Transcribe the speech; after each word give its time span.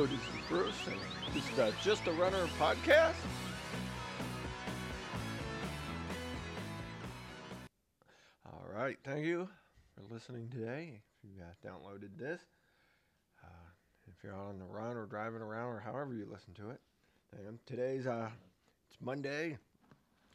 This 0.00 0.12
is 0.12 0.18
Bruce, 0.48 0.86
and 0.86 0.96
this 1.34 1.46
is 1.46 1.56
the 1.56 1.74
Just 1.82 2.06
a 2.06 2.12
Runner 2.12 2.46
podcast. 2.58 3.12
All 8.46 8.64
right, 8.74 8.96
thank 9.04 9.26
you 9.26 9.46
for 9.94 10.14
listening 10.14 10.48
today. 10.48 11.02
If 11.22 11.30
you 11.30 11.42
uh, 11.42 11.68
downloaded 11.68 12.18
this, 12.18 12.40
uh, 13.44 13.68
if 14.08 14.24
you're 14.24 14.34
out 14.34 14.46
on 14.46 14.58
the 14.58 14.64
run 14.64 14.96
or 14.96 15.04
driving 15.04 15.42
around 15.42 15.74
or 15.74 15.80
however 15.80 16.14
you 16.14 16.26
listen 16.32 16.54
to 16.54 16.70
it, 16.70 16.80
and 17.46 17.58
today's 17.66 18.06
uh, 18.06 18.30
it's 18.88 18.98
Monday, 19.02 19.58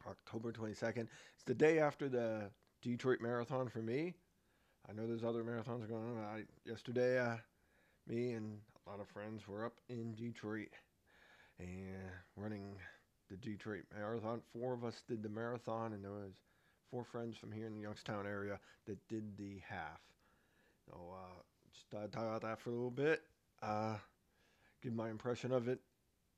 October 0.08 0.52
22nd. 0.52 1.08
It's 1.34 1.44
the 1.44 1.56
day 1.56 1.80
after 1.80 2.08
the 2.08 2.52
Detroit 2.84 3.20
Marathon 3.20 3.70
for 3.70 3.80
me. 3.80 4.14
I 4.88 4.94
know 4.94 5.08
there's 5.08 5.24
other 5.24 5.44
marathons 5.44 5.90
going 5.90 6.04
on. 6.04 6.24
I, 6.24 6.44
yesterday, 6.70 7.18
uh, 7.18 7.38
me 8.08 8.34
and 8.34 8.60
a 8.86 8.90
lot 8.90 9.00
of 9.00 9.08
friends 9.08 9.48
were 9.48 9.66
up 9.66 9.80
in 9.90 10.14
Detroit 10.14 10.70
and 11.60 12.12
running 12.36 12.76
the 13.30 13.38
Detroit 13.38 13.84
Marathon. 13.96 14.42
Four 14.54 14.74
of 14.74 14.84
us 14.84 15.02
did 15.08 15.24
the 15.24 15.30
marathon, 15.30 15.94
and 15.94 16.04
there 16.04 16.12
was 16.12 16.34
four 16.92 17.04
friends 17.04 17.38
from 17.38 17.52
here 17.52 17.66
in 17.66 17.74
the 17.74 17.82
Youngstown 17.82 18.28
area 18.28 18.60
that 18.86 18.98
did 19.08 19.38
the 19.38 19.62
half. 19.68 20.02
So 20.86 20.94
uh, 21.14 21.42
just 21.74 21.94
uh, 21.96 22.08
talk 22.08 22.28
about 22.28 22.42
that 22.42 22.60
for 22.60 22.70
a 22.70 22.74
little 22.74 22.92
bit. 22.92 23.24
Uh, 23.62 23.96
give 24.84 24.94
my 24.94 25.10
impression 25.10 25.52
of 25.52 25.68
it. 25.68 25.80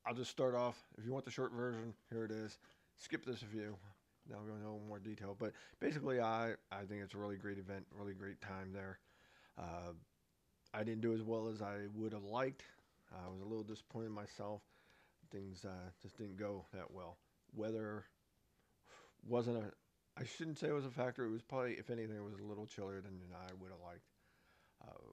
I'll 0.06 0.16
just 0.16 0.32
start 0.32 0.56
off. 0.56 0.78
If 0.98 1.06
you 1.06 1.12
want 1.12 1.26
the 1.26 1.32
short 1.32 1.52
version, 1.52 1.94
here 2.09 2.23
it 2.23 2.32
is. 2.32 2.59
Skip 2.95 3.26
this 3.26 3.42
if 3.42 3.54
you 3.54 3.76
now 4.30 4.38
to 4.38 4.45
go 4.45 4.56
into 4.56 4.88
more 4.88 5.00
detail. 5.00 5.36
But 5.38 5.52
basically, 5.80 6.22
I, 6.22 6.54
I 6.72 6.86
think 6.88 7.02
it's 7.04 7.14
a 7.14 7.17
really 7.17 7.36
great 7.36 7.58
event, 7.58 7.86
really 7.98 8.14
great 8.14 8.39
time 8.42 8.72
there. 8.73 9.00
Uh, 9.58 9.92
I 10.73 10.84
didn't 10.84 11.02
do 11.02 11.14
as 11.14 11.22
well 11.23 11.48
as 11.48 11.62
I 11.62 11.88
would 11.96 12.14
have 12.14 12.23
liked. 12.23 12.64
I 13.12 13.30
was 13.30 13.42
a 13.42 13.46
little 13.46 13.64
disappointed 13.64 14.12
myself. 14.12 14.62
Things 15.32 15.66
uh, 15.66 15.90
just 16.02 16.18
didn't 16.18 16.38
go 16.38 16.66
that 16.73 16.92
well. 16.92 17.18
Weather 17.56 18.06
wasn't 19.28 19.58
a, 19.58 19.72
I 20.20 20.26
shouldn't 20.26 20.60
say 20.60 20.68
it 20.68 20.73
was 20.73 20.86
a 20.86 20.92
factor. 20.92 21.26
It 21.26 21.32
was 21.32 21.42
probably, 21.42 21.73
if 21.73 21.90
anything, 21.90 22.16
it 22.16 22.23
was 22.23 22.40
a 22.40 22.44
little 22.44 22.66
chillier 22.66 23.02
than 23.02 23.20
I 23.34 23.54
would 23.60 23.72
have 23.72 23.82
liked. 23.84 24.08
Uh, 24.84 25.12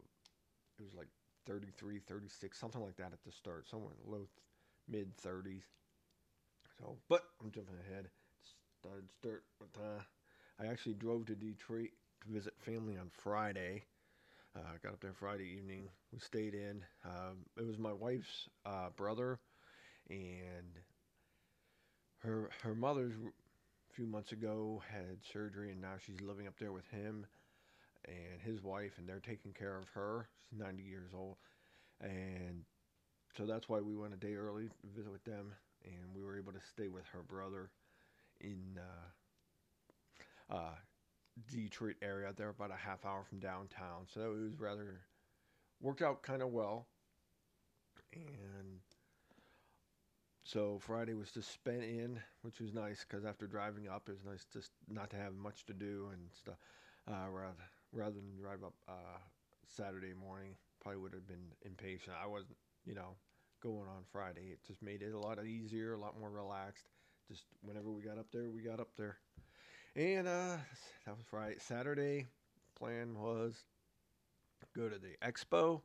it 0.79 0.83
was 0.85 0.95
like 0.95 1.09
33, 1.47 2.01
36, 2.01 2.59
something 2.59 2.83
like 2.83 2.97
that 2.97 3.13
at 3.13 3.23
the 3.25 3.33
start, 3.33 3.69
somewhere 3.69 3.93
in 3.93 4.11
the 4.11 4.17
low, 4.17 4.29
mid 4.89 5.17
30s. 5.17 5.63
So, 6.79 6.97
but 7.09 7.23
I'm 7.43 7.51
jumping 7.51 7.77
ahead 7.89 8.09
started 8.85 9.09
start 9.19 9.45
with, 9.61 9.71
uh, 9.79 10.03
I 10.61 10.67
actually 10.67 10.95
drove 10.95 11.25
to 11.27 11.35
Detroit 11.35 11.91
to 12.23 12.33
visit 12.33 12.53
family 12.61 12.99
on 12.99 13.09
Friday. 13.11 13.85
Uh, 14.57 14.61
got 14.83 14.93
up 14.93 15.01
there 15.01 15.13
Friday 15.13 15.57
evening. 15.59 15.89
We 16.13 16.21
stayed 16.21 16.55
in. 16.55 16.85
Um, 17.05 17.39
it 17.59 17.67
was 17.67 17.77
my 17.77 17.93
wife's 17.93 18.49
uh, 18.65 18.91
brother, 18.97 19.41
and 20.09 20.79
her 22.19 22.51
her 22.63 22.75
mother's 22.75 23.15
a 23.15 23.95
few 23.95 24.07
months 24.07 24.31
ago 24.31 24.81
had 24.89 25.19
surgery, 25.33 25.73
and 25.73 25.81
now 25.81 25.95
she's 25.99 26.21
living 26.21 26.47
up 26.47 26.55
there 26.61 26.71
with 26.71 26.87
him 26.89 27.27
and 28.05 28.41
his 28.43 28.63
wife, 28.63 28.93
and 28.97 29.09
they're 29.09 29.19
taking 29.19 29.53
care 29.53 29.77
of 29.77 29.89
her. 29.89 30.29
She's 30.49 30.61
90 30.61 30.83
years 30.85 31.11
old, 31.17 31.37
and 32.01 32.63
so 33.37 33.47
that's 33.47 33.69
why 33.69 33.81
we 33.81 33.97
went 33.97 34.15
a 34.15 34.19
day 34.19 34.35
early 34.37 34.69
to 34.69 34.87
visit 34.97 35.11
with 35.11 35.25
them, 35.25 35.53
and 35.85 36.15
we 36.15 36.23
were 36.23 36.37
able 36.39 36.53
to 36.53 36.61
stay 36.71 36.87
with 36.87 37.07
her 37.13 37.23
brother 37.23 37.71
in 38.41 38.79
uh, 38.79 40.55
uh, 40.55 40.77
Detroit 41.51 41.97
area. 42.03 42.33
They're 42.37 42.51
about 42.51 42.71
a 42.71 42.77
half 42.77 43.05
hour 43.05 43.25
from 43.29 43.39
downtown, 43.39 44.07
so 44.13 44.33
it 44.33 44.43
was 44.43 44.59
rather 44.59 45.01
worked 45.81 46.03
out 46.03 46.23
kind 46.23 46.43
of 46.43 46.51
well. 46.51 46.87
And 48.15 48.81
so 50.45 50.79
Friday 50.81 51.15
was 51.15 51.33
just 51.33 51.53
spent 51.53 51.83
in, 51.83 52.21
which 52.43 52.61
was 52.61 52.73
nice 52.73 53.05
because 53.09 53.25
after 53.25 53.47
driving 53.47 53.89
up, 53.89 54.09
it 54.09 54.13
was 54.13 54.25
nice 54.25 54.47
just 54.53 54.71
not 54.89 55.11
to 55.11 55.17
have 55.17 55.35
much 55.35 55.65
to 55.67 55.73
do 55.73 56.11
and 56.13 56.23
stuff. 56.33 56.59
Uh, 57.09 57.29
rather 57.31 57.55
rather 57.93 58.15
than 58.15 58.37
drive 58.41 58.65
up 58.65 58.75
uh, 58.89 59.19
Saturday 59.67 60.15
morning, 60.15 60.55
probably 60.81 61.01
would 61.01 61.13
have 61.13 61.27
been 61.27 61.53
impatient. 61.65 62.17
I 62.23 62.27
wasn't, 62.27 62.57
you 62.85 62.95
know, 62.95 63.17
going 63.63 63.89
on 63.89 64.05
Friday. 64.13 64.53
It 64.53 64.61
just 64.67 64.83
made 64.83 65.03
it 65.03 65.13
a 65.13 65.19
lot 65.19 65.45
easier, 65.45 65.95
a 65.95 65.99
lot 65.99 66.19
more 66.19 66.31
relaxed 66.31 66.87
just 67.29 67.45
whenever 67.63 67.91
we 67.91 68.03
got 68.03 68.19
up 68.19 68.27
there, 68.33 68.51
we 68.51 68.63
got 68.63 68.81
up 68.81 68.91
there. 68.97 69.19
And 69.97 70.27
uh, 70.27 70.57
that 71.07 71.17
was 71.17 71.33
right. 71.33 71.61
Saturday 71.61 72.27
plan 72.77 73.15
was 73.17 73.55
go 74.77 74.89
to 74.89 74.99
the 74.99 75.15
expo 75.25 75.81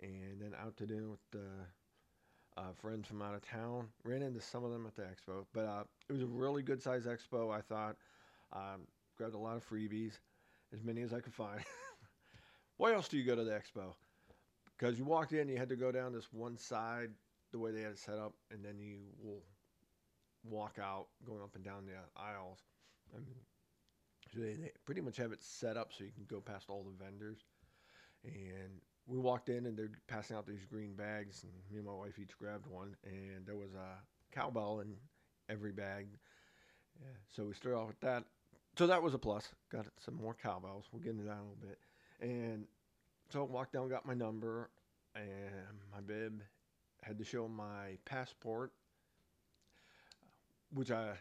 and 0.00 0.38
then 0.38 0.52
out 0.62 0.76
to 0.76 0.86
dinner 0.86 1.08
with 1.08 1.30
the 1.30 2.60
uh, 2.60 2.72
friends 2.78 3.08
from 3.08 3.22
out 3.22 3.34
of 3.34 3.40
town. 3.40 3.88
Ran 4.04 4.20
into 4.20 4.40
some 4.40 4.64
of 4.64 4.70
them 4.70 4.86
at 4.86 4.94
the 4.94 5.02
expo, 5.02 5.46
but 5.54 5.64
uh, 5.64 5.84
it 6.10 6.12
was 6.12 6.22
a 6.22 6.26
really 6.26 6.62
good 6.62 6.82
size 6.82 7.06
expo. 7.06 7.50
I 7.50 7.62
thought 7.62 7.96
um, 8.52 8.86
grabbed 9.16 9.34
a 9.34 9.38
lot 9.38 9.56
of 9.56 9.66
freebies, 9.66 10.18
as 10.74 10.82
many 10.82 11.00
as 11.00 11.14
I 11.14 11.20
could 11.20 11.32
find. 11.32 11.60
Why 12.76 12.92
else 12.92 13.08
do 13.08 13.16
you 13.16 13.24
go 13.24 13.34
to 13.36 13.44
the 13.44 13.52
expo? 13.52 13.94
Because 14.76 14.98
you 14.98 15.04
walked 15.04 15.32
in, 15.32 15.48
you 15.48 15.56
had 15.56 15.70
to 15.70 15.76
go 15.76 15.90
down 15.90 16.12
this 16.12 16.28
one 16.32 16.58
side 16.58 17.10
the 17.50 17.58
way 17.58 17.70
they 17.70 17.80
had 17.80 17.92
it 17.92 17.98
set 17.98 18.18
up, 18.18 18.34
and 18.50 18.62
then 18.62 18.78
you 18.78 18.98
will 19.22 19.42
walk 20.44 20.78
out 20.82 21.06
going 21.24 21.42
up 21.42 21.54
and 21.54 21.64
down 21.64 21.86
the 21.86 22.20
aisles. 22.20 22.58
I 23.14 23.18
mean, 23.18 23.36
so 24.32 24.40
they, 24.40 24.54
they 24.54 24.70
pretty 24.84 25.00
much 25.00 25.16
have 25.16 25.32
it 25.32 25.42
set 25.42 25.76
up 25.76 25.92
so 25.92 26.04
you 26.04 26.10
can 26.12 26.24
go 26.28 26.40
past 26.40 26.66
all 26.68 26.84
the 26.84 27.04
vendors. 27.04 27.38
And 28.24 28.80
we 29.06 29.18
walked 29.18 29.48
in 29.48 29.66
and 29.66 29.76
they're 29.76 29.90
passing 30.06 30.36
out 30.36 30.46
these 30.46 30.64
green 30.64 30.94
bags, 30.94 31.42
and 31.42 31.52
me 31.70 31.78
and 31.78 31.86
my 31.86 31.92
wife 31.92 32.18
each 32.18 32.38
grabbed 32.38 32.66
one, 32.66 32.94
and 33.04 33.44
there 33.44 33.56
was 33.56 33.74
a 33.74 34.34
cowbell 34.34 34.80
in 34.80 34.94
every 35.48 35.72
bag. 35.72 36.06
Yeah, 37.00 37.08
so 37.34 37.44
we 37.44 37.54
started 37.54 37.78
off 37.78 37.88
with 37.88 38.00
that. 38.00 38.24
So 38.78 38.86
that 38.86 39.02
was 39.02 39.14
a 39.14 39.18
plus. 39.18 39.48
Got 39.70 39.86
some 39.98 40.14
more 40.14 40.34
cowbells. 40.40 40.86
We'll 40.92 41.02
get 41.02 41.12
into 41.12 41.24
that 41.24 41.32
in 41.32 41.38
a 41.38 41.42
little 41.42 41.56
bit. 41.60 41.78
And 42.20 42.66
so 43.30 43.40
I 43.40 43.44
walked 43.44 43.72
down, 43.72 43.88
got 43.88 44.06
my 44.06 44.14
number, 44.14 44.70
and 45.14 45.78
my 45.92 46.00
bib. 46.00 46.42
Had 47.02 47.18
to 47.18 47.24
show 47.24 47.48
my 47.48 47.98
passport 48.04 48.72
which 50.72 50.90
I 50.90 51.14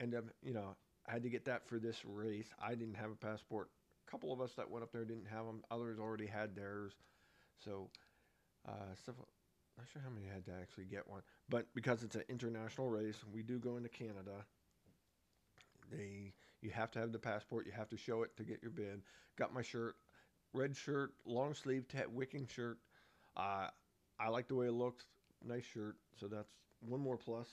ended 0.00 0.20
up, 0.20 0.24
you 0.42 0.54
know, 0.54 0.76
I 1.08 1.12
had 1.12 1.22
to 1.24 1.30
get 1.30 1.44
that 1.46 1.66
for 1.68 1.78
this 1.78 2.04
race. 2.04 2.48
I 2.62 2.74
didn't 2.74 2.96
have 2.96 3.10
a 3.10 3.16
passport. 3.16 3.70
A 4.06 4.10
couple 4.10 4.32
of 4.32 4.40
us 4.40 4.54
that 4.54 4.70
went 4.70 4.82
up 4.84 4.92
there 4.92 5.04
didn't 5.04 5.26
have 5.28 5.46
them. 5.46 5.62
Others 5.70 5.98
already 5.98 6.26
had 6.26 6.54
theirs. 6.56 6.92
So, 7.64 7.90
uh, 8.68 8.94
stuff, 9.00 9.16
not 9.78 9.86
sure 9.92 10.02
how 10.02 10.10
many 10.10 10.26
had 10.26 10.44
to 10.46 10.52
actually 10.60 10.86
get 10.86 11.08
one. 11.08 11.22
But 11.48 11.66
because 11.74 12.02
it's 12.02 12.16
an 12.16 12.24
international 12.28 12.88
race, 12.90 13.24
we 13.32 13.42
do 13.42 13.58
go 13.58 13.76
into 13.76 13.88
Canada. 13.88 14.44
They, 15.90 16.32
you 16.60 16.70
have 16.70 16.90
to 16.92 16.98
have 16.98 17.12
the 17.12 17.18
passport. 17.18 17.66
You 17.66 17.72
have 17.72 17.88
to 17.90 17.96
show 17.96 18.22
it 18.22 18.36
to 18.36 18.44
get 18.44 18.62
your 18.62 18.70
bid. 18.70 19.02
Got 19.36 19.54
my 19.54 19.62
shirt, 19.62 19.96
red 20.52 20.76
shirt, 20.76 21.12
long 21.24 21.54
sleeve, 21.54 21.86
t- 21.88 21.98
wicking 22.12 22.46
shirt. 22.46 22.78
Uh, 23.36 23.68
I 24.18 24.28
like 24.28 24.48
the 24.48 24.54
way 24.54 24.66
it 24.66 24.72
looks. 24.72 25.06
Nice 25.44 25.64
shirt. 25.64 25.96
So 26.18 26.28
that's 26.28 26.50
one 26.80 27.00
more 27.00 27.16
plus 27.16 27.48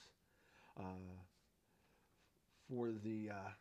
for 2.74 2.92
the 3.04 3.30
uh, 3.32 3.52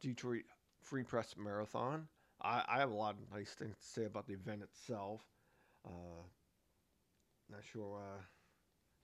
Detroit 0.00 0.44
Free 0.82 1.02
Press 1.02 1.34
Marathon. 1.36 2.08
I, 2.40 2.62
I, 2.68 2.78
have 2.78 2.90
a 2.90 2.94
lot 2.94 3.16
of 3.16 3.36
nice 3.36 3.50
things 3.50 3.76
to 3.76 3.86
say 3.86 4.04
about 4.04 4.26
the 4.26 4.34
event 4.34 4.62
itself. 4.62 5.22
Uh, 5.84 6.22
not 7.50 7.60
sure. 7.72 7.98
Uh, 7.98 8.22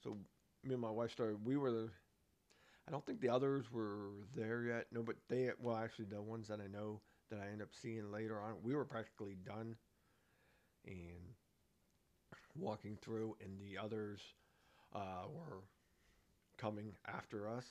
so 0.03 0.17
me 0.63 0.73
and 0.73 0.81
my 0.81 0.91
wife 0.91 1.11
started. 1.13 1.45
We 1.45 1.57
were 1.57 1.71
the. 1.71 1.91
I 2.87 2.91
don't 2.91 3.05
think 3.05 3.21
the 3.21 3.31
others 3.31 3.73
were 3.73 4.11
there 4.37 4.65
yet. 4.65 4.87
No, 4.93 5.03
but 5.03 5.17
they. 5.29 5.51
Well, 5.61 5.77
actually, 5.77 6.07
the 6.07 6.23
ones 6.23 6.49
that 6.49 6.61
I 6.61 6.69
know 6.69 7.01
that 7.31 7.41
I 7.41 7.51
end 7.51 7.63
up 7.63 7.71
seeing 7.73 8.13
later 8.13 8.41
on, 8.41 8.55
we 8.63 8.75
were 8.75 8.85
practically 8.85 9.37
done, 9.45 9.77
and 10.87 11.35
walking 12.55 12.97
through, 13.01 13.37
and 13.43 13.59
the 13.59 13.79
others 13.83 14.21
uh, 14.95 15.25
were 15.29 15.63
coming 16.59 16.95
after 17.07 17.49
us. 17.49 17.65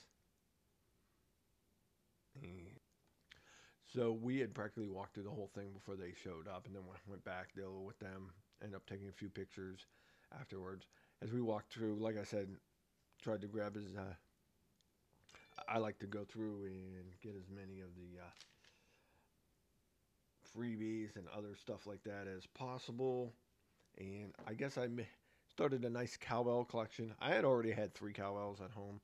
So 3.93 4.11
we 4.11 4.39
had 4.39 4.53
practically 4.55 4.87
walked 4.89 5.13
through 5.13 5.23
the 5.23 5.29
whole 5.29 5.51
thing 5.53 5.71
before 5.71 5.95
they 5.95 6.13
showed 6.23 6.47
up, 6.47 6.65
and 6.65 6.75
then 6.75 6.81
went 7.07 7.23
back, 7.23 7.53
deal 7.55 7.83
with 7.85 7.99
them, 7.99 8.31
ended 8.61 8.75
up 8.75 8.85
taking 8.87 9.07
a 9.07 9.11
few 9.11 9.29
pictures 9.29 9.85
afterwards. 10.39 10.87
As 11.21 11.31
we 11.31 11.41
walked 11.41 11.71
through, 11.71 11.95
like 11.99 12.17
I 12.17 12.23
said, 12.23 12.47
tried 13.21 13.41
to 13.41 13.47
grab 13.47 13.77
as 13.77 13.95
uh, 13.95 14.13
I 15.67 15.77
like 15.77 15.99
to 15.99 16.07
go 16.07 16.25
through 16.25 16.65
and 16.65 17.05
get 17.21 17.35
as 17.35 17.49
many 17.49 17.81
of 17.81 17.89
the 17.95 18.19
uh, 18.21 18.29
freebies 20.57 21.15
and 21.15 21.25
other 21.35 21.55
stuff 21.55 21.85
like 21.85 22.03
that 22.03 22.27
as 22.27 22.45
possible. 22.47 23.33
And 23.97 24.33
I 24.47 24.53
guess 24.53 24.77
I 24.77 24.87
started 25.53 25.85
a 25.85 25.89
nice 25.89 26.17
cowbell 26.17 26.65
collection. 26.65 27.13
I 27.21 27.31
had 27.31 27.45
already 27.45 27.71
had 27.71 27.93
three 27.93 28.11
cowbells 28.11 28.59
at 28.59 28.71
home. 28.71 28.99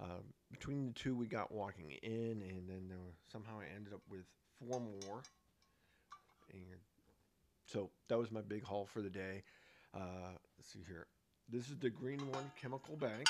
Uh, 0.00 0.22
between 0.50 0.86
the 0.86 0.92
two, 0.92 1.14
we 1.14 1.26
got 1.26 1.52
walking 1.52 1.90
in, 2.02 2.42
and 2.42 2.66
then 2.66 2.88
were, 2.90 3.12
somehow 3.30 3.60
I 3.60 3.74
ended 3.74 3.92
up 3.92 4.00
with 4.10 4.24
four 4.58 4.80
more. 4.80 5.22
And 6.52 6.80
so 7.66 7.90
that 8.08 8.18
was 8.18 8.32
my 8.32 8.40
big 8.40 8.64
haul 8.64 8.86
for 8.86 9.02
the 9.02 9.10
day. 9.10 9.42
Uh, 9.94 10.32
let's 10.58 10.72
see 10.72 10.80
here. 10.88 11.06
This 11.50 11.68
is 11.68 11.76
the 11.76 11.90
green 11.90 12.20
one, 12.30 12.50
Chemical 12.60 12.96
Bank. 12.96 13.28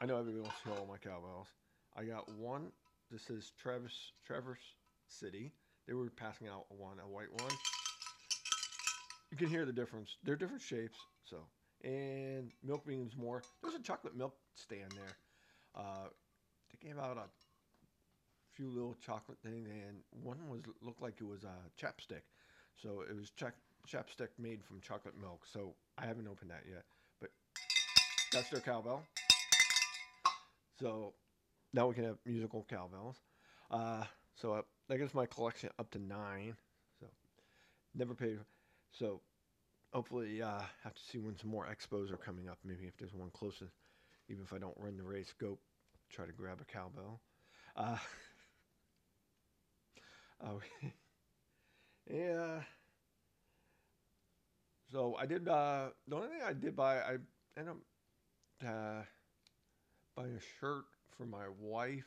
I 0.00 0.06
know 0.06 0.18
everybody 0.18 0.40
wants 0.40 0.56
to 0.62 0.68
see 0.68 0.74
all 0.74 0.86
my 0.86 0.96
cowbells. 0.96 1.48
I 1.94 2.04
got 2.04 2.28
one. 2.38 2.72
This 3.10 3.28
is 3.28 3.52
Travis 3.60 4.12
Traverse 4.26 4.74
City. 5.06 5.52
They 5.86 5.92
were 5.92 6.08
passing 6.08 6.48
out 6.48 6.64
one, 6.70 6.96
a 7.04 7.06
white 7.06 7.32
one. 7.42 7.52
You 9.30 9.36
can 9.36 9.48
hear 9.48 9.64
the 9.64 9.72
difference. 9.72 10.16
They're 10.24 10.36
different 10.36 10.62
shapes. 10.62 10.98
So, 11.24 11.36
and 11.84 12.50
Milk 12.62 12.86
Means 12.86 13.16
More. 13.16 13.42
There's 13.62 13.74
a 13.74 13.82
chocolate 13.82 14.16
milk 14.16 14.34
stand 14.54 14.92
there. 14.92 15.16
Uh, 15.74 16.08
they 16.70 16.88
gave 16.88 16.98
out 16.98 17.16
a 17.16 17.28
few 18.54 18.68
little 18.68 18.96
chocolate 19.04 19.38
things, 19.42 19.68
and 19.68 19.98
one 20.10 20.36
was 20.48 20.60
looked 20.82 21.00
like 21.00 21.14
it 21.20 21.26
was 21.26 21.44
a 21.44 21.82
chapstick. 21.82 22.22
So 22.82 23.02
it 23.08 23.14
was 23.16 23.30
ch- 23.30 23.54
chapstick 23.88 24.28
made 24.38 24.64
from 24.64 24.80
chocolate 24.80 25.14
milk. 25.20 25.46
So 25.52 25.74
I 25.96 26.06
haven't 26.06 26.28
opened 26.28 26.50
that 26.50 26.64
yet, 26.68 26.84
but 27.20 27.30
that's 28.32 28.50
their 28.50 28.60
cowbell. 28.60 29.02
So 30.80 31.12
now 31.72 31.86
we 31.88 31.94
can 31.94 32.04
have 32.04 32.18
musical 32.26 32.66
cowbells. 32.68 33.16
Uh, 33.70 34.04
so 34.34 34.54
uh, 34.54 34.62
that 34.88 34.98
gets 34.98 35.14
my 35.14 35.26
collection 35.26 35.70
up 35.78 35.90
to 35.92 35.98
nine. 35.98 36.56
So 37.00 37.06
never 37.94 38.14
paid. 38.14 38.38
So 38.92 39.20
hopefully, 39.92 40.42
uh, 40.42 40.62
have 40.84 40.94
to 40.94 41.02
see 41.02 41.18
when 41.18 41.36
some 41.36 41.50
more 41.50 41.66
expos 41.66 42.12
are 42.12 42.16
coming 42.18 42.48
up. 42.48 42.58
Maybe 42.64 42.86
if 42.86 42.96
there's 42.98 43.14
one 43.14 43.30
closest, 43.32 43.74
even 44.28 44.44
if 44.44 44.52
I 44.52 44.58
don't 44.58 44.76
run 44.78 44.96
the 44.96 45.04
race, 45.04 45.34
go 45.40 45.58
try 46.10 46.26
to 46.26 46.32
grab 46.32 46.60
a 46.60 46.64
cowbell. 46.64 47.20
Uh, 47.76 47.98
oh, 50.44 50.60
yeah. 52.10 52.62
So 54.90 55.14
I 55.16 55.26
did. 55.26 55.48
Uh, 55.48 55.90
the 56.08 56.16
only 56.16 56.28
thing 56.28 56.42
I 56.44 56.52
did 56.52 56.74
buy, 56.76 56.98
I 57.00 57.16
ended 57.56 57.74
up 57.74 57.76
uh, 58.66 59.02
buying 60.14 60.34
a 60.36 60.40
shirt 60.60 60.84
for 61.16 61.26
my 61.26 61.48
wife 61.58 62.06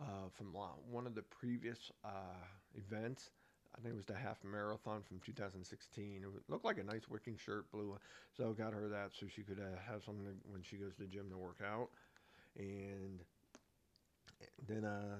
uh, 0.00 0.28
from 0.34 0.54
one 0.90 1.06
of 1.06 1.14
the 1.14 1.22
previous 1.22 1.92
uh, 2.04 2.44
events. 2.74 3.30
I 3.78 3.80
think 3.80 3.94
it 3.94 3.96
was 3.96 4.06
the 4.06 4.14
half 4.14 4.42
marathon 4.42 5.02
from 5.06 5.20
2016. 5.24 6.24
It 6.24 6.50
looked 6.50 6.64
like 6.64 6.78
a 6.78 6.82
nice 6.82 7.08
working 7.08 7.36
shirt, 7.36 7.70
blue. 7.70 7.96
So 8.36 8.50
I 8.50 8.52
got 8.60 8.72
her 8.72 8.88
that 8.88 9.10
so 9.18 9.26
she 9.28 9.42
could 9.42 9.60
uh, 9.60 9.78
have 9.90 10.02
something 10.02 10.26
when 10.50 10.62
she 10.62 10.76
goes 10.76 10.94
to 10.94 11.02
the 11.02 11.06
gym 11.06 11.30
to 11.30 11.36
work 11.36 11.58
out. 11.64 11.88
And 12.58 13.20
then 14.66 14.84
uh, 14.84 15.18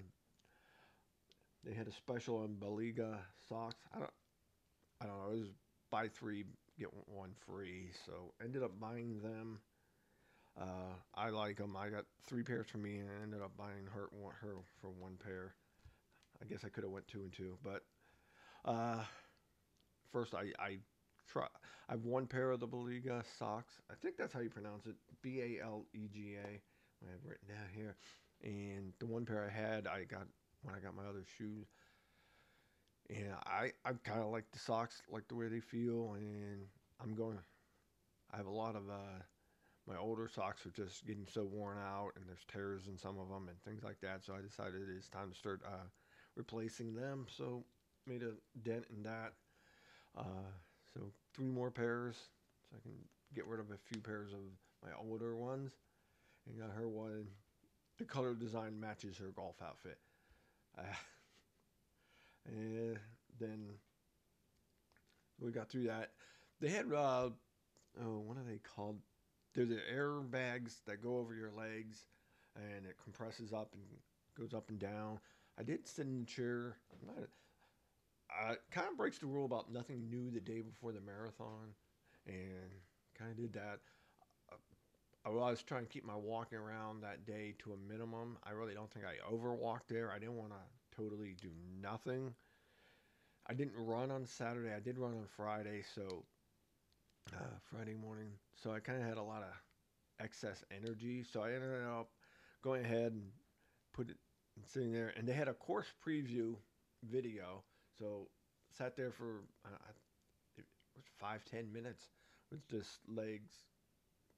they 1.64 1.72
had 1.72 1.86
a 1.86 1.92
special 1.92 2.38
on 2.38 2.56
Balega 2.58 3.18
socks. 3.48 3.76
I 3.94 3.98
don't, 3.98 4.10
I 5.00 5.06
don't 5.06 5.18
know. 5.18 5.32
It 5.34 5.38
was 5.38 5.50
buy 5.90 6.08
three 6.08 6.44
get 6.78 6.88
one 7.06 7.30
free. 7.46 7.90
So 8.06 8.32
ended 8.42 8.62
up 8.64 8.78
buying 8.80 9.20
them. 9.20 9.60
Uh, 10.60 10.94
I 11.14 11.30
like 11.30 11.58
them. 11.58 11.76
I 11.76 11.88
got 11.88 12.04
three 12.26 12.42
pairs 12.42 12.66
for 12.68 12.78
me, 12.78 12.98
and 12.98 13.08
ended 13.22 13.42
up 13.42 13.56
buying 13.56 13.86
her 13.94 14.08
her 14.40 14.54
for 14.80 14.90
one 14.90 15.16
pair. 15.22 15.54
I 16.42 16.46
guess 16.46 16.64
I 16.64 16.68
could 16.68 16.82
have 16.84 16.92
went 16.92 17.06
two 17.06 17.22
and 17.22 17.32
two, 17.32 17.56
but 17.62 17.82
uh, 18.68 19.04
first 20.12 20.34
I 20.34 20.52
I 20.58 20.78
try. 21.30 21.46
I 21.88 21.92
have 21.92 22.04
one 22.04 22.26
pair 22.26 22.50
of 22.50 22.60
the 22.60 22.68
Balega 22.68 23.22
socks. 23.38 23.80
I 23.90 23.94
think 24.02 24.16
that's 24.16 24.32
how 24.32 24.40
you 24.40 24.50
pronounce 24.50 24.86
it. 24.86 24.96
B 25.22 25.40
A 25.40 25.64
L 25.64 25.86
E 25.94 26.08
G 26.12 26.36
A. 26.36 26.46
I 26.48 27.10
have 27.12 27.24
written 27.24 27.48
down 27.48 27.68
here. 27.74 27.96
And 28.42 28.92
the 28.98 29.06
one 29.06 29.24
pair 29.24 29.44
I 29.44 29.50
had, 29.50 29.86
I 29.86 30.04
got 30.04 30.26
when 30.62 30.74
I 30.74 30.80
got 30.80 30.94
my 30.94 31.04
other 31.04 31.24
shoes. 31.38 31.66
And 33.10 33.32
I 33.46 33.72
I 33.84 33.92
kind 34.04 34.20
of 34.20 34.30
like 34.30 34.50
the 34.52 34.58
socks, 34.58 35.02
like 35.10 35.28
the 35.28 35.34
way 35.34 35.48
they 35.48 35.60
feel, 35.60 36.14
and 36.14 36.66
I'm 37.00 37.14
going. 37.14 37.38
I 38.32 38.36
have 38.38 38.46
a 38.46 38.50
lot 38.50 38.76
of 38.76 38.88
uh, 38.90 39.22
my 39.86 39.96
older 39.96 40.28
socks 40.28 40.66
are 40.66 40.70
just 40.70 41.06
getting 41.06 41.26
so 41.32 41.44
worn 41.44 41.78
out 41.78 42.12
and 42.16 42.26
there's 42.28 42.44
tears 42.52 42.88
in 42.88 42.98
some 42.98 43.18
of 43.18 43.28
them 43.28 43.48
and 43.48 43.62
things 43.62 43.84
like 43.84 44.00
that. 44.02 44.24
So 44.24 44.34
I 44.34 44.42
decided 44.42 44.82
it's 44.96 45.08
time 45.08 45.30
to 45.30 45.36
start 45.38 45.62
uh, 45.66 45.88
replacing 46.36 46.94
them. 46.94 47.26
So 47.30 47.64
made 48.08 48.22
a 48.22 48.32
dent 48.62 48.84
in 48.94 49.02
that. 49.02 49.32
Uh, 50.16 50.50
so 50.94 51.00
three 51.34 51.46
more 51.46 51.70
pairs 51.70 52.16
so 52.70 52.76
I 52.76 52.80
can 52.82 52.92
get 53.34 53.46
rid 53.46 53.60
of 53.60 53.70
a 53.70 53.78
few 53.92 54.00
pairs 54.00 54.32
of 54.32 54.40
my 54.84 54.90
older 54.98 55.36
ones. 55.36 55.72
And 56.46 56.58
got 56.58 56.74
her 56.74 56.88
one. 56.88 57.26
The 57.98 58.04
color 58.04 58.34
design 58.34 58.80
matches 58.80 59.18
her 59.18 59.32
golf 59.34 59.56
outfit. 59.62 59.98
Uh, 60.78 60.82
and 62.46 62.98
then 63.38 63.68
we 65.40 65.50
got 65.50 65.68
through 65.68 65.84
that. 65.84 66.10
They 66.60 66.68
had 66.68 66.86
uh, 66.92 67.30
oh, 68.02 68.18
what 68.24 68.36
are 68.36 68.44
they 68.48 68.58
called? 68.58 68.98
They're 69.54 69.64
the 69.64 69.80
airbags 69.92 70.76
that 70.86 71.02
go 71.02 71.18
over 71.18 71.34
your 71.34 71.50
legs, 71.50 72.06
and 72.56 72.86
it 72.86 72.96
compresses 73.02 73.52
up 73.52 73.72
and 73.74 73.82
goes 74.38 74.54
up 74.54 74.70
and 74.70 74.78
down. 74.78 75.18
I 75.58 75.62
did 75.62 75.86
sit 75.86 76.06
in 76.06 76.20
the 76.20 76.26
chair. 76.26 76.76
I'm 76.92 77.14
not. 77.14 77.28
I 78.30 78.54
kind 78.70 78.88
of 78.90 78.96
breaks 78.96 79.18
the 79.18 79.26
rule 79.26 79.44
about 79.44 79.72
nothing 79.72 80.08
new 80.10 80.30
the 80.30 80.40
day 80.40 80.60
before 80.60 80.92
the 80.92 81.00
marathon, 81.00 81.74
and 82.26 82.70
kind 83.18 83.30
of 83.30 83.36
did 83.36 83.52
that. 83.54 83.80
I 85.26 85.30
was 85.30 85.62
trying 85.62 85.82
to 85.82 85.88
keep 85.88 86.04
my 86.04 86.16
walking 86.16 86.58
around 86.58 87.02
that 87.02 87.26
day 87.26 87.54
to 87.58 87.72
a 87.72 87.76
minimum. 87.92 88.38
I 88.44 88.52
really 88.52 88.72
don't 88.72 88.90
think 88.90 89.04
I 89.04 89.16
overwalked 89.30 89.88
there. 89.88 90.10
I 90.10 90.18
didn't 90.18 90.36
want 90.36 90.52
to 90.52 90.96
totally 90.96 91.34
do 91.40 91.50
nothing. 91.82 92.32
I 93.46 93.54
didn't 93.54 93.74
run 93.76 94.10
on 94.10 94.24
Saturday. 94.24 94.72
I 94.74 94.80
did 94.80 94.98
run 94.98 95.12
on 95.12 95.26
Friday, 95.36 95.82
so 95.94 96.24
uh, 97.34 97.56
Friday 97.70 97.94
morning. 97.94 98.30
So 98.54 98.72
I 98.72 98.80
kind 98.80 99.00
of 99.00 99.08
had 99.08 99.18
a 99.18 99.22
lot 99.22 99.42
of 99.42 99.48
excess 100.24 100.64
energy. 100.70 101.24
So 101.30 101.42
I 101.42 101.52
ended 101.52 101.84
up 101.84 102.10
going 102.62 102.84
ahead 102.84 103.12
and 103.12 103.22
put 103.92 104.10
it 104.10 104.16
sitting 104.66 104.92
there. 104.92 105.12
And 105.16 105.26
they 105.26 105.32
had 105.32 105.48
a 105.48 105.54
course 105.54 105.86
preview 106.06 106.54
video. 107.10 107.62
So 107.98 108.28
sat 108.76 108.96
there 108.96 109.10
for 109.10 109.42
uh, 109.64 109.70
five 111.18 111.44
ten 111.44 111.72
minutes 111.72 112.08
with 112.50 112.66
just 112.68 113.00
legs 113.08 113.52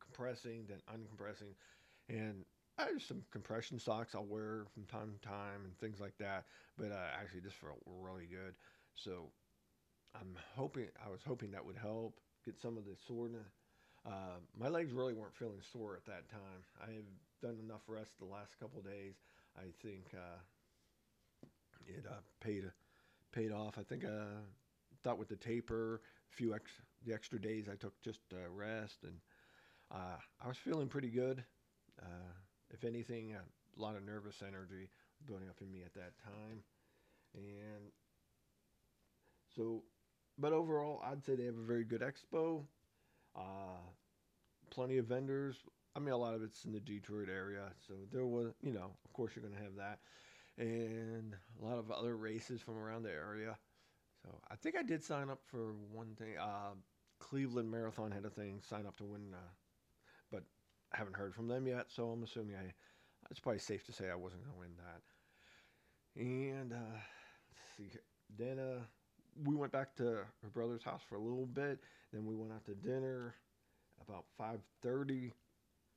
compressing, 0.00 0.66
then 0.68 0.78
uncompressing, 0.92 1.54
and 2.08 2.44
I 2.78 2.84
have 2.84 3.02
some 3.02 3.22
compression 3.30 3.78
socks 3.78 4.14
I'll 4.14 4.24
wear 4.24 4.64
from 4.72 4.84
time 4.84 5.12
to 5.12 5.28
time 5.28 5.64
and 5.64 5.76
things 5.78 6.00
like 6.00 6.16
that. 6.18 6.46
But 6.78 6.92
uh, 6.92 7.08
actually, 7.20 7.40
this 7.40 7.52
felt 7.52 7.78
really 7.87 8.26
good. 8.26 8.54
So 8.94 9.30
I'm 10.14 10.37
hoping 10.56 10.87
I 11.04 11.11
was 11.11 11.20
hoping 11.26 11.50
that 11.52 11.64
would 11.64 11.76
help 11.76 12.18
get 12.44 12.58
some 12.61 12.76
of 12.76 12.85
the 12.87 12.96
soreness. 13.06 13.52
Uh, 14.06 14.40
my 14.58 14.68
legs 14.68 14.92
really 14.92 15.12
weren't 15.12 15.37
feeling 15.37 15.61
sore 15.73 15.94
at 15.94 16.06
that 16.06 16.30
time. 16.30 16.64
I 16.82 16.92
have 16.92 17.04
done 17.42 17.58
enough 17.62 17.82
rest 17.87 18.18
the 18.18 18.25
last 18.25 18.58
couple 18.58 18.80
days. 18.80 19.14
I 19.58 19.64
think 19.82 20.06
uh, 20.14 20.38
it 21.87 22.04
uh, 22.08 22.20
paid 22.40 22.64
paid 23.32 23.52
off. 23.52 23.78
I 23.78 23.82
think 23.82 24.04
uh, 24.04 24.40
thought 25.02 25.18
with 25.18 25.28
the 25.28 25.37
taper, 25.37 26.02
a 26.32 26.37
few 26.37 26.54
ex- 26.54 26.82
the 27.06 27.14
extra 27.14 27.40
days 27.40 27.68
I 27.70 27.76
took 27.76 28.00
just 28.02 28.20
uh, 28.32 28.49
rest, 28.50 29.04
and 29.04 29.14
uh, 29.90 30.18
I 30.42 30.49
was 30.49 30.56
feeling 30.56 30.88
pretty 30.88 31.08
good. 31.10 31.44
Uh, 32.00 32.32
if 32.70 32.84
anything, 32.84 33.34
a 33.34 33.80
lot 33.80 33.96
of 33.96 34.04
nervous 34.04 34.42
energy 34.46 34.90
building 35.26 35.49
up 35.49 35.60
in 35.60 35.70
me 35.70 35.82
at 35.84 35.94
that 35.94 36.12
time, 36.22 36.62
and 37.34 37.90
so, 39.54 39.82
but 40.38 40.52
overall, 40.52 41.02
I'd 41.04 41.25
say 41.25 41.34
they 41.34 41.44
have 41.44 41.58
a 41.58 41.66
very 41.66 41.84
good 41.84 42.00
expo. 42.02 42.62
Uh, 43.37 43.80
plenty 44.70 44.99
of 44.99 45.06
vendors. 45.06 45.56
I 45.96 45.99
mean, 45.99 46.12
a 46.12 46.16
lot 46.16 46.34
of 46.34 46.42
it's 46.42 46.64
in 46.64 46.72
the 46.72 46.80
Detroit 46.80 47.28
area, 47.28 47.72
so 47.87 47.94
there 48.12 48.25
was, 48.26 48.52
you 48.62 48.72
know, 48.72 48.92
of 49.04 49.12
course 49.12 49.32
you're 49.34 49.44
going 49.44 49.56
to 49.56 49.62
have 49.62 49.75
that, 49.76 49.99
and 50.61 51.35
a 51.61 51.64
lot 51.64 51.79
of 51.79 51.90
other 51.90 52.17
races 52.17 52.61
from 52.61 52.76
around 52.76 53.02
the 53.02 53.11
area. 53.11 53.57
So 54.23 54.38
I 54.50 54.57
think 54.57 54.76
I 54.76 54.83
did 54.83 55.02
sign 55.02 55.31
up 55.31 55.40
for 55.50 55.73
one 55.90 56.14
thing. 56.19 56.37
Uh, 56.38 56.75
Cleveland 57.19 57.71
Marathon 57.71 58.11
had 58.11 58.25
a 58.26 58.31
thing, 58.31 58.61
sign 58.69 58.87
up 58.87 58.97
to 58.99 59.05
win, 59.05 59.33
uh, 59.33 59.50
but 60.31 60.43
I 60.93 60.99
haven't 60.99 61.17
heard 61.17 61.35
from 61.35 61.49
them 61.49 61.67
yet. 61.67 61.87
So 61.88 62.11
I'm 62.11 62.23
assuming 62.23 62.57
I. 62.57 62.73
It's 63.31 63.40
probably 63.40 63.59
safe 63.59 63.85
to 63.87 63.93
say 63.93 64.11
I 64.11 64.14
wasn't 64.14 64.43
going 64.45 64.55
to 64.55 64.59
win 64.59 64.76
that. 64.79 66.21
And 66.21 66.73
uh, 66.73 66.99
let's 67.50 67.76
see, 67.76 67.99
then 68.38 68.59
uh, 68.59 68.81
we 69.45 69.55
went 69.55 69.73
back 69.73 69.95
to 69.97 70.05
her 70.05 70.49
brother's 70.52 70.83
house 70.83 71.02
for 71.09 71.17
a 71.17 71.21
little 71.21 71.47
bit. 71.47 71.81
Then 72.12 72.25
we 72.26 72.35
went 72.35 72.52
out 72.52 72.64
to 72.67 72.75
dinner 72.75 73.35
about 74.07 74.25
5:30. 74.38 75.33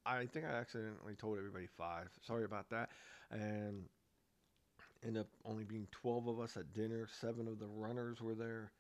I 0.06 0.26
think 0.26 0.46
I 0.46 0.50
accidentally 0.50 1.16
told 1.16 1.38
everybody 1.38 1.68
five. 1.78 2.10
Sorry 2.22 2.44
about 2.44 2.70
that. 2.70 2.90
And 3.32 3.86
ended 5.06 5.22
up 5.22 5.28
only 5.46 5.64
being 5.64 5.88
12 5.92 6.28
of 6.28 6.40
us 6.40 6.58
at 6.58 6.74
dinner. 6.74 7.08
Seven 7.20 7.48
of 7.48 7.60
the 7.60 7.68
runners 7.68 8.22
were 8.22 8.36
there, 8.36 8.72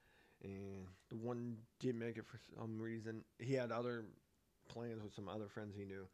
and 0.43 0.87
the 1.09 1.15
one 1.15 1.57
did 1.79 1.95
make 1.95 2.17
it 2.17 2.25
for 2.25 2.39
some 2.57 2.79
reason. 2.79 3.23
He 3.39 3.53
had 3.53 3.71
other 3.71 4.05
plans 4.69 5.03
with 5.03 5.13
some 5.13 5.27
other 5.27 5.47
friends 5.47 5.75
he 5.77 5.85
knew, 5.85 6.07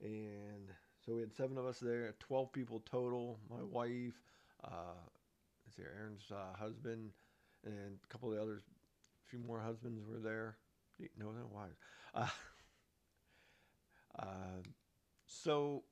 and 0.00 0.70
so 1.04 1.14
we 1.14 1.20
had 1.20 1.34
seven 1.34 1.56
of 1.58 1.66
us 1.66 1.78
there. 1.78 2.14
12 2.20 2.52
people 2.52 2.82
total. 2.90 3.38
My 3.50 3.62
wife, 3.62 4.20
uh, 4.64 4.98
is 5.68 5.76
here 5.76 5.92
Erin's 6.00 6.30
uh, 6.30 6.56
husband, 6.58 7.10
and 7.64 7.98
a 8.02 8.06
couple 8.08 8.30
of 8.30 8.36
the 8.36 8.42
others, 8.42 8.62
a 9.26 9.30
few 9.30 9.38
more 9.38 9.60
husbands 9.60 10.02
were 10.06 10.18
there. 10.18 10.56
No, 11.18 11.26
no, 11.26 11.46
why? 11.50 11.66
Uh, 12.14 12.28
uh, 14.18 14.62
so 15.26 15.82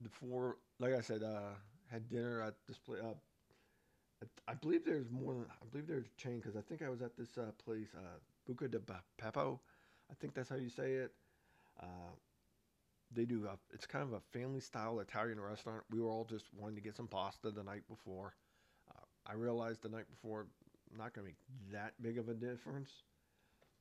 the 0.00 0.08
four, 0.08 0.56
like 0.78 0.94
I 0.94 1.00
said, 1.00 1.22
uh, 1.22 1.54
had 1.92 2.08
dinner 2.08 2.42
at 2.42 2.54
this 2.66 2.78
place. 2.78 3.00
Uh, 3.02 3.14
I 4.48 4.54
believe 4.54 4.84
there's 4.84 5.10
more 5.10 5.34
than 5.34 5.46
I 5.50 5.64
believe 5.70 5.86
there's 5.86 6.06
a 6.06 6.20
chain 6.20 6.38
because 6.40 6.56
I 6.56 6.60
think 6.60 6.82
I 6.82 6.88
was 6.88 7.02
at 7.02 7.16
this 7.16 7.36
uh, 7.38 7.50
place, 7.64 7.88
uh, 7.96 8.18
Buca 8.48 8.70
di 8.70 8.78
Beppo. 9.20 9.58
I 10.10 10.14
think 10.20 10.34
that's 10.34 10.48
how 10.48 10.56
you 10.56 10.68
say 10.68 10.92
it. 10.92 11.12
Uh, 11.80 12.14
they 13.14 13.24
do. 13.24 13.46
A, 13.46 13.58
it's 13.72 13.86
kind 13.86 14.04
of 14.04 14.12
a 14.12 14.20
family 14.38 14.60
style 14.60 15.00
Italian 15.00 15.40
restaurant. 15.40 15.82
We 15.90 16.00
were 16.00 16.08
all 16.08 16.24
just 16.24 16.46
wanting 16.54 16.76
to 16.76 16.82
get 16.82 16.96
some 16.96 17.08
pasta 17.08 17.50
the 17.50 17.62
night 17.62 17.82
before. 17.88 18.34
Uh, 18.90 19.04
I 19.26 19.34
realized 19.34 19.82
the 19.82 19.88
night 19.88 20.08
before 20.10 20.46
not 20.96 21.14
going 21.14 21.26
to 21.26 21.32
make 21.32 21.72
that 21.72 21.94
big 22.02 22.18
of 22.18 22.28
a 22.28 22.34
difference, 22.34 22.90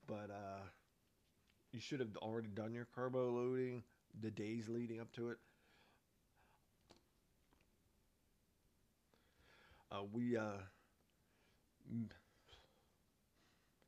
but 0.08 0.30
uh, 0.30 0.64
you 1.72 1.80
should 1.80 2.00
have 2.00 2.16
already 2.18 2.50
done 2.50 2.74
your 2.74 2.88
carbo 2.94 3.30
loading 3.32 3.84
the 4.22 4.32
days 4.32 4.68
leading 4.68 5.00
up 5.00 5.12
to 5.14 5.30
it. 5.30 5.38
Uh, 9.92 10.04
we 10.12 10.38
uh, 10.38 10.58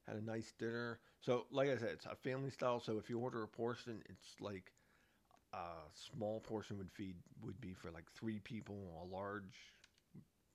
had 0.08 0.18
a 0.18 0.22
nice 0.24 0.54
dinner. 0.60 1.00
So, 1.22 1.46
like 1.52 1.70
I 1.70 1.78
said, 1.78 1.90
it's 1.94 2.06
a 2.06 2.16
family 2.16 2.50
style. 2.50 2.80
So, 2.80 2.98
if 2.98 3.10
you 3.10 3.20
order 3.20 3.44
a 3.44 3.48
portion, 3.48 4.02
it's 4.10 4.36
like 4.42 4.72
a 5.54 5.58
small 5.94 6.42
portion 6.42 6.78
would 6.78 6.92
feed 6.92 7.16
would 7.44 7.60
be 7.62 7.74
for 7.74 7.92
like 7.92 8.12
three 8.12 8.40
people. 8.40 9.04
A 9.04 9.16
large 9.16 9.58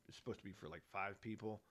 is 0.09 0.17
supposed 0.17 0.39
to 0.39 0.45
be 0.45 0.53
for 0.53 0.69
like 0.69 0.83
five 0.93 1.21
people. 1.21 1.63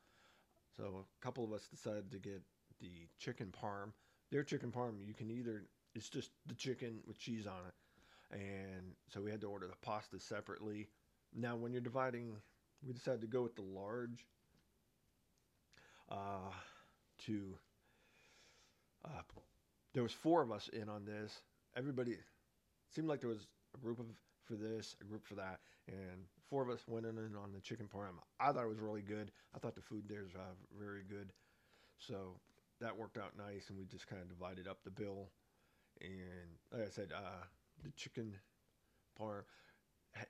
So, 0.78 1.06
a 1.06 1.26
couple 1.26 1.44
of 1.44 1.54
us 1.54 1.68
decided 1.68 2.12
to 2.12 2.20
get 2.20 2.42
the 2.80 3.08
chicken 3.20 3.54
parm. 3.62 3.92
Their 4.32 4.44
chicken 4.44 4.72
parm, 4.72 5.06
you 5.06 5.14
can 5.14 5.32
either 5.32 5.64
it's 5.96 6.10
just 6.10 6.32
the 6.48 6.56
chicken 6.56 7.00
with 7.08 7.20
cheese 7.20 7.48
on 7.48 7.62
it, 7.68 8.38
and 8.38 8.94
so 9.10 9.22
we 9.22 9.32
had 9.32 9.42
to 9.42 9.48
order 9.50 9.68
the 9.68 9.76
pasta 9.82 10.20
separately. 10.20 10.90
Now, 11.36 11.56
when 11.56 11.72
you're 11.74 11.82
dividing 11.82 12.38
we 12.86 12.94
decided 12.94 13.22
to 13.22 13.28
go 13.28 13.42
with 13.42 13.56
the 13.56 13.62
large 13.62 14.26
uh, 16.10 16.52
to 17.26 17.58
uh, 19.06 19.22
there 19.94 20.04
was 20.04 20.12
four 20.14 20.42
of 20.42 20.52
us 20.52 20.70
in 20.74 20.90
on 20.90 21.06
this. 21.06 21.42
Everybody 21.76 22.18
seemed 22.94 23.08
like 23.08 23.20
there 23.20 23.30
was 23.30 23.48
a 23.76 23.80
group 23.80 24.00
of 24.00 24.06
for 24.44 24.54
this 24.54 24.96
a 25.02 25.04
group 25.04 25.26
for 25.26 25.36
that 25.36 25.60
and 25.88 26.24
four 26.50 26.62
of 26.62 26.70
us 26.70 26.88
went 26.88 27.06
in 27.06 27.18
on 27.18 27.52
the 27.54 27.60
chicken 27.60 27.88
parm. 27.94 28.16
I 28.40 28.52
thought 28.52 28.64
it 28.64 28.70
was 28.70 28.80
really 28.80 29.02
good. 29.02 29.32
I 29.56 29.60
thought 29.60 29.76
the 29.76 29.82
food 29.82 30.04
there's 30.08 30.36
uh, 30.36 30.54
very 30.80 31.04
good. 31.10 31.34
So 31.98 32.40
that 32.80 32.96
worked 32.96 33.18
out 33.18 33.34
nice 33.38 33.70
and 33.70 33.78
we 33.78 33.86
just 33.86 34.08
kind 34.08 34.22
of 34.22 34.30
divided 34.30 34.68
up 34.68 34.78
the 34.84 34.92
bill. 34.92 35.30
And 36.00 36.50
like 36.72 36.88
i 36.88 36.90
said 36.92 37.12
uh, 37.16 37.44
the 37.84 37.90
chicken 37.92 38.36
parm 39.20 39.42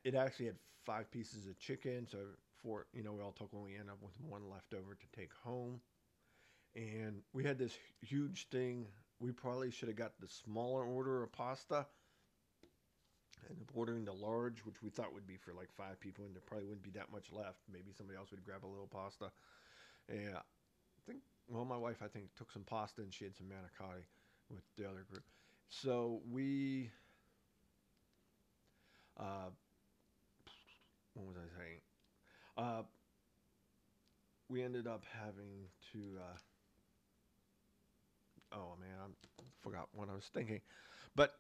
it 0.03 0.15
actually 0.15 0.48
had 0.48 0.55
five 0.86 1.10
pieces 1.12 1.48
of 1.48 1.57
chicken, 1.60 2.07
so 2.10 2.17
for 2.62 2.86
you 2.93 3.03
know 3.03 3.13
we 3.13 3.22
all 3.22 3.31
took 3.31 3.51
one. 3.53 3.63
We 3.63 3.74
ended 3.74 3.91
up 3.91 4.01
with 4.01 4.13
one 4.22 4.50
left 4.50 4.74
over 4.74 4.96
to 4.96 5.19
take 5.19 5.31
home, 5.43 5.79
and 6.75 7.22
we 7.34 7.43
had 7.43 7.57
this 7.57 7.77
huge 8.01 8.48
thing. 8.50 8.88
We 9.19 9.31
probably 9.31 9.72
should 9.72 9.88
have 9.88 9.98
got 9.98 10.13
the 10.19 10.27
smaller 10.27 10.84
order 10.84 11.24
of 11.24 11.31
pasta, 11.31 11.86
and 13.50 13.57
ordering 13.74 14.05
the 14.05 14.13
large, 14.13 14.60
which 14.60 14.81
we 14.81 14.89
thought 14.89 15.13
would 15.13 15.27
be 15.27 15.38
for 15.38 15.53
like 15.53 15.69
five 15.75 16.00
people, 16.00 16.25
and 16.25 16.36
there 16.36 16.41
probably 16.46 16.65
wouldn't 16.65 16.84
be 16.84 16.91
that 16.91 17.12
much 17.12 17.31
left. 17.31 17.60
Maybe 17.72 17.91
somebody 17.96 18.17
else 18.17 18.31
would 18.31 18.43
grab 18.43 18.65
a 18.65 18.67
little 18.67 18.88
pasta. 18.88 19.31
And 20.10 20.36
I 20.36 20.41
think, 21.05 21.19
well, 21.48 21.65
my 21.65 21.77
wife 21.77 21.98
I 22.03 22.07
think 22.07 22.27
took 22.36 22.51
some 22.51 22.63
pasta 22.63 23.01
and 23.01 23.13
she 23.13 23.25
had 23.25 23.36
some 23.36 23.48
manicotti 23.48 24.03
with 24.50 24.63
the 24.77 24.86
other 24.86 25.05
group. 25.10 25.24
So 25.69 26.22
we. 26.31 26.89
Uh, 29.19 29.50
what 31.17 31.27
was 31.27 31.38
I 31.38 31.50
saying? 31.59 31.81
Uh, 32.57 32.83
we 34.50 34.63
ended 34.63 34.88
up 34.88 35.03
having 35.12 35.67
to. 35.93 36.00
Uh, 36.19 36.38
oh 38.53 38.75
man, 38.79 38.95
I 39.01 39.43
forgot 39.62 39.89
what 39.93 40.09
I 40.09 40.13
was 40.13 40.29
thinking, 40.33 40.62
but 41.15 41.33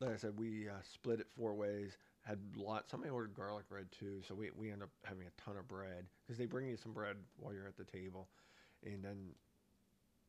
like 0.00 0.12
I 0.12 0.16
said, 0.16 0.38
we 0.38 0.68
uh, 0.68 0.82
split 0.82 1.20
it 1.20 1.26
four 1.36 1.54
ways. 1.54 1.92
Had 2.22 2.38
lots. 2.56 2.90
Somebody 2.90 3.10
ordered 3.10 3.34
garlic 3.34 3.68
bread 3.68 3.86
too, 3.98 4.22
so 4.26 4.34
we 4.34 4.50
we 4.56 4.70
end 4.70 4.82
up 4.82 4.90
having 5.04 5.26
a 5.26 5.40
ton 5.40 5.56
of 5.58 5.68
bread 5.68 6.06
because 6.26 6.38
they 6.38 6.46
bring 6.46 6.66
you 6.66 6.76
some 6.76 6.92
bread 6.92 7.16
while 7.38 7.52
you're 7.52 7.66
at 7.68 7.76
the 7.76 7.84
table, 7.84 8.28
and 8.84 9.04
then 9.04 9.16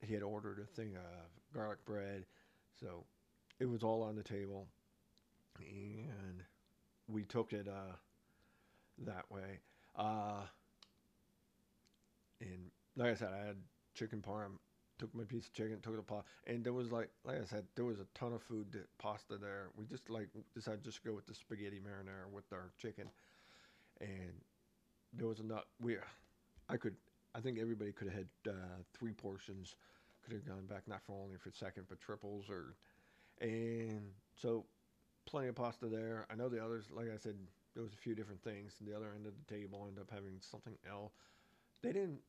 he 0.01 0.13
had 0.13 0.23
ordered 0.23 0.59
a 0.59 0.75
thing 0.75 0.95
of 0.97 1.53
garlic 1.53 1.83
bread, 1.85 2.25
so 2.79 3.05
it 3.59 3.65
was 3.65 3.81
all 3.81 4.03
on 4.03 4.17
the 4.17 4.23
table, 4.23 4.67
and 5.59 6.43
we 7.07 7.24
took 7.24 7.53
it 7.53 7.67
uh, 7.67 7.95
that 9.05 9.29
way. 9.29 9.59
Uh, 9.95 10.41
and 12.41 12.71
like 12.95 13.12
I 13.12 13.15
said, 13.15 13.29
I 13.33 13.45
had 13.45 13.57
chicken 13.93 14.24
parm. 14.25 14.57
Took 14.97 15.13
my 15.13 15.25
piece 15.25 15.45
of 15.47 15.51
chicken, 15.51 15.81
took 15.81 15.97
the 15.97 16.01
pot, 16.01 16.24
and 16.47 16.63
there 16.63 16.71
was 16.71 16.89
like, 16.89 17.09
like 17.25 17.41
I 17.41 17.43
said, 17.43 17.65
there 17.75 17.83
was 17.83 18.00
a 18.00 18.05
ton 18.13 18.31
of 18.31 18.41
food, 18.41 18.71
that, 18.71 18.88
pasta 18.97 19.35
there. 19.38 19.67
We 19.75 19.83
just 19.85 20.09
like 20.09 20.29
decided 20.53 20.85
just 20.85 21.03
to 21.03 21.09
go 21.09 21.13
with 21.13 21.25
the 21.25 21.35
spaghetti 21.35 21.81
marinara 21.81 22.31
with 22.31 22.45
our 22.53 22.71
chicken, 22.77 23.09
and 24.00 24.31
there 25.12 25.27
was 25.27 25.41
enough. 25.41 25.65
We, 25.81 25.97
I 26.69 26.77
could, 26.77 26.95
I 27.35 27.41
think 27.41 27.59
everybody 27.59 27.91
could 27.91 28.07
have 28.07 28.15
had 28.15 28.27
uh, 28.53 28.83
three 28.97 29.12
portions. 29.12 29.75
Could 30.24 30.31
have 30.31 30.47
gone 30.47 30.65
back 30.65 30.83
not 30.88 31.01
for 31.05 31.21
only 31.21 31.35
for 31.38 31.51
second, 31.51 31.88
but 31.89 32.00
triples 32.00 32.45
or, 32.50 32.77
and 33.41 34.01
so 34.33 34.63
plenty 35.25 35.48
of 35.48 35.55
pasta 35.55 35.88
there. 35.88 36.25
I 36.32 36.36
know 36.36 36.50
the 36.50 36.63
others, 36.63 36.86
like 36.91 37.08
I 37.13 37.17
said, 37.17 37.36
there 37.74 37.84
was 37.84 37.94
a 37.94 37.98
few 37.98 38.15
different 38.15 38.41
things. 38.44 38.74
The 38.82 38.96
other 38.96 39.12
end 39.15 39.25
of 39.25 39.34
the 39.36 39.53
table 39.53 39.86
ended 39.88 40.01
up 40.01 40.10
having 40.12 40.39
something 40.39 40.77
else. 40.89 41.13
They 41.82 41.91
didn't. 41.91 42.20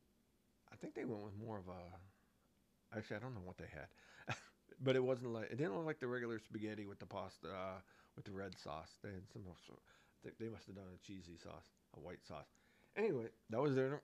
I 0.71 0.75
think 0.75 0.93
they 0.93 1.05
went 1.05 1.23
with 1.23 1.37
more 1.37 1.57
of 1.57 1.67
a. 1.67 2.97
Actually, 2.97 3.17
I 3.17 3.19
don't 3.19 3.33
know 3.33 3.43
what 3.43 3.57
they 3.57 3.67
had, 3.71 4.35
but 4.83 4.95
it 4.95 5.03
wasn't 5.03 5.33
like 5.33 5.51
it 5.51 5.57
didn't 5.57 5.75
look 5.75 5.85
like 5.85 5.99
the 5.99 6.07
regular 6.07 6.39
spaghetti 6.39 6.85
with 6.85 6.99
the 6.99 7.05
pasta 7.05 7.47
uh, 7.47 7.79
with 8.15 8.25
the 8.25 8.31
red 8.31 8.57
sauce. 8.57 8.97
They 9.03 9.09
had 9.09 9.23
some. 9.31 9.43
I 9.47 10.19
think 10.23 10.37
they 10.39 10.49
must 10.49 10.65
have 10.67 10.75
done 10.75 10.85
a 10.93 11.05
cheesy 11.05 11.37
sauce, 11.41 11.67
a 11.95 11.99
white 11.99 12.25
sauce. 12.27 12.47
Anyway, 12.95 13.27
that 13.49 13.61
was 13.61 13.75
there. 13.75 14.01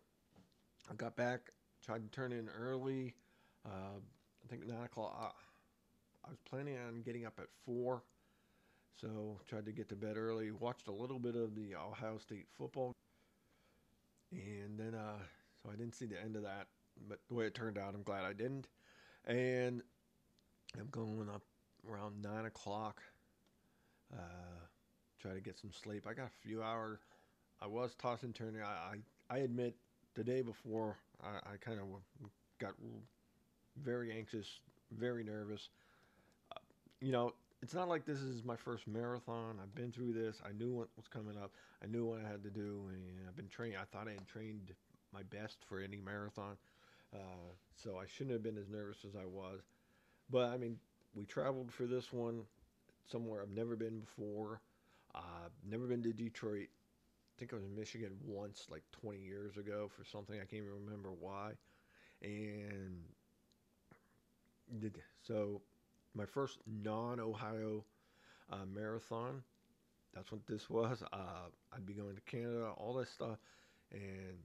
I 0.90 0.94
got 0.96 1.16
back, 1.16 1.52
tried 1.84 2.04
to 2.04 2.10
turn 2.10 2.32
in 2.32 2.50
early. 2.50 3.16
Uh, 3.66 4.00
I 4.00 4.48
think 4.50 4.68
nine 4.68 4.84
o'clock. 4.84 5.36
I 6.26 6.30
was 6.30 6.40
planning 6.50 6.78
on 6.78 7.02
getting 7.02 7.26
up 7.26 7.34
at 7.40 7.48
four 7.66 8.04
so 9.00 9.40
tried 9.48 9.66
to 9.66 9.72
get 9.72 9.90
to 9.90 9.96
bed 9.96 10.18
early. 10.18 10.52
Watched 10.52 10.88
a 10.88 10.92
little 10.92 11.20
bit 11.20 11.36
of 11.36 11.56
the 11.56 11.76
Ohio 11.76 12.18
State 12.18 12.48
football, 12.58 12.94
and 14.32 14.78
then 14.78 14.96
uh, 14.96 15.20
so 15.62 15.70
I 15.72 15.76
didn't 15.76 15.96
see 15.96 16.06
the 16.06 16.22
end 16.22 16.36
of 16.36 16.44
that. 16.44 16.68
But 17.08 17.20
the 17.28 17.36
way 17.36 17.46
it 17.46 17.56
turned 17.56 17.78
out, 17.78 17.96
I'm 17.96 18.04
glad 18.04 18.24
I 18.24 18.34
didn't. 18.34 18.68
And 19.26 19.82
I'm 20.80 20.88
going 20.92 21.30
up 21.34 21.42
around 21.90 22.22
nine 22.22 22.46
o'clock. 22.46 23.02
Uh, 24.14 24.60
try 25.20 25.34
to 25.34 25.42
get 25.42 25.58
some 25.58 25.72
sleep. 25.72 26.06
I 26.08 26.14
got 26.14 26.28
a 26.28 26.48
few 26.48 26.62
hours. 26.62 27.00
I 27.62 27.68
was 27.68 27.96
tossing 27.96 28.28
and 28.28 28.36
turning. 28.36 28.62
I, 28.62 28.96
I, 29.30 29.36
I 29.36 29.38
admit 29.40 29.76
the 30.16 30.24
day 30.24 30.42
before 30.42 30.98
I, 31.24 31.54
I 31.54 31.58
kind 31.62 31.80
of 31.80 31.86
got 32.60 32.74
very 33.82 34.12
anxious, 34.12 34.60
very 34.92 35.24
nervous. 35.24 35.70
Uh, 36.52 36.60
you 37.02 37.12
know, 37.12 37.34
it's 37.64 37.74
not 37.74 37.88
like 37.88 38.06
this 38.06 38.20
is 38.20 38.44
my 38.44 38.58
first 38.58 38.88
marathon. 38.88 39.58
I've 39.62 39.74
been 39.74 39.90
through 39.90 40.12
this. 40.12 40.42
I 40.46 40.52
knew 40.52 40.74
what 40.74 40.90
was 40.98 41.08
coming 41.08 41.38
up. 41.42 41.54
I 41.82 41.88
knew 41.88 42.06
what 42.06 42.20
I 42.20 42.30
had 42.30 42.44
to 42.44 42.50
do, 42.50 42.82
and 42.90 43.02
I've 43.26 43.38
been 43.38 43.48
training. 43.48 43.78
I 43.82 43.86
thought 43.86 44.10
I 44.10 44.12
had 44.12 44.28
trained 44.28 44.74
my 45.14 45.24
best 45.24 45.60
for 45.70 45.80
any 45.80 46.02
marathon, 46.02 46.58
uh, 47.16 47.54
so 47.82 47.98
I 47.98 48.04
shouldn't 48.06 48.34
have 48.34 48.44
been 48.44 48.58
as 48.58 48.68
nervous 48.68 48.98
as 49.08 49.16
I 49.16 49.26
was. 49.26 49.62
But 50.30 50.50
I 50.50 50.58
mean, 50.58 50.78
we 51.16 51.24
traveled 51.24 51.72
for 51.72 51.86
this 51.86 52.12
one 52.12 52.42
somewhere 53.10 53.42
I've 53.42 53.56
never 53.56 53.78
been 53.78 54.02
before. 54.02 54.60
Uh, 55.16 55.48
never 55.66 55.86
been 55.86 56.04
to 56.04 56.12
Detroit. 56.12 56.68
I 56.68 57.34
think 57.40 57.54
I 57.54 57.56
was 57.56 57.64
in 57.64 57.74
Michigan 57.74 58.12
once, 58.26 58.68
like 58.70 58.84
20 58.92 59.20
years 59.20 59.56
ago, 59.56 59.90
for 59.96 60.04
something 60.04 60.36
I 60.36 60.44
can't 60.44 60.64
even 60.64 60.86
remember 60.86 61.12
why. 61.18 61.52
And 62.22 63.00
so 65.26 65.62
my 66.16 66.26
first 66.26 66.60
non-Ohio 66.68 67.84
uh, 68.52 68.66
marathon. 68.74 69.44
That's 70.14 70.32
what 70.32 70.46
this 70.46 70.70
was. 70.70 71.04
Uh, 71.12 71.50
I'd 71.76 71.86
be 71.86 71.94
going 71.94 72.16
to 72.16 72.22
Canada, 72.22 72.72
all 72.78 72.94
this 72.94 73.10
stuff, 73.10 73.38
and 73.92 74.38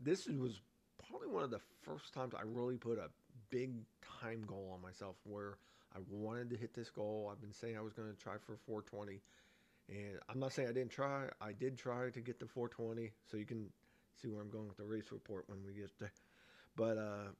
this 0.00 0.26
was 0.26 0.60
probably 1.08 1.28
one 1.28 1.44
of 1.44 1.50
the 1.50 1.60
first 1.82 2.12
times 2.12 2.34
I 2.34 2.42
really 2.44 2.76
put 2.76 2.98
a 2.98 3.10
big 3.50 3.70
time 4.20 4.44
goal 4.46 4.72
on 4.74 4.82
myself 4.82 5.16
where 5.24 5.58
I 5.94 5.98
wanted 6.08 6.50
to 6.50 6.56
hit 6.56 6.74
this 6.74 6.90
goal. 6.90 7.30
I've 7.32 7.40
been 7.40 7.52
saying 7.52 7.76
I 7.76 7.80
was 7.80 7.92
going 7.92 8.10
to 8.10 8.16
try 8.16 8.34
for 8.38 8.56
420, 8.66 9.20
and 9.88 10.18
I'm 10.28 10.40
not 10.40 10.52
saying 10.52 10.68
I 10.68 10.72
didn't 10.72 10.90
try. 10.90 11.26
I 11.40 11.52
did 11.52 11.78
try 11.78 12.10
to 12.10 12.20
get 12.20 12.40
to 12.40 12.46
420, 12.46 13.12
so 13.30 13.36
you 13.36 13.46
can 13.46 13.66
see 14.20 14.28
where 14.28 14.42
I'm 14.42 14.50
going 14.50 14.68
with 14.68 14.76
the 14.78 14.84
race 14.84 15.12
report 15.12 15.44
when 15.48 15.58
we 15.64 15.74
get 15.74 15.90
there. 16.00 16.12
But 16.76 16.98
uh, 16.98 17.30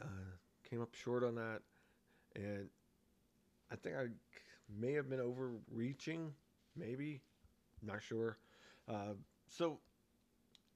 Uh, 0.00 0.06
came 0.70 0.82
up 0.82 0.94
short 0.94 1.24
on 1.24 1.34
that, 1.36 1.60
and 2.36 2.68
I 3.70 3.76
think 3.76 3.96
I 3.96 4.06
may 4.80 4.92
have 4.92 5.08
been 5.08 5.20
overreaching, 5.20 6.32
maybe, 6.76 7.20
not 7.82 8.02
sure. 8.02 8.38
Uh, 8.88 9.14
so 9.46 9.78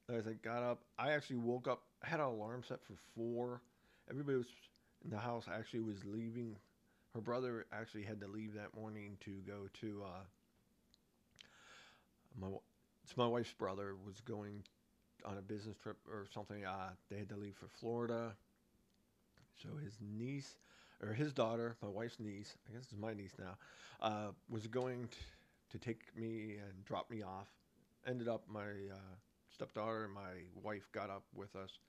as 0.09 0.27
I 0.27 0.33
got 0.33 0.63
up, 0.63 0.81
I 0.97 1.11
actually 1.11 1.37
woke 1.37 1.67
up. 1.67 1.83
I 2.03 2.09
had 2.09 2.19
an 2.19 2.25
alarm 2.25 2.63
set 2.67 2.83
for 2.83 2.95
four. 3.15 3.61
Everybody 4.09 4.37
was 4.37 4.47
in 5.03 5.11
the 5.11 5.17
house. 5.17 5.45
Actually, 5.51 5.81
was 5.81 6.03
leaving. 6.05 6.55
Her 7.13 7.21
brother 7.21 7.65
actually 7.71 8.03
had 8.03 8.19
to 8.21 8.27
leave 8.27 8.53
that 8.55 8.75
morning 8.75 9.17
to 9.21 9.31
go 9.47 9.67
to. 9.81 10.03
Uh, 10.05 10.23
my 12.39 12.47
it's 13.03 13.17
my 13.17 13.27
wife's 13.27 13.53
brother 13.53 13.95
was 14.05 14.21
going 14.21 14.63
on 15.25 15.37
a 15.37 15.41
business 15.41 15.77
trip 15.77 15.97
or 16.09 16.25
something. 16.33 16.65
Uh, 16.65 16.89
they 17.09 17.17
had 17.17 17.29
to 17.29 17.35
leave 17.35 17.55
for 17.55 17.67
Florida. 17.79 18.33
So 19.61 19.69
his 19.83 19.93
niece 20.01 20.57
or 21.01 21.13
his 21.13 21.33
daughter, 21.33 21.75
my 21.81 21.89
wife's 21.89 22.19
niece, 22.19 22.55
I 22.67 22.73
guess 22.73 22.83
it's 22.83 22.99
my 22.99 23.13
niece 23.13 23.33
now, 23.37 23.57
uh, 24.01 24.31
was 24.49 24.67
going 24.67 25.07
t- 25.07 25.17
to 25.71 25.77
take 25.77 26.15
me 26.15 26.55
and 26.63 26.85
drop 26.85 27.09
me 27.09 27.21
off. 27.23 27.47
Ended 28.07 28.27
up 28.27 28.43
my 28.47 28.61
uh, 28.61 29.15
stepdaughter 29.49 30.05
and 30.05 30.13
my 30.13 30.43
wife 30.61 30.89
got 30.91 31.09
up 31.09 31.23
with 31.33 31.55
us, 31.55 31.79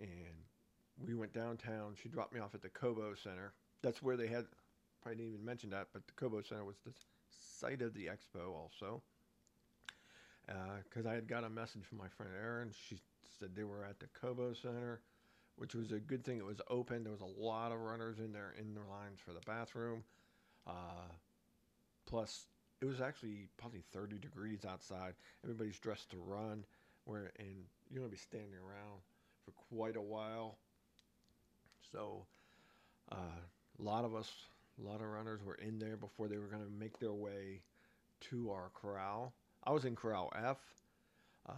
and 0.00 0.08
we 1.04 1.14
went 1.14 1.32
downtown. 1.32 1.94
She 2.00 2.08
dropped 2.08 2.32
me 2.32 2.40
off 2.40 2.54
at 2.54 2.62
the 2.62 2.68
Cobo 2.68 3.14
Center. 3.14 3.52
That's 3.82 4.02
where 4.02 4.16
they 4.16 4.28
had. 4.28 4.46
Probably 5.02 5.16
didn't 5.16 5.34
even 5.34 5.44
mention 5.44 5.70
that, 5.70 5.88
but 5.92 6.06
the 6.06 6.12
Cobo 6.14 6.42
Center 6.42 6.64
was 6.64 6.76
the 6.84 6.92
site 7.30 7.82
of 7.82 7.94
the 7.94 8.06
expo 8.06 8.54
also. 8.54 9.02
Because 10.46 11.06
uh, 11.06 11.10
I 11.10 11.14
had 11.14 11.26
got 11.26 11.44
a 11.44 11.50
message 11.50 11.84
from 11.84 11.98
my 11.98 12.08
friend 12.08 12.32
Erin. 12.40 12.70
She 12.88 12.98
said 13.38 13.50
they 13.54 13.64
were 13.64 13.84
at 13.84 13.98
the 13.98 14.06
Cobo 14.20 14.52
Center 14.52 15.00
which 15.56 15.74
was 15.74 15.92
a 15.92 15.98
good 15.98 16.24
thing. 16.24 16.38
It 16.38 16.44
was 16.44 16.60
open. 16.68 17.02
There 17.02 17.12
was 17.12 17.22
a 17.22 17.40
lot 17.40 17.72
of 17.72 17.80
runners 17.80 18.18
in 18.18 18.32
there 18.32 18.54
in 18.58 18.74
their 18.74 18.84
lines 18.84 19.20
for 19.24 19.32
the 19.32 19.40
bathroom. 19.46 20.04
Uh, 20.66 21.10
plus, 22.06 22.46
it 22.80 22.84
was 22.84 23.00
actually 23.00 23.48
probably 23.56 23.82
30 23.92 24.18
degrees 24.18 24.64
outside. 24.68 25.14
Everybody's 25.44 25.78
dressed 25.78 26.10
to 26.10 26.18
run, 26.18 26.64
where 27.04 27.32
and 27.38 27.64
you're 27.90 28.00
gonna 28.00 28.10
be 28.10 28.16
standing 28.16 28.54
around 28.54 29.00
for 29.44 29.52
quite 29.52 29.96
a 29.96 30.02
while. 30.02 30.58
So, 31.92 32.26
uh, 33.10 33.40
a 33.78 33.82
lot 33.82 34.04
of 34.04 34.14
us, 34.14 34.30
a 34.78 34.86
lot 34.86 35.00
of 35.00 35.06
runners 35.06 35.42
were 35.42 35.54
in 35.54 35.78
there 35.78 35.96
before 35.96 36.28
they 36.28 36.38
were 36.38 36.48
gonna 36.48 36.68
make 36.78 36.98
their 36.98 37.14
way 37.14 37.62
to 38.20 38.50
our 38.50 38.70
corral. 38.74 39.32
I 39.64 39.72
was 39.72 39.84
in 39.84 39.96
corral 39.96 40.32
F. 40.34 40.58
Uh, 41.48 41.52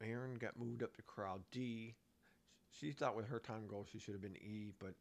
Erin 0.00 0.34
got 0.34 0.58
moved 0.58 0.82
up 0.82 0.94
to 0.96 1.02
corral 1.02 1.40
D 1.50 1.94
she 2.80 2.92
thought 2.92 3.16
with 3.16 3.28
her 3.28 3.38
time 3.38 3.66
goal 3.68 3.86
she 3.90 3.98
should 3.98 4.14
have 4.14 4.22
been 4.22 4.36
E, 4.36 4.72
but 4.78 4.94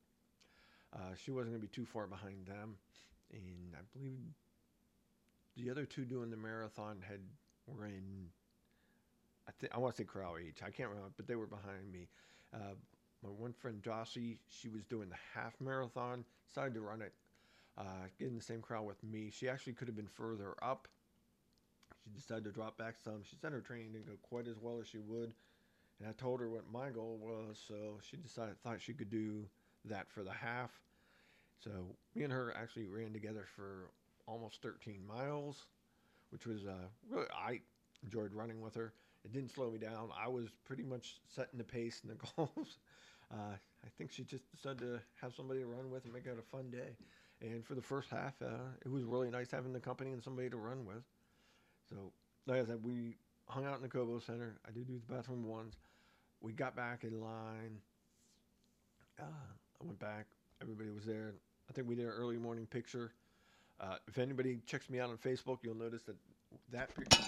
uh, 0.94 1.16
she 1.24 1.32
wasn't 1.32 1.52
going 1.52 1.62
to 1.62 1.68
be 1.68 1.74
too 1.74 1.86
far 1.86 2.08
behind 2.08 2.46
them. 2.46 2.76
And 3.32 3.74
I 3.74 3.82
believe 3.98 4.20
the 5.56 5.70
other 5.72 5.86
two 5.86 6.06
doing 6.06 6.30
the 6.30 6.38
marathon 6.38 6.98
had 7.08 7.20
were 7.68 7.86
in. 7.86 8.28
I 9.48 9.52
think 9.60 9.74
I 9.74 9.80
want 9.80 9.96
to 9.96 10.02
say 10.02 10.06
Corral 10.06 10.36
H. 10.38 10.60
I 10.66 10.70
can't 10.70 10.90
remember, 10.90 11.12
but 11.16 11.28
they 11.28 11.36
were 11.36 11.48
behind 11.48 11.92
me. 11.92 12.08
Uh, 12.54 12.76
my 13.24 13.30
one 13.30 13.54
friend 13.54 13.82
Jossie, 13.82 14.38
she 14.50 14.68
was 14.70 14.84
doing 14.86 15.10
the 15.10 15.16
half 15.34 15.54
marathon. 15.60 16.26
Decided 16.48 16.74
to 16.74 16.82
run 16.82 17.02
it, 17.02 17.14
uh, 17.78 18.08
in 18.20 18.36
the 18.36 18.42
same 18.42 18.62
crowd 18.62 18.86
with 18.86 19.02
me. 19.04 19.30
She 19.32 19.48
actually 19.48 19.74
could 19.74 19.88
have 19.88 19.96
been 19.96 20.08
further 20.08 20.56
up. 20.62 20.88
She 22.04 22.10
decided 22.10 22.44
to 22.46 22.52
drop 22.52 22.78
back 22.78 22.96
some. 23.04 23.22
She 23.24 23.36
said 23.36 23.52
her 23.52 23.62
training 23.62 23.94
didn't 23.94 24.08
go 24.08 24.14
quite 24.22 24.48
as 24.48 24.58
well 24.60 24.80
as 24.82 24.88
she 24.88 24.98
would. 24.98 25.34
And 26.02 26.10
I 26.10 26.14
told 26.14 26.40
her 26.40 26.50
what 26.50 26.64
my 26.72 26.90
goal 26.90 27.20
was, 27.22 27.62
so 27.68 28.00
she 28.02 28.18
decided 28.18 28.60
thought 28.64 28.82
she 28.82 28.94
could 28.94 29.12
do 29.12 29.46
that 29.86 30.10
for 30.10 30.24
the 30.24 30.32
half. 30.32 30.72
So 31.64 31.70
me 32.16 32.24
and 32.24 32.34
her 32.34 32.56
actually 32.58 32.88
ran 32.88 33.14
together 33.14 33.46
for 33.56 33.92
almost 34.26 34.64
13 34.64 35.06
miles, 35.08 35.66
which 36.32 36.48
was 36.48 36.66
uh, 36.66 36.88
really 37.08 37.28
I 37.32 37.60
enjoyed 38.04 38.34
running 38.34 38.62
with 38.62 38.74
her. 38.76 38.94
It 39.24 39.32
didn't 39.32 39.52
slow 39.52 39.70
me 39.70 39.78
down. 39.78 40.10
I 40.20 40.28
was 40.28 40.48
pretty 40.66 40.82
much 40.82 41.20
setting 41.28 41.60
the 41.60 41.64
pace 41.64 42.02
and 42.02 42.18
the 42.18 42.28
goals. 42.36 42.78
Uh, 43.32 43.54
I 43.86 43.88
think 44.00 44.12
she 44.12 44.24
just 44.24 44.50
decided 44.52 44.80
to 44.80 45.00
have 45.22 45.36
somebody 45.36 45.60
to 45.60 45.68
run 45.68 45.92
with 45.92 46.06
and 46.06 46.14
make 46.14 46.26
it 46.26 46.36
a 46.40 46.58
fun 46.58 46.72
day. 46.72 46.98
And 47.42 47.64
for 47.64 47.76
the 47.76 47.82
first 47.82 48.10
half, 48.10 48.34
uh, 48.42 48.70
it 48.84 48.92
was 48.92 49.04
really 49.04 49.30
nice 49.30 49.52
having 49.52 49.72
the 49.72 49.80
company 49.80 50.14
and 50.14 50.24
somebody 50.24 50.50
to 50.50 50.58
run 50.58 50.84
with. 50.84 51.04
So, 51.90 52.12
like 52.48 52.62
I 52.62 52.66
said, 52.66 52.84
we 52.84 53.18
hung 53.48 53.66
out 53.66 53.76
in 53.76 53.82
the 53.84 53.88
Cobo 53.88 54.20
Center. 54.20 54.58
I 54.68 54.72
did 54.72 54.88
do 54.88 55.00
the 55.08 55.14
bathroom 55.14 55.46
ones 55.46 55.76
we 56.42 56.52
got 56.54 56.76
back 56.76 57.04
in 57.04 57.22
line. 57.22 57.78
Uh, 59.20 59.24
I 59.24 59.86
went 59.86 60.00
back. 60.00 60.26
Everybody 60.62 60.90
was 60.90 61.06
there. 61.06 61.34
I 61.70 61.74
think 61.74 61.88
we 61.88 61.96
did 61.96 62.06
an 62.06 62.12
early 62.12 62.38
morning 62.38 62.66
picture. 62.66 63.14
Uh, 63.80 63.96
if 64.08 64.18
anybody 64.18 64.60
checks 64.66 64.90
me 64.90 65.00
out 65.00 65.10
on 65.10 65.18
Facebook, 65.18 65.60
you'll 65.64 65.76
notice 65.76 66.02
that 66.04 66.16
that 66.72 66.94
picture. 66.96 67.24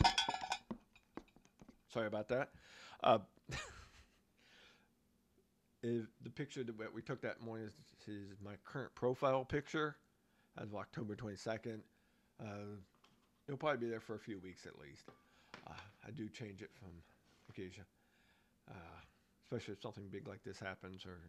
Sorry 1.92 2.08
about 2.08 2.28
that. 2.30 2.50
Uh, 3.04 3.20
the 5.82 6.30
picture 6.36 6.64
that 6.64 6.94
we 6.94 7.02
took 7.02 7.22
that 7.22 7.42
morning 7.42 7.68
is, 7.68 7.74
is 8.08 8.38
my 8.44 8.54
current 8.66 8.94
profile 8.96 9.46
picture 9.46 9.96
as 10.58 10.70
of 10.70 10.76
October 10.76 11.16
22nd. 11.16 11.80
Uh, 12.42 12.78
it'll 13.48 13.58
probably 13.58 13.86
be 13.86 13.90
there 13.90 14.00
for 14.00 14.16
a 14.16 14.20
few 14.20 14.40
weeks 14.40 14.66
at 14.66 14.80
least. 14.80 15.04
Uh, 15.68 15.74
I 16.06 16.12
do 16.12 16.28
change 16.30 16.62
it 16.62 16.72
from 16.74 16.90
occasion 17.50 17.84
uh, 18.70 18.93
especially 19.54 19.74
if 19.74 19.82
something 19.82 20.08
big 20.10 20.28
like 20.28 20.44
this 20.44 20.60
happens, 20.60 21.06
or 21.06 21.20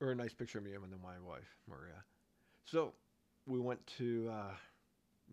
or 0.00 0.12
a 0.12 0.14
nice 0.14 0.32
picture 0.32 0.58
of 0.58 0.64
me 0.64 0.72
and 0.72 0.82
then 0.82 0.98
my 1.02 1.18
wife 1.28 1.56
Maria. 1.68 2.02
So 2.64 2.92
we 3.46 3.60
went 3.60 3.86
to 3.98 4.30
uh, 4.32 4.54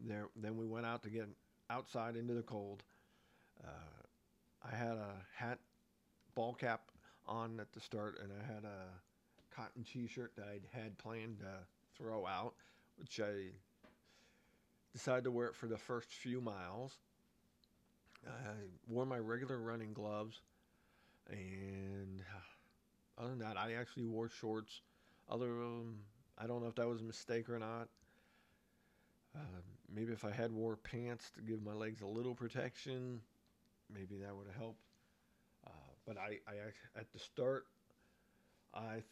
there. 0.05 0.27
Then 0.35 0.57
we 0.57 0.65
went 0.65 0.85
out 0.85 1.01
to 1.03 1.09
get 1.09 1.27
outside 1.69 2.17
into 2.17 2.33
the 2.33 2.41
cold. 2.41 2.83
Uh, 3.63 4.67
I 4.69 4.75
had 4.75 4.97
a 4.97 5.13
hat, 5.33 5.59
ball 6.35 6.53
cap 6.53 6.81
on 7.25 7.59
at 7.59 7.71
the 7.71 7.79
start, 7.79 8.19
and 8.21 8.31
I 8.33 8.53
had 8.53 8.65
a 8.65 9.55
cotton 9.55 9.83
T-shirt 9.83 10.33
that 10.35 10.45
I 10.45 10.77
had 10.77 10.97
planned 10.97 11.39
to 11.39 11.53
throw 11.97 12.25
out, 12.27 12.53
which 12.97 13.19
I 13.21 13.51
decided 14.91 15.23
to 15.23 15.31
wear 15.31 15.47
it 15.47 15.55
for 15.55 15.67
the 15.67 15.77
first 15.77 16.09
few 16.09 16.41
miles. 16.41 16.97
I 18.27 18.51
wore 18.89 19.05
my 19.05 19.19
regular 19.19 19.57
running 19.57 19.93
gloves, 19.93 20.41
and 21.29 22.21
other 23.17 23.29
than 23.29 23.39
that, 23.39 23.57
I 23.57 23.73
actually 23.73 24.05
wore 24.05 24.29
shorts. 24.29 24.81
Other, 25.29 25.51
um, 25.61 25.95
I 26.37 26.47
don't 26.47 26.61
know 26.61 26.67
if 26.67 26.75
that 26.75 26.87
was 26.87 27.01
a 27.01 27.03
mistake 27.03 27.49
or 27.49 27.59
not. 27.59 27.87
Uh, 29.35 29.61
maybe 29.93 30.11
if 30.11 30.25
I 30.25 30.31
had 30.31 30.51
wore 30.51 30.75
pants 30.75 31.29
to 31.35 31.41
give 31.41 31.61
my 31.63 31.73
legs 31.73 32.01
a 32.01 32.07
little 32.07 32.33
protection, 32.33 33.21
maybe 33.93 34.15
that 34.17 34.35
would 34.35 34.47
have 34.47 34.55
helped. 34.55 34.81
Uh, 35.65 35.69
but 36.07 36.17
I, 36.17 36.39
I, 36.47 36.99
at 36.99 37.11
the 37.13 37.19
start, 37.19 37.67
I 38.73 39.03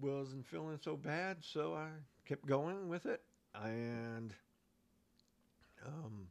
wasn't 0.00 0.46
feeling 0.46 0.78
so 0.82 0.96
bad, 0.96 1.38
so 1.40 1.74
I 1.74 1.88
kept 2.26 2.46
going 2.46 2.88
with 2.88 3.06
it. 3.06 3.22
And 3.54 4.32
um, 5.86 6.26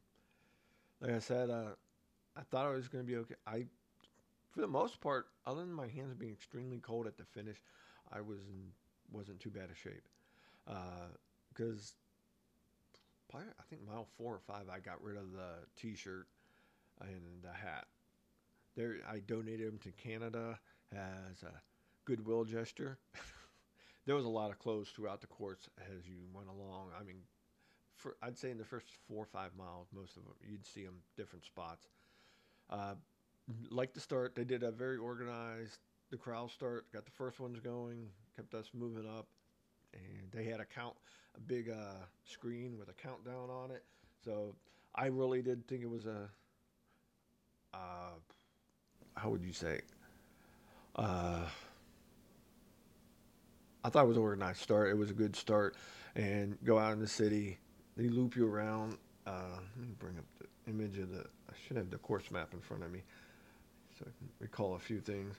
like 1.00 1.12
I 1.12 1.18
said, 1.18 1.50
uh, 1.50 1.72
I 2.36 2.42
thought 2.50 2.66
I 2.66 2.70
was 2.70 2.88
going 2.88 3.04
to 3.04 3.10
be 3.10 3.16
okay. 3.18 3.34
I, 3.46 3.64
for 4.50 4.60
the 4.60 4.66
most 4.66 5.00
part, 5.00 5.26
other 5.46 5.60
than 5.60 5.72
my 5.72 5.88
hands 5.88 6.14
being 6.14 6.32
extremely 6.32 6.78
cold 6.78 7.06
at 7.06 7.16
the 7.16 7.24
finish, 7.24 7.62
I 8.12 8.20
was 8.20 8.40
in, 8.40 8.72
wasn't 9.12 9.40
too 9.40 9.50
bad 9.50 9.68
a 9.70 9.74
shape. 9.74 10.08
Because 11.54 11.94
uh, 13.34 13.38
I 13.38 13.62
think 13.68 13.86
mile 13.86 14.08
four 14.16 14.34
or 14.34 14.40
five, 14.40 14.68
I 14.70 14.80
got 14.80 15.02
rid 15.02 15.16
of 15.16 15.32
the 15.32 15.66
T-shirt 15.76 16.26
and 17.00 17.42
the 17.42 17.52
hat. 17.52 17.86
There, 18.76 18.96
I 19.08 19.20
donated 19.20 19.68
them 19.68 19.78
to 19.78 19.92
Canada 19.92 20.58
as 20.92 21.42
a 21.42 21.52
goodwill 22.04 22.44
gesture. 22.44 22.98
there 24.06 24.16
was 24.16 24.24
a 24.24 24.28
lot 24.28 24.50
of 24.50 24.58
clothes 24.58 24.90
throughout 24.90 25.20
the 25.20 25.26
course 25.26 25.68
as 25.78 26.06
you 26.06 26.16
went 26.32 26.48
along. 26.48 26.88
I 26.98 27.04
mean, 27.04 27.22
for, 27.94 28.16
I'd 28.22 28.38
say 28.38 28.50
in 28.50 28.58
the 28.58 28.64
first 28.64 28.86
four 29.08 29.22
or 29.22 29.26
five 29.26 29.50
miles, 29.56 29.88
most 29.92 30.16
of 30.16 30.24
them 30.24 30.34
you'd 30.48 30.66
see 30.66 30.84
them 30.84 30.96
different 31.16 31.44
spots. 31.44 31.86
Uh, 32.68 32.94
like 33.70 33.92
the 33.92 34.00
start, 34.00 34.34
they 34.34 34.44
did 34.44 34.62
a 34.62 34.70
very 34.70 34.96
organized. 34.96 35.78
The 36.10 36.16
crowd 36.16 36.50
start 36.50 36.92
got 36.92 37.04
the 37.04 37.12
first 37.12 37.40
ones 37.40 37.60
going, 37.60 38.08
kept 38.36 38.54
us 38.54 38.70
moving 38.74 39.06
up, 39.06 39.26
and 39.92 40.30
they 40.32 40.44
had 40.44 40.60
a 40.60 40.64
count, 40.64 40.94
a 41.36 41.40
big 41.40 41.70
uh, 41.70 42.04
screen 42.24 42.76
with 42.78 42.88
a 42.88 42.92
countdown 42.92 43.48
on 43.50 43.70
it. 43.70 43.84
So 44.24 44.54
I 44.94 45.06
really 45.06 45.42
did 45.42 45.66
think 45.68 45.82
it 45.82 45.90
was 45.90 46.06
a, 46.06 46.28
uh, 47.72 48.18
how 49.16 49.30
would 49.30 49.44
you 49.44 49.52
say? 49.52 49.80
Uh, 50.96 51.46
I 53.84 53.88
thought 53.88 54.04
it 54.04 54.08
was 54.08 54.16
an 54.16 54.22
organized 54.22 54.60
start. 54.60 54.90
It 54.90 54.96
was 54.96 55.10
a 55.10 55.14
good 55.14 55.34
start, 55.34 55.76
and 56.14 56.58
go 56.64 56.78
out 56.78 56.92
in 56.92 57.00
the 57.00 57.06
city. 57.06 57.58
They 57.96 58.08
loop 58.08 58.36
you 58.36 58.46
around. 58.46 58.98
Uh, 59.26 59.58
let 59.76 59.86
me 59.86 59.94
bring 59.98 60.18
up 60.18 60.24
the 60.38 60.70
image 60.70 60.98
of 60.98 61.10
the. 61.10 61.20
I 61.48 61.52
should 61.66 61.76
have 61.76 61.90
the 61.90 61.98
course 61.98 62.30
map 62.30 62.52
in 62.52 62.60
front 62.60 62.82
of 62.82 62.90
me, 62.90 63.02
so 64.00 64.06
I 64.08 64.12
can 64.18 64.30
recall 64.40 64.74
a 64.74 64.80
few 64.80 65.00
things. 65.00 65.36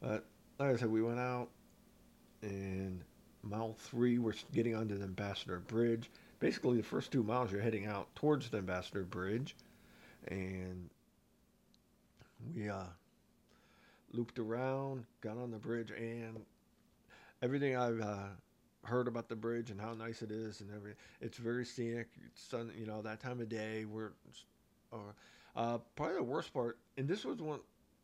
But 0.00 0.24
like 0.58 0.70
I 0.74 0.76
said, 0.76 0.90
we 0.90 1.02
went 1.02 1.20
out. 1.20 1.50
and 2.42 3.02
mile 3.42 3.74
three, 3.78 4.18
we're 4.18 4.34
getting 4.52 4.74
onto 4.74 4.96
the 4.98 5.04
Ambassador 5.04 5.60
Bridge. 5.60 6.10
Basically, 6.40 6.76
the 6.78 6.82
first 6.82 7.12
two 7.12 7.22
miles, 7.22 7.52
you're 7.52 7.60
heading 7.60 7.86
out 7.86 8.14
towards 8.14 8.50
the 8.50 8.58
Ambassador 8.58 9.04
Bridge, 9.04 9.56
and 10.28 10.90
we 12.54 12.68
uh, 12.68 12.84
looped 14.12 14.38
around, 14.38 15.04
got 15.20 15.36
on 15.38 15.50
the 15.50 15.58
bridge, 15.58 15.90
and 15.90 16.44
everything 17.42 17.76
I've 17.76 18.00
uh, 18.00 18.28
heard 18.84 19.08
about 19.08 19.28
the 19.28 19.36
bridge 19.36 19.70
and 19.70 19.80
how 19.80 19.94
nice 19.94 20.22
it 20.22 20.30
is 20.30 20.60
and 20.60 20.70
everything. 20.70 20.98
It's 21.20 21.38
very 21.38 21.64
scenic. 21.64 22.08
It's 22.26 22.42
sun, 22.42 22.72
you 22.78 22.86
know, 22.86 23.02
that 23.02 23.20
time 23.20 23.40
of 23.40 23.48
day. 23.48 23.84
We're 23.86 24.12
uh, 24.92 24.96
uh, 25.56 25.78
probably 25.96 26.16
the 26.16 26.22
worst 26.22 26.52
part, 26.52 26.78
and 26.98 27.08
this 27.08 27.24
was 27.24 27.38
one 27.38 27.60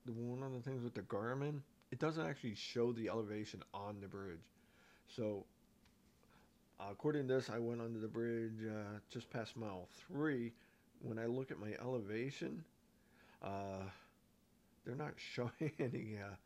one 0.07 0.43
of 0.43 0.53
the 0.53 0.61
things 0.61 0.83
with 0.83 0.95
the 0.95 1.03
Garmin. 1.03 1.61
It 1.91 1.99
doesn't 1.99 2.25
actually 2.25 2.55
show 2.55 2.93
the 2.93 3.09
elevation 3.09 3.63
on 3.75 3.97
the 4.01 4.09
bridge. 4.09 4.39
So, 5.09 5.45
according 6.79 7.29
to 7.29 7.35
this, 7.35 7.51
I 7.51 7.59
went 7.59 7.81
under 7.81 7.99
the 7.99 8.09
bridge 8.09 8.65
uh, 8.65 8.99
just 9.13 9.31
past 9.31 9.57
mile 9.57 9.89
three. 10.07 10.53
When 11.03 11.19
I 11.19 11.27
look 11.27 11.51
at 11.51 11.59
my 11.59 11.75
elevation, 11.81 12.63
uh, 13.43 13.85
they're 14.85 14.95
not 14.95 15.15
showing 15.35 15.73
any. 15.79 16.19
Uh, 16.23 16.37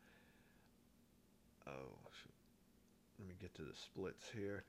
oh, 1.69 1.97
let 3.19 3.27
me 3.27 3.35
get 3.39 3.53
to 3.55 3.61
the 3.61 3.75
splits 3.75 4.25
here. 4.33 4.63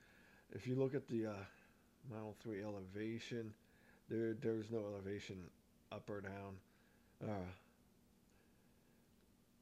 If 0.53 0.67
you 0.67 0.75
look 0.75 0.95
at 0.95 1.07
the 1.07 1.27
uh, 1.27 1.33
Model 2.09 2.35
3 2.41 2.63
elevation, 2.63 3.53
there 4.09 4.33
there's 4.41 4.71
no 4.71 4.79
elevation 4.79 5.37
up 5.91 6.09
or 6.09 6.21
down 6.21 6.55
uh, 7.23 7.49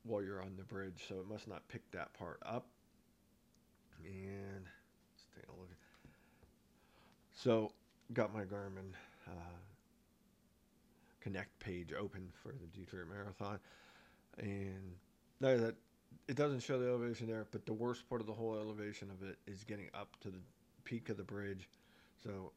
while 0.05 0.21
you're 0.21 0.41
on 0.41 0.53
the 0.57 0.63
bridge, 0.63 1.05
so 1.07 1.15
it 1.15 1.27
must 1.27 1.47
not 1.47 1.67
pick 1.67 1.89
that 1.91 2.13
part 2.13 2.39
up. 2.45 2.67
And 4.03 4.65
let's 4.65 5.25
take 5.35 5.47
a 5.47 5.59
look. 5.59 5.69
So, 7.33 7.71
got 8.13 8.33
my 8.33 8.43
Garmin 8.43 8.93
uh, 9.27 9.31
Connect 11.21 11.57
page 11.59 11.91
open 11.91 12.29
for 12.43 12.49
the 12.49 12.67
Detroit 12.79 13.07
Marathon, 13.09 13.59
and 14.37 14.95
that 15.39 15.75
it 16.27 16.35
doesn't 16.35 16.61
show 16.61 16.79
the 16.79 16.87
elevation 16.87 17.27
there, 17.27 17.45
but 17.51 17.65
the 17.65 17.73
worst 17.73 18.07
part 18.07 18.21
of 18.21 18.27
the 18.27 18.33
whole 18.33 18.55
elevation 18.55 19.09
of 19.09 19.27
it 19.27 19.37
is 19.47 19.63
getting 19.63 19.89
up 19.93 20.15
to 20.21 20.29
the 20.29 20.39
peak 20.83 21.09
of 21.09 21.17
the 21.17 21.23
bridge. 21.23 21.67
So 22.23 22.51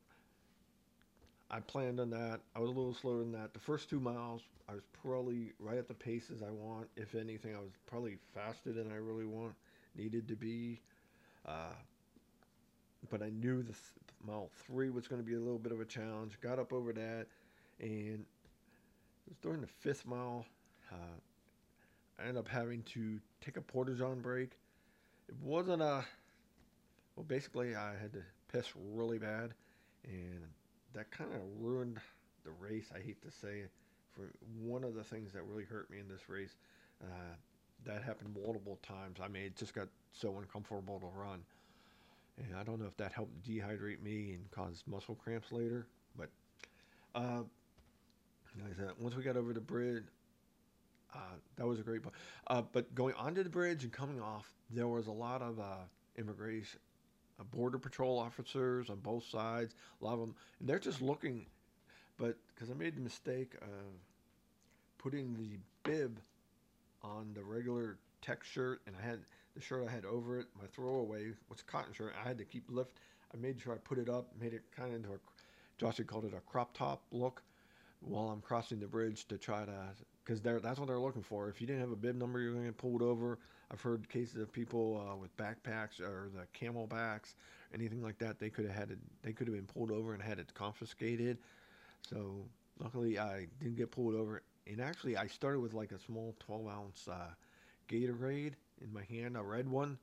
I 1.51 1.61
planned 1.61 1.99
on 1.99 2.11
that. 2.11 2.41
I 2.55 2.61
was 2.61 2.69
a 2.69 2.73
little 2.73 2.95
slower 2.95 3.19
than 3.19 3.33
that. 3.33 3.55
The 3.55 3.61
first 3.61 3.89
two 3.89 4.01
miles, 4.01 4.43
I 4.69 4.73
was 4.75 4.83
probably 5.03 5.53
right 5.59 5.79
at 5.79 5.89
the 5.89 5.95
paces 5.95 6.43
I 6.43 6.51
want. 6.51 6.89
If 6.97 7.15
anything, 7.15 7.55
I 7.55 7.59
was 7.59 7.71
probably 7.87 8.19
faster 8.35 8.73
than 8.73 8.93
I 8.93 8.97
really 8.97 9.25
want 9.25 9.55
needed 9.97 10.29
to 10.29 10.37
be. 10.37 10.81
Uh, 11.47 11.75
but 13.11 13.23
I 13.23 13.31
knew 13.31 13.63
the 13.63 13.73
th- 13.73 13.77
mile 14.27 14.51
three 14.67 14.91
was 14.91 15.09
going 15.09 15.21
to 15.23 15.27
be 15.27 15.35
a 15.35 15.39
little 15.39 15.59
bit 15.59 15.73
of 15.73 15.81
a 15.81 15.85
challenge. 15.85 16.39
Got 16.41 16.59
up 16.59 16.73
over 16.73 16.93
that, 16.93 17.27
and 17.81 18.19
it 18.21 19.29
was 19.29 19.39
during 19.43 19.61
the 19.61 19.67
fifth 19.67 20.07
mile. 20.07 20.45
Uh, 20.93 21.19
I 22.19 22.23
ended 22.23 22.39
up 22.39 22.49
having 22.49 22.83
to 22.95 23.21
take 23.41 23.57
a 23.57 23.61
porta-john 23.63 24.21
break. 24.21 24.51
It 25.29 25.35
wasn't 25.43 25.83
a 25.83 26.05
well. 27.17 27.25
Basically, 27.27 27.75
I 27.75 27.93
had 28.01 28.13
to 28.13 28.23
piss 28.53 28.73
really 28.95 29.19
bad, 29.19 29.55
and 30.05 30.45
that 30.95 31.11
kind 31.11 31.31
of 31.33 31.41
ruined 31.61 31.99
the 32.45 32.51
race. 32.51 32.91
I 32.95 32.99
hate 33.01 33.23
to 33.23 33.31
say 33.31 33.61
it. 33.61 33.71
For 34.13 34.33
one 34.61 34.85
of 34.85 34.95
the 34.95 35.05
things 35.05 35.33
that 35.33 35.43
really 35.43 35.65
hurt 35.65 35.91
me 35.91 35.99
in 35.99 36.09
this 36.09 36.29
race, 36.29 36.57
uh, 37.03 37.35
that 37.85 38.03
happened 38.03 38.35
multiple 38.45 38.79
times. 38.83 39.19
I 39.23 39.29
mean, 39.29 39.45
it 39.45 39.57
just 39.57 39.75
got 39.75 39.89
so 40.13 40.39
uncomfortable 40.39 40.99
to 40.99 41.07
run, 41.07 41.45
and 42.39 42.57
I 42.57 42.65
don't 42.65 42.81
know 42.81 42.87
if 42.87 42.97
that 42.97 43.13
helped 43.13 43.43
dehydrate 43.49 44.03
me 44.03 44.33
and 44.33 44.51
cause 44.51 44.83
muscle 44.87 45.15
cramps 45.15 45.53
later. 45.53 45.87
But 46.17 46.31
uh, 47.15 47.43
like 48.63 48.73
I 48.73 48.77
said, 48.77 48.91
once 48.99 49.15
we 49.15 49.23
got 49.23 49.37
over 49.37 49.53
the 49.53 49.61
bridge, 49.61 50.05
uh, 51.15 51.37
that 51.57 51.67
was 51.67 51.79
a 51.79 51.83
great. 51.83 52.03
Uh, 52.47 52.63
but 52.73 52.95
going 52.95 53.15
onto 53.15 53.43
the 53.43 53.51
bridge 53.51 53.85
and 53.85 53.93
coming 53.93 54.21
off, 54.21 54.53
there 54.71 54.89
was 54.89 55.07
a 55.07 55.13
lot 55.13 55.43
of 55.43 55.59
uh, 55.61 55.85
immigration, 56.17 56.81
border 57.45 57.79
patrol 57.79 58.19
officers 58.19 58.91
on 58.91 58.97
both 58.97 59.25
sides. 59.29 59.75
A 60.01 60.05
lot 60.05 60.15
of 60.15 60.21
them, 60.21 60.35
and 60.61 60.69
they're 60.69 60.79
just 60.79 61.01
looking. 61.01 61.47
But 62.17 62.37
because 62.55 62.71
I 62.71 62.75
made 62.75 62.97
the 62.97 63.01
mistake 63.01 63.55
of 63.63 63.69
putting 64.99 65.35
the 65.37 65.59
bib 65.85 66.21
on 67.03 67.31
the 67.35 67.43
regular 67.45 67.99
tech 68.23 68.43
shirt, 68.43 68.81
and 68.87 68.97
I 69.01 69.07
had 69.07 69.21
the 69.55 69.61
shirt 69.61 69.87
I 69.89 69.91
had 69.91 70.05
over 70.05 70.41
it, 70.41 70.47
my 70.61 70.67
throwaway 70.67 71.33
was 71.49 71.63
cotton 71.63 71.93
shirt. 71.93 72.15
I 72.23 72.27
had 72.27 72.39
to 72.39 72.45
keep 72.45 72.65
lift. 72.69 72.99
I 73.33 73.37
made 73.37 73.61
sure 73.61 73.73
I 73.73 73.77
put 73.77 73.99
it 73.99 74.09
up, 74.09 74.33
made 74.41 74.55
it 74.55 74.63
kind 74.75 74.91
of 74.91 74.97
into 74.97 75.11
a. 75.11 75.19
Josh 75.79 75.99
had 75.99 76.09
called 76.09 76.25
it 76.25 76.35
a 76.35 76.41
crop 76.41 76.77
top 76.77 77.03
look 77.13 77.43
while 78.01 78.31
I'm 78.31 78.41
crossing 78.41 78.81
the 78.81 78.87
bridge 78.87 79.27
to 79.29 79.39
try 79.39 79.65
to 79.65 79.73
because 80.25 80.41
that's 80.41 80.79
what 80.79 80.89
they're 80.89 80.99
looking 80.99 81.23
for. 81.23 81.49
If 81.49 81.61
you 81.61 81.67
didn't 81.67 81.81
have 81.81 81.93
a 81.93 81.97
bib 81.97 82.17
number, 82.17 82.41
you're 82.41 82.53
going 82.53 82.65
to 82.65 82.71
get 82.71 82.79
pulled 82.79 83.01
over. 83.01 83.39
I've 83.71 83.81
heard 83.81 84.09
cases 84.09 84.37
of 84.41 84.53
people 84.53 85.07
uh, 85.11 85.17
with 85.17 85.37
backpacks 85.37 86.01
or 86.01 86.31
the 86.35 86.47
camel 86.53 86.87
backs, 86.87 87.35
anything 87.75 88.03
like 88.03 88.19
that. 88.19 88.39
They 88.39 88.51
could 88.51 88.67
have 88.67 88.75
had 88.75 88.91
it. 88.91 88.99
They 89.23 89.33
could 89.33 89.47
have 89.47 89.57
been 89.57 89.67
pulled 89.67 89.91
over 89.91 90.15
and 90.15 90.23
had 90.23 90.39
it 90.39 90.53
confiscated. 90.55 91.39
So 92.09 92.47
luckily, 92.79 93.19
I 93.19 93.47
didn't 93.61 93.77
get 93.77 93.91
pulled 93.91 94.15
over. 94.15 94.43
And 94.67 94.81
actually, 94.81 95.17
I 95.17 95.27
started 95.27 95.61
with 95.61 95.75
like 95.75 95.93
a 95.93 95.99
small 95.99 96.35
12 96.41 96.69
ounce 96.69 97.09
uh, 97.09 97.31
Gatorade 97.89 98.55
in 98.83 98.93
my 98.93 99.03
hand, 99.05 99.37
a 99.37 99.43
red 99.43 99.69
one. 99.69 99.99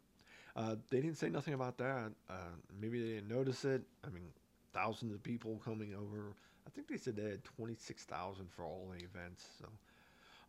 Uh, 0.56 0.76
they 0.90 1.02
didn't 1.02 1.18
say 1.18 1.30
nothing 1.30 1.54
about 1.54 1.78
that. 1.78 2.12
Uh, 2.30 2.34
maybe 2.80 3.00
they 3.02 3.16
didn't 3.16 3.30
notice 3.30 3.66
it. 3.66 3.84
I 4.06 4.10
mean, 4.10 4.30
thousands 4.74 5.14
of 5.14 5.24
people 5.24 5.62
coming 5.64 5.94
over. 5.96 6.34
I 6.68 6.70
think 6.72 6.88
they 6.88 6.98
said 6.98 7.16
they 7.16 7.24
had 7.30 7.44
26,000 7.44 8.50
for 8.52 8.64
all 8.66 8.92
the 8.98 9.04
events. 9.04 9.48
So 9.60 9.68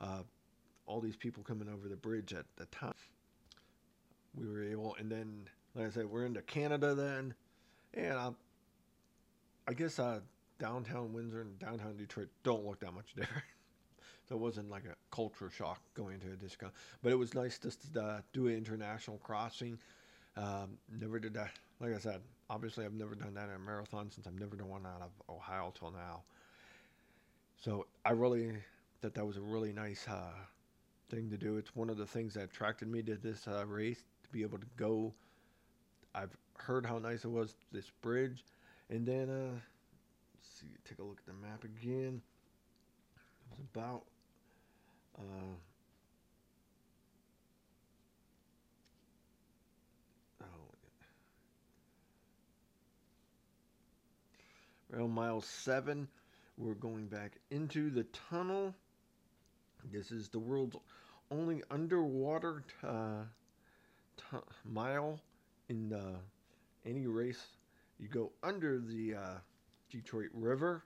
uh, 0.00 0.22
all 0.86 1.00
these 1.00 1.16
people 1.16 1.42
coming 1.42 1.68
over 1.68 1.88
the 1.88 1.96
bridge 1.96 2.32
at 2.32 2.46
the 2.56 2.66
time. 2.66 2.94
We 4.34 4.46
were 4.46 4.62
able, 4.62 4.96
and 4.98 5.10
then, 5.10 5.48
like 5.74 5.86
I 5.86 5.90
said, 5.90 6.06
we're 6.06 6.26
into 6.26 6.42
Canada 6.42 6.94
then, 6.94 7.34
and 7.94 8.12
I, 8.12 8.30
I 9.66 9.72
guess 9.72 9.98
uh, 9.98 10.20
downtown 10.58 11.12
Windsor 11.12 11.40
and 11.42 11.58
downtown 11.58 11.96
Detroit 11.96 12.28
don't 12.42 12.64
look 12.64 12.80
that 12.80 12.92
much 12.92 13.12
different. 13.16 13.44
so 14.28 14.34
it 14.34 14.40
wasn't 14.40 14.70
like 14.70 14.84
a 14.84 14.94
culture 15.14 15.50
shock 15.50 15.80
going 15.94 16.20
to 16.20 16.32
a 16.32 16.36
discount, 16.36 16.72
but 17.02 17.12
it 17.12 17.16
was 17.16 17.34
nice 17.34 17.58
just 17.58 17.92
to 17.94 18.02
uh, 18.02 18.20
do 18.32 18.48
an 18.48 18.54
international 18.54 19.18
crossing. 19.18 19.78
Um, 20.36 20.76
never 21.00 21.18
did 21.18 21.34
that. 21.34 21.50
Like 21.80 21.94
I 21.94 21.98
said, 21.98 22.20
obviously 22.50 22.84
I've 22.84 22.94
never 22.94 23.14
done 23.14 23.34
that 23.34 23.48
in 23.48 23.54
a 23.54 23.58
marathon 23.58 24.10
since 24.10 24.26
I've 24.26 24.38
never 24.38 24.56
done 24.56 24.68
one 24.68 24.86
out 24.86 25.02
of 25.02 25.34
Ohio 25.34 25.72
till 25.78 25.90
now. 25.90 26.22
So 27.58 27.86
I 28.04 28.10
really 28.10 28.52
that 29.00 29.14
that 29.14 29.24
was 29.24 29.36
a 29.36 29.40
really 29.40 29.72
nice 29.72 30.06
uh, 30.08 30.32
thing 31.08 31.30
to 31.30 31.36
do. 31.36 31.56
It's 31.56 31.74
one 31.74 31.90
of 31.90 31.96
the 31.96 32.06
things 32.06 32.34
that 32.34 32.44
attracted 32.44 32.88
me 32.88 33.02
to 33.02 33.16
this 33.16 33.46
uh, 33.46 33.64
race 33.66 34.02
to 34.24 34.28
be 34.30 34.42
able 34.42 34.58
to 34.58 34.66
go. 34.76 35.14
I've 36.14 36.36
heard 36.58 36.86
how 36.86 36.98
nice 36.98 37.24
it 37.24 37.30
was 37.30 37.54
this 37.72 37.90
bridge, 38.02 38.44
and 38.90 39.06
then 39.06 39.28
uh, 39.28 39.58
see, 40.42 40.68
take 40.88 40.98
a 40.98 41.02
look 41.02 41.18
at 41.18 41.26
the 41.26 41.46
map 41.46 41.64
again. 41.64 42.22
It 43.16 43.50
was 43.50 43.60
about. 43.74 44.04
Uh, 45.18 45.54
oh, 50.42 50.46
around 54.92 55.10
mile 55.10 55.40
seven, 55.40 56.08
we're 56.58 56.74
going 56.74 57.06
back 57.06 57.32
into 57.50 57.90
the 57.90 58.04
tunnel. 58.30 58.74
This 59.92 60.10
is 60.10 60.28
the 60.28 60.38
world's 60.38 60.76
only 61.30 61.62
underwater 61.70 62.64
uh, 62.82 63.24
mile 64.64 65.20
in 65.68 65.92
uh, 65.92 66.18
any 66.84 67.06
race. 67.06 67.46
You 67.98 68.08
go 68.08 68.32
under 68.42 68.78
the 68.78 69.14
uh, 69.14 69.38
Detroit 69.90 70.30
River. 70.32 70.84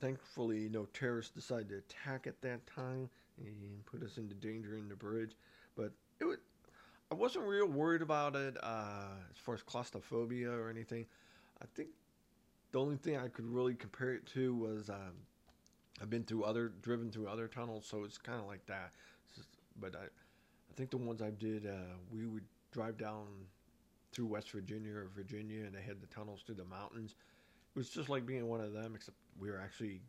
Thankfully, 0.00 0.68
no 0.68 0.86
terrorists 0.92 1.32
decided 1.32 1.68
to 1.68 1.76
attack 1.76 2.26
at 2.26 2.40
that 2.42 2.66
time 2.66 3.08
and 3.38 3.86
put 3.86 4.02
us 4.02 4.18
into 4.18 4.34
danger 4.34 4.76
in 4.76 4.88
the 4.88 4.96
bridge. 4.96 5.36
But 5.76 5.92
it 6.20 6.24
would, 6.24 6.40
I 7.10 7.14
wasn't 7.14 7.46
real 7.46 7.66
worried 7.66 8.02
about 8.02 8.34
it 8.34 8.56
uh, 8.62 9.06
as 9.30 9.38
far 9.38 9.54
as 9.54 9.62
claustrophobia 9.62 10.50
or 10.50 10.68
anything. 10.68 11.06
I 11.62 11.66
think 11.74 11.90
the 12.72 12.80
only 12.80 12.96
thing 12.96 13.16
I 13.16 13.28
could 13.28 13.46
really 13.46 13.74
compare 13.74 14.12
it 14.12 14.26
to 14.34 14.54
was 14.54 14.90
um, 14.90 15.12
I've 16.02 16.10
been 16.10 16.24
through 16.24 16.42
other, 16.42 16.72
driven 16.82 17.10
through 17.12 17.28
other 17.28 17.46
tunnels, 17.46 17.86
so 17.88 18.02
it's 18.02 18.18
kind 18.18 18.40
of 18.40 18.46
like 18.46 18.66
that. 18.66 18.90
Just, 19.36 19.48
but 19.80 19.94
I, 19.94 20.04
I 20.04 20.74
think 20.74 20.90
the 20.90 20.96
ones 20.96 21.22
I 21.22 21.30
did, 21.30 21.66
uh, 21.66 21.94
we 22.12 22.26
would 22.26 22.44
drive 22.72 22.98
down 22.98 23.26
through 24.12 24.26
West 24.26 24.50
Virginia 24.50 24.92
or 24.94 25.10
Virginia, 25.14 25.64
and 25.64 25.74
they 25.74 25.82
had 25.82 26.00
the 26.00 26.08
tunnels 26.08 26.42
through 26.44 26.56
the 26.56 26.64
mountains. 26.64 27.14
It 27.74 27.78
was 27.78 27.88
just 27.88 28.08
like 28.08 28.26
being 28.26 28.48
one 28.48 28.60
of 28.60 28.72
them, 28.72 28.94
except 28.96 29.16
we 29.38 29.48
were 29.48 29.60
actually 29.60 30.00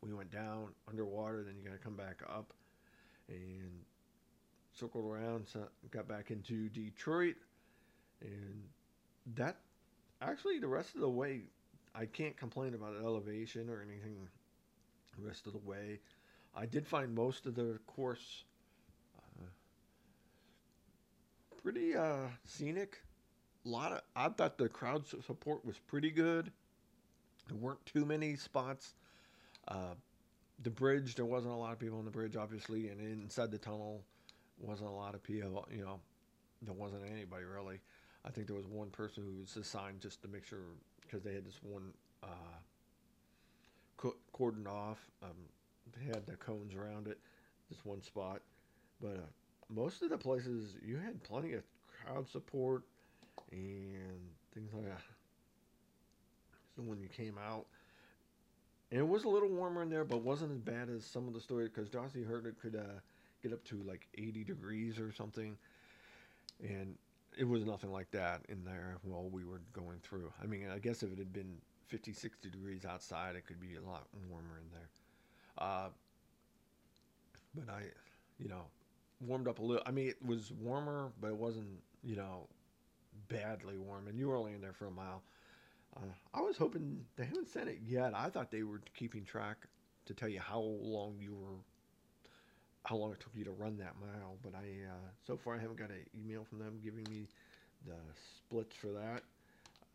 we 0.00 0.12
went 0.12 0.32
down 0.32 0.68
underwater, 0.88 1.44
then 1.44 1.54
you 1.56 1.64
got 1.64 1.74
to 1.74 1.78
come 1.78 1.96
back 1.96 2.22
up, 2.28 2.52
and 3.28 3.70
circled 4.72 5.04
around, 5.04 5.46
so 5.46 5.60
got 5.90 6.08
back 6.08 6.30
into 6.30 6.68
Detroit, 6.70 7.36
and 8.20 8.62
that 9.36 9.58
actually 10.20 10.58
the 10.58 10.66
rest 10.66 10.94
of 10.94 11.02
the 11.02 11.10
way, 11.10 11.42
I 11.94 12.06
can't 12.06 12.36
complain 12.36 12.74
about 12.74 12.96
elevation 12.96 13.68
or 13.68 13.82
anything. 13.82 14.16
The 15.16 15.26
rest 15.26 15.46
of 15.46 15.52
the 15.52 15.58
way, 15.58 16.00
I 16.54 16.66
did 16.66 16.86
find 16.86 17.14
most 17.14 17.46
of 17.46 17.54
the 17.54 17.78
course 17.86 18.44
uh, 19.18 19.44
pretty 21.62 21.96
uh, 21.96 22.28
scenic. 22.44 23.00
A 23.64 23.68
lot 23.68 23.92
of 23.92 24.00
I 24.16 24.28
thought 24.28 24.58
the 24.58 24.68
crowd 24.68 25.06
support 25.06 25.64
was 25.64 25.78
pretty 25.78 26.10
good. 26.10 26.50
There 27.48 27.56
weren't 27.56 27.84
too 27.86 28.04
many 28.04 28.36
spots. 28.36 28.94
Uh, 29.68 29.94
the 30.62 30.70
bridge, 30.70 31.14
there 31.14 31.24
wasn't 31.24 31.52
a 31.52 31.56
lot 31.56 31.72
of 31.72 31.78
people 31.78 31.98
on 31.98 32.04
the 32.04 32.10
bridge, 32.10 32.36
obviously, 32.36 32.88
and 32.88 33.00
inside 33.00 33.50
the 33.50 33.58
tunnel, 33.58 34.02
wasn't 34.58 34.88
a 34.88 34.92
lot 34.92 35.14
of 35.14 35.22
people. 35.22 35.66
You 35.70 35.84
know, 35.84 36.00
there 36.62 36.74
wasn't 36.74 37.02
anybody 37.10 37.44
really. 37.44 37.80
I 38.24 38.30
think 38.30 38.46
there 38.46 38.56
was 38.56 38.66
one 38.66 38.90
person 38.90 39.24
who 39.24 39.40
was 39.40 39.56
assigned 39.56 40.00
just 40.00 40.22
to 40.22 40.28
make 40.28 40.44
sure 40.44 40.58
because 41.00 41.22
they 41.22 41.34
had 41.34 41.44
this 41.44 41.58
one 41.62 41.92
uh, 42.22 42.26
co- 44.02 44.16
cordoned 44.36 44.66
off. 44.68 44.98
Um, 45.22 45.30
had 46.06 46.26
the 46.26 46.36
cones 46.36 46.74
around 46.74 47.06
it, 47.06 47.18
this 47.70 47.84
one 47.84 48.02
spot. 48.02 48.40
But 49.00 49.16
uh, 49.16 49.28
most 49.68 50.02
of 50.02 50.10
the 50.10 50.18
places 50.18 50.74
you 50.84 50.96
had 50.96 51.22
plenty 51.22 51.52
of 51.52 51.62
crowd 52.04 52.28
support 52.28 52.82
and 53.50 54.20
things 54.54 54.72
like 54.72 54.84
that. 54.84 55.02
So 56.74 56.82
when 56.82 57.00
you 57.00 57.08
came 57.08 57.36
out, 57.38 57.66
and 58.90 59.00
it 59.00 59.06
was 59.06 59.24
a 59.24 59.28
little 59.28 59.48
warmer 59.48 59.82
in 59.82 59.90
there, 59.90 60.04
but 60.04 60.22
wasn't 60.22 60.52
as 60.52 60.58
bad 60.58 60.88
as 60.88 61.04
some 61.04 61.28
of 61.28 61.34
the 61.34 61.40
stories 61.40 61.70
because 61.74 61.88
Darcy 61.90 62.22
heard 62.22 62.46
it 62.46 62.56
could 62.60 62.76
uh, 62.76 63.00
get 63.42 63.52
up 63.52 63.62
to 63.64 63.82
like 63.86 64.06
80 64.16 64.44
degrees 64.44 64.98
or 64.98 65.12
something, 65.12 65.56
and 66.62 66.96
it 67.38 67.44
was 67.44 67.64
nothing 67.64 67.92
like 67.92 68.10
that 68.12 68.40
in 68.48 68.64
there 68.64 68.96
while 69.02 69.28
we 69.30 69.44
were 69.44 69.60
going 69.72 69.98
through. 70.02 70.32
I 70.42 70.46
mean, 70.46 70.68
I 70.74 70.78
guess 70.78 71.02
if 71.02 71.12
it 71.12 71.18
had 71.18 71.32
been 71.32 71.56
50, 71.92 72.14
60 72.14 72.48
degrees 72.50 72.86
outside, 72.86 73.36
it 73.36 73.46
could 73.46 73.60
be 73.60 73.76
a 73.76 73.82
lot 73.82 74.06
warmer 74.30 74.58
in 74.58 74.70
there. 74.72 74.88
Uh, 75.58 75.88
but 77.54 77.68
I, 77.68 77.82
you 78.38 78.48
know, 78.48 78.62
warmed 79.20 79.46
up 79.46 79.58
a 79.58 79.62
little. 79.62 79.82
I 79.86 79.90
mean, 79.90 80.08
it 80.08 80.24
was 80.24 80.50
warmer, 80.52 81.12
but 81.20 81.28
it 81.28 81.36
wasn't, 81.36 81.68
you 82.02 82.16
know, 82.16 82.48
badly 83.28 83.76
warm. 83.76 84.08
And 84.08 84.18
you 84.18 84.28
were 84.28 84.36
only 84.36 84.54
in 84.54 84.62
there 84.62 84.72
for 84.72 84.86
a 84.86 84.90
mile. 84.90 85.22
Uh, 85.96 86.00
I 86.34 86.40
was 86.40 86.56
hoping 86.56 87.04
they 87.16 87.26
haven't 87.26 87.48
sent 87.48 87.68
it 87.68 87.80
yet. 87.86 88.14
I 88.14 88.30
thought 88.30 88.50
they 88.50 88.62
were 88.62 88.80
keeping 88.96 89.24
track 89.24 89.66
to 90.06 90.14
tell 90.14 90.30
you 90.30 90.40
how 90.40 90.60
long 90.60 91.16
you 91.20 91.34
were, 91.34 91.58
how 92.84 92.96
long 92.96 93.12
it 93.12 93.20
took 93.20 93.34
you 93.34 93.44
to 93.44 93.52
run 93.52 93.76
that 93.78 93.94
mile. 94.00 94.36
But 94.42 94.54
I, 94.54 94.88
uh, 94.88 95.08
so 95.26 95.36
far, 95.36 95.56
I 95.56 95.60
haven't 95.60 95.78
got 95.78 95.90
an 95.90 96.06
email 96.18 96.44
from 96.44 96.58
them 96.58 96.80
giving 96.82 97.04
me 97.10 97.28
the 97.86 97.96
splits 98.38 98.76
for 98.76 98.88
that. 98.88 99.22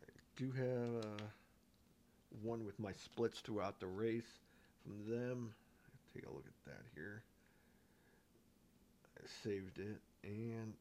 I 0.02 0.06
do 0.36 0.52
have 0.52 1.04
uh, 1.04 1.24
one 2.48 2.64
with 2.64 2.78
my 2.80 2.92
splits 2.92 3.40
throughout 3.40 3.78
the 3.78 3.86
race 3.86 4.40
from 4.82 5.14
them. 5.14 5.52
Take 6.14 6.24
a 6.26 6.32
look 6.32 6.46
at 6.46 6.72
that 6.72 6.82
here. 6.94 7.22
I 9.18 9.26
saved 9.44 9.78
it 9.78 10.00
and 10.24 10.72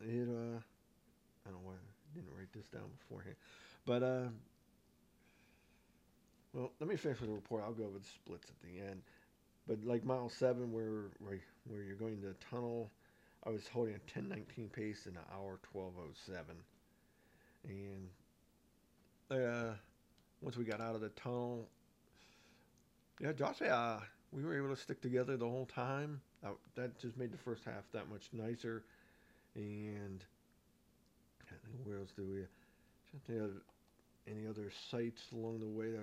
it 0.00 0.28
uh 0.28 0.58
I 0.58 1.50
don't 1.50 1.54
know 1.54 1.64
why 1.64 1.74
I 1.74 2.14
didn't 2.14 2.28
write 2.36 2.52
this 2.52 2.68
down 2.68 2.90
beforehand. 3.00 3.36
But 3.86 4.02
uh 4.02 4.28
well, 6.52 6.70
let 6.80 6.88
me 6.88 6.96
finish 6.96 7.18
with 7.18 7.30
the 7.30 7.34
report. 7.34 7.62
I'll 7.64 7.72
go 7.72 7.84
over 7.84 7.98
the 7.98 8.04
splits 8.04 8.50
at 8.50 8.60
the 8.60 8.78
end. 8.86 9.00
But 9.66 9.84
like 9.84 10.04
mile 10.04 10.28
seven, 10.28 10.70
where 10.72 11.10
where, 11.20 11.40
where 11.66 11.82
you're 11.82 11.96
going 11.96 12.20
to 12.20 12.26
the 12.26 12.36
tunnel, 12.50 12.90
I 13.46 13.50
was 13.50 13.66
holding 13.68 13.94
a 13.94 14.18
10:19 14.18 14.70
pace 14.72 15.06
in 15.06 15.16
an 15.16 15.22
hour 15.32 15.58
12:07, 15.74 16.42
and 17.64 18.08
uh, 19.30 19.74
once 20.42 20.56
we 20.56 20.64
got 20.64 20.80
out 20.80 20.94
of 20.94 21.00
the 21.00 21.08
tunnel, 21.10 21.68
yeah, 23.20 23.32
Josh, 23.32 23.62
uh, 23.62 24.00
we 24.32 24.42
were 24.42 24.56
able 24.56 24.74
to 24.74 24.80
stick 24.80 25.00
together 25.00 25.36
the 25.36 25.48
whole 25.48 25.66
time. 25.66 26.20
That, 26.42 26.54
that 26.74 26.98
just 26.98 27.16
made 27.16 27.32
the 27.32 27.38
first 27.38 27.64
half 27.64 27.84
that 27.92 28.10
much 28.10 28.28
nicer. 28.32 28.82
And 29.54 30.24
where 31.84 31.98
else 31.98 32.12
do 32.16 32.24
we? 32.24 32.44
Any 34.28 34.46
other 34.48 34.70
sights 34.90 35.22
along 35.32 35.60
the 35.60 35.68
way 35.68 35.90
that 35.90 36.00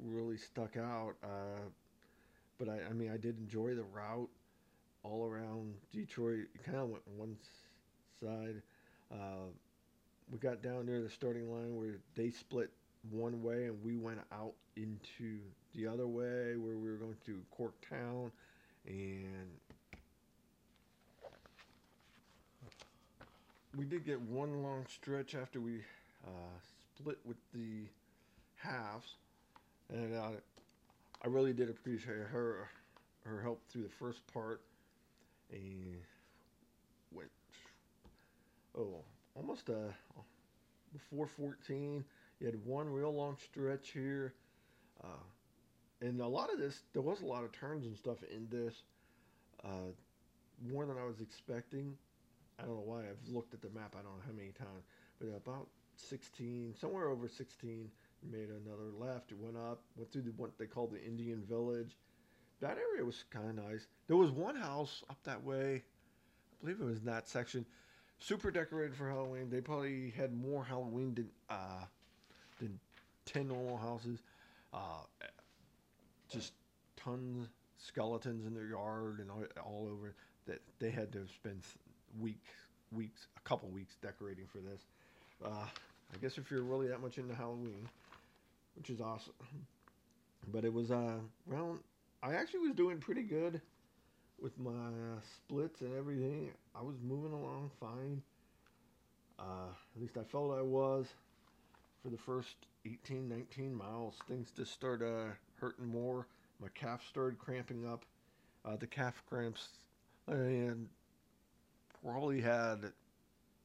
really 0.00 0.36
stuck 0.36 0.76
out? 0.76 1.14
Uh, 1.22 1.60
but 2.58 2.68
I, 2.68 2.78
I 2.90 2.92
mean, 2.92 3.10
I 3.10 3.16
did 3.16 3.38
enjoy 3.38 3.74
the 3.74 3.84
route 3.84 4.28
all 5.02 5.24
around 5.24 5.74
Detroit. 5.92 6.46
It 6.54 6.64
kind 6.64 6.78
of 6.78 6.88
went 6.90 7.02
one 7.16 7.36
side. 8.20 8.62
Uh, 9.12 9.50
we 10.30 10.38
got 10.38 10.62
down 10.62 10.86
near 10.86 11.00
the 11.00 11.10
starting 11.10 11.50
line 11.50 11.74
where 11.76 11.98
they 12.14 12.30
split 12.30 12.70
one 13.10 13.42
way 13.42 13.66
and 13.66 13.82
we 13.82 13.96
went 13.96 14.20
out 14.32 14.52
into 14.76 15.38
the 15.74 15.86
other 15.86 16.06
way 16.06 16.56
where 16.56 16.76
we 16.76 16.90
were 16.90 16.96
going 16.96 17.16
to 17.26 17.40
Corktown 17.56 18.30
and 18.86 19.48
we 23.76 23.84
did 23.84 24.04
get 24.04 24.20
one 24.20 24.62
long 24.62 24.84
stretch 24.88 25.34
after 25.34 25.60
we 25.60 25.76
uh, 26.26 26.58
split 26.96 27.18
with 27.24 27.36
the 27.54 27.84
halves. 28.56 29.14
And 29.92 30.16
uh, 30.16 30.30
I 31.22 31.28
really 31.28 31.52
did 31.52 31.70
appreciate 31.70 32.16
her 32.32 32.68
her 33.24 33.42
help 33.42 33.60
through 33.68 33.82
the 33.82 33.88
first 33.88 34.20
part 34.32 34.60
and 35.52 35.96
went 37.12 37.28
oh 38.76 39.02
almost 39.36 39.68
uh 39.68 39.92
before 40.92 41.26
14 41.26 42.04
you 42.40 42.46
had 42.46 42.56
one 42.64 42.88
real 42.88 43.14
long 43.14 43.36
stretch 43.42 43.90
here. 43.90 44.34
Uh, 45.02 45.24
and 46.00 46.20
a 46.20 46.26
lot 46.26 46.52
of 46.52 46.58
this, 46.58 46.82
there 46.92 47.02
was 47.02 47.22
a 47.22 47.26
lot 47.26 47.44
of 47.44 47.52
turns 47.52 47.86
and 47.86 47.96
stuff 47.96 48.18
in 48.30 48.46
this. 48.50 48.82
Uh, 49.64 49.90
more 50.70 50.86
than 50.86 50.96
I 50.96 51.04
was 51.04 51.20
expecting. 51.20 51.94
I 52.58 52.62
don't 52.64 52.74
know 52.74 52.84
why. 52.84 53.00
I've 53.00 53.32
looked 53.32 53.54
at 53.54 53.62
the 53.62 53.70
map, 53.70 53.94
I 53.98 54.02
don't 54.02 54.16
know 54.16 54.24
how 54.26 54.32
many 54.32 54.50
times. 54.50 54.84
But 55.18 55.28
about 55.36 55.68
16, 55.96 56.74
somewhere 56.80 57.08
over 57.08 57.28
16, 57.28 57.90
made 58.30 58.48
another 58.48 58.90
left. 58.98 59.32
It 59.32 59.38
went 59.38 59.56
up, 59.56 59.82
went 59.96 60.12
through 60.12 60.22
the, 60.22 60.32
what 60.36 60.58
they 60.58 60.66
call 60.66 60.86
the 60.86 61.02
Indian 61.02 61.42
Village. 61.48 61.96
That 62.60 62.78
area 62.78 63.04
was 63.04 63.24
kind 63.30 63.48
of 63.48 63.64
nice. 63.70 63.86
There 64.08 64.16
was 64.16 64.30
one 64.30 64.56
house 64.56 65.04
up 65.10 65.18
that 65.24 65.42
way. 65.42 65.82
I 65.84 66.60
believe 66.60 66.80
it 66.80 66.84
was 66.84 66.98
in 66.98 67.04
that 67.04 67.28
section. 67.28 67.64
Super 68.18 68.50
decorated 68.50 68.96
for 68.96 69.08
Halloween. 69.08 69.48
They 69.48 69.60
probably 69.60 70.12
had 70.16 70.32
more 70.32 70.64
Halloween 70.64 71.14
than 71.14 71.28
uh, 71.48 71.84
10 73.28 73.48
normal 73.48 73.76
houses. 73.76 74.20
Uh, 74.72 75.02
just 76.28 76.52
tons 76.96 77.48
skeletons 77.78 78.44
in 78.46 78.54
their 78.54 78.66
yard 78.66 79.20
and 79.20 79.30
all, 79.30 79.88
over 79.90 80.14
that 80.46 80.60
they 80.78 80.90
had 80.90 81.12
to 81.12 81.26
spend 81.34 81.62
weeks 82.20 82.48
weeks 82.90 83.28
a 83.36 83.48
couple 83.48 83.68
weeks 83.68 83.96
decorating 84.02 84.46
for 84.50 84.58
this 84.58 84.80
uh, 85.44 85.66
i 86.12 86.16
guess 86.20 86.38
if 86.38 86.50
you're 86.50 86.62
really 86.62 86.88
that 86.88 87.00
much 87.00 87.18
into 87.18 87.34
halloween 87.34 87.88
which 88.76 88.90
is 88.90 89.00
awesome 89.00 89.32
but 90.52 90.64
it 90.64 90.72
was 90.72 90.90
uh 90.90 91.18
well 91.46 91.78
i 92.22 92.34
actually 92.34 92.60
was 92.60 92.72
doing 92.72 92.98
pretty 92.98 93.22
good 93.22 93.60
with 94.40 94.58
my 94.58 94.70
uh, 94.70 95.20
splits 95.36 95.82
and 95.82 95.96
everything 95.96 96.50
i 96.74 96.82
was 96.82 96.96
moving 97.02 97.32
along 97.32 97.70
fine 97.78 98.20
uh, 99.38 99.68
at 99.94 100.02
least 100.02 100.16
i 100.16 100.24
felt 100.24 100.58
i 100.58 100.62
was 100.62 101.06
for 102.02 102.08
the 102.08 102.18
first 102.18 102.56
18, 102.92 103.28
19 103.28 103.74
miles, 103.74 104.16
things 104.28 104.50
just 104.56 104.72
started 104.72 105.06
uh, 105.06 105.30
hurting 105.60 105.86
more. 105.86 106.26
My 106.60 106.68
calf 106.74 107.04
started 107.08 107.38
cramping 107.38 107.86
up. 107.86 108.04
Uh, 108.64 108.76
the 108.76 108.86
calf 108.86 109.22
cramps, 109.28 109.68
and 110.26 110.88
probably 112.02 112.40
had, 112.40 112.92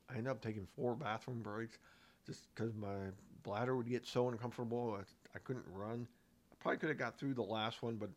I 0.10 0.14
ended 0.14 0.28
up 0.28 0.42
taking 0.42 0.68
four 0.76 0.96
bathroom 0.96 1.42
breaks 1.42 1.78
just 2.26 2.48
because 2.54 2.74
my 2.76 2.96
bladder 3.44 3.76
would 3.76 3.90
get 3.90 4.06
so 4.06 4.30
uncomfortable. 4.30 4.98
I, 5.00 5.04
I 5.36 5.40
couldn't 5.40 5.66
run. 5.74 6.08
I 6.52 6.56
probably 6.60 6.78
could 6.78 6.90
have 6.90 7.00
got 7.00 7.18
through 7.18 7.34
the 7.34 7.42
last 7.42 7.82
one, 7.82 7.96
but 7.96 8.10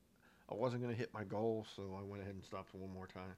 I 0.50 0.54
wasn't 0.54 0.82
going 0.82 0.94
to 0.94 0.98
hit 0.98 1.12
my 1.12 1.24
goal, 1.24 1.66
so 1.74 1.82
I 1.98 2.02
went 2.02 2.22
ahead 2.22 2.34
and 2.34 2.44
stopped 2.44 2.74
one 2.74 2.92
more 2.92 3.06
time. 3.06 3.34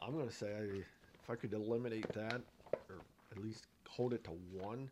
I'm 0.00 0.12
going 0.12 0.28
to 0.28 0.34
say 0.34 0.52
I, 0.54 0.62
if 0.62 1.30
I 1.30 1.34
could 1.34 1.52
eliminate 1.52 2.08
that, 2.14 2.40
or 2.72 2.96
at 3.32 3.42
least 3.42 3.66
hold 3.88 4.12
it 4.12 4.24
to 4.24 4.30
one, 4.52 4.90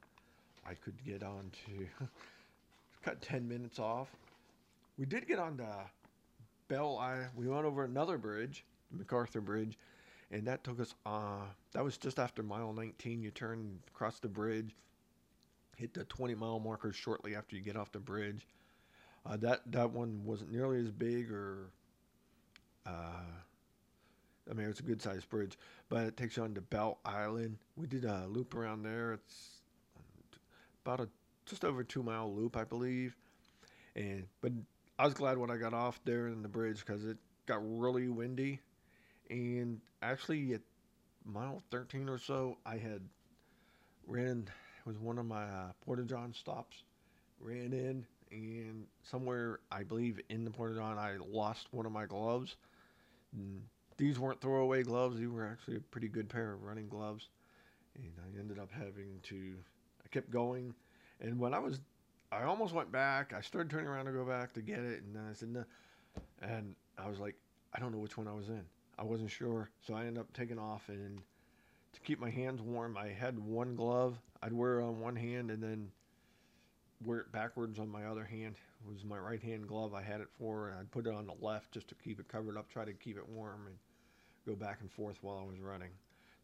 I 0.68 0.74
could 0.74 1.04
get 1.04 1.22
on 1.22 1.50
to 1.66 2.06
cut 3.04 3.20
10 3.22 3.48
minutes 3.48 3.78
off. 3.78 4.08
We 4.98 5.06
did 5.06 5.26
get 5.28 5.38
on 5.38 5.56
the 5.56 5.74
Belle 6.68 6.98
Isle 6.98 7.28
we 7.36 7.46
went 7.48 7.64
over 7.64 7.84
another 7.84 8.18
bridge, 8.18 8.64
the 8.90 8.98
MacArthur 8.98 9.40
Bridge, 9.40 9.78
and 10.30 10.46
that 10.46 10.64
took 10.64 10.80
us 10.80 10.94
uh 11.04 11.44
that 11.72 11.84
was 11.84 11.96
just 11.96 12.18
after 12.18 12.42
mile 12.42 12.72
19 12.72 13.22
you 13.22 13.30
turn 13.30 13.78
across 13.94 14.18
the 14.18 14.28
bridge 14.28 14.74
hit 15.76 15.94
the 15.94 16.04
20 16.04 16.34
mile 16.34 16.58
marker 16.58 16.92
shortly 16.92 17.36
after 17.36 17.54
you 17.54 17.62
get 17.62 17.76
off 17.76 17.92
the 17.92 18.00
bridge. 18.00 18.46
Uh, 19.24 19.36
that 19.36 19.60
that 19.70 19.90
one 19.90 20.22
wasn't 20.24 20.50
nearly 20.50 20.80
as 20.80 20.90
big 20.90 21.30
or 21.30 21.70
uh, 22.86 23.22
I 24.48 24.54
mean, 24.54 24.68
it's 24.68 24.80
a 24.80 24.84
good 24.84 25.02
sized 25.02 25.28
bridge, 25.28 25.58
but 25.88 26.04
it 26.04 26.16
takes 26.16 26.36
you 26.36 26.44
on 26.44 26.54
to 26.54 26.60
Belle 26.60 26.98
Island. 27.04 27.58
We 27.76 27.88
did 27.88 28.04
a 28.04 28.26
loop 28.28 28.54
around 28.54 28.84
there. 28.84 29.14
It's 29.14 29.55
about 30.86 31.00
a 31.00 31.08
just 31.46 31.64
over 31.64 31.84
two 31.84 32.02
mile 32.02 32.32
loop, 32.32 32.56
I 32.56 32.64
believe. 32.64 33.16
And 33.94 34.26
but 34.40 34.52
I 34.98 35.04
was 35.04 35.14
glad 35.14 35.38
when 35.38 35.50
I 35.50 35.56
got 35.56 35.74
off 35.74 36.00
there 36.04 36.28
in 36.28 36.42
the 36.42 36.48
bridge 36.48 36.84
because 36.84 37.04
it 37.04 37.16
got 37.46 37.60
really 37.62 38.08
windy. 38.08 38.60
And 39.30 39.80
actually, 40.02 40.54
at 40.54 40.60
mile 41.24 41.62
13 41.70 42.08
or 42.08 42.18
so, 42.18 42.58
I 42.64 42.76
had 42.76 43.00
ran. 44.06 44.48
It 44.78 44.88
was 44.88 44.98
one 44.98 45.18
of 45.18 45.26
my 45.26 45.44
uh, 45.44 45.72
Porta 45.84 46.04
John 46.04 46.32
stops. 46.32 46.84
Ran 47.40 47.72
in 47.72 48.06
and 48.30 48.86
somewhere 49.02 49.60
I 49.70 49.82
believe 49.82 50.20
in 50.28 50.44
the 50.44 50.50
Porta 50.50 50.74
John, 50.74 50.98
I 50.98 51.16
lost 51.28 51.68
one 51.70 51.86
of 51.86 51.92
my 51.92 52.06
gloves. 52.06 52.56
And 53.32 53.62
these 53.96 54.18
weren't 54.18 54.40
throwaway 54.40 54.82
gloves; 54.82 55.18
these 55.18 55.28
were 55.28 55.46
actually 55.46 55.76
a 55.76 55.80
pretty 55.80 56.08
good 56.08 56.28
pair 56.28 56.52
of 56.52 56.62
running 56.62 56.88
gloves. 56.88 57.28
And 57.94 58.12
I 58.18 58.38
ended 58.38 58.58
up 58.58 58.70
having 58.72 59.20
to. 59.24 59.54
I 60.06 60.14
kept 60.14 60.30
going, 60.30 60.72
and 61.20 61.38
when 61.38 61.52
I 61.52 61.58
was, 61.58 61.80
I 62.30 62.44
almost 62.44 62.72
went 62.72 62.92
back. 62.92 63.32
I 63.36 63.40
started 63.40 63.70
turning 63.70 63.88
around 63.88 64.06
to 64.06 64.12
go 64.12 64.24
back 64.24 64.52
to 64.52 64.62
get 64.62 64.78
it, 64.78 65.02
and 65.02 65.14
then 65.14 65.26
I 65.28 65.34
said 65.34 65.48
no. 65.48 65.64
And 66.40 66.74
I 66.96 67.08
was 67.08 67.18
like, 67.18 67.34
I 67.74 67.80
don't 67.80 67.92
know 67.92 67.98
which 67.98 68.16
one 68.16 68.28
I 68.28 68.32
was 68.32 68.48
in. 68.48 68.62
I 68.98 69.02
wasn't 69.02 69.30
sure, 69.30 69.68
so 69.86 69.94
I 69.94 70.00
ended 70.06 70.18
up 70.18 70.32
taking 70.32 70.58
off 70.58 70.88
and 70.88 71.20
to 71.92 72.00
keep 72.00 72.20
my 72.20 72.30
hands 72.30 72.62
warm, 72.62 72.96
I 72.96 73.08
had 73.08 73.38
one 73.38 73.74
glove 73.74 74.18
I'd 74.42 74.52
wear 74.52 74.80
it 74.80 74.84
on 74.84 75.00
one 75.00 75.16
hand 75.16 75.50
and 75.50 75.62
then 75.62 75.90
wear 77.04 77.20
it 77.20 77.32
backwards 77.32 77.78
on 77.78 77.88
my 77.88 78.04
other 78.04 78.24
hand. 78.24 78.54
It 78.86 78.92
was 78.92 79.04
my 79.04 79.18
right 79.18 79.42
hand 79.42 79.66
glove 79.66 79.94
I 79.94 80.02
had 80.02 80.20
it 80.20 80.28
for, 80.38 80.68
and 80.68 80.78
I'd 80.78 80.90
put 80.90 81.06
it 81.06 81.14
on 81.14 81.26
the 81.26 81.44
left 81.44 81.72
just 81.72 81.88
to 81.88 81.94
keep 81.94 82.20
it 82.20 82.28
covered 82.28 82.56
up, 82.56 82.68
try 82.70 82.84
to 82.84 82.92
keep 82.92 83.16
it 83.16 83.28
warm, 83.28 83.66
and 83.66 83.76
go 84.46 84.54
back 84.54 84.78
and 84.80 84.90
forth 84.92 85.16
while 85.22 85.38
I 85.38 85.46
was 85.46 85.58
running. 85.58 85.90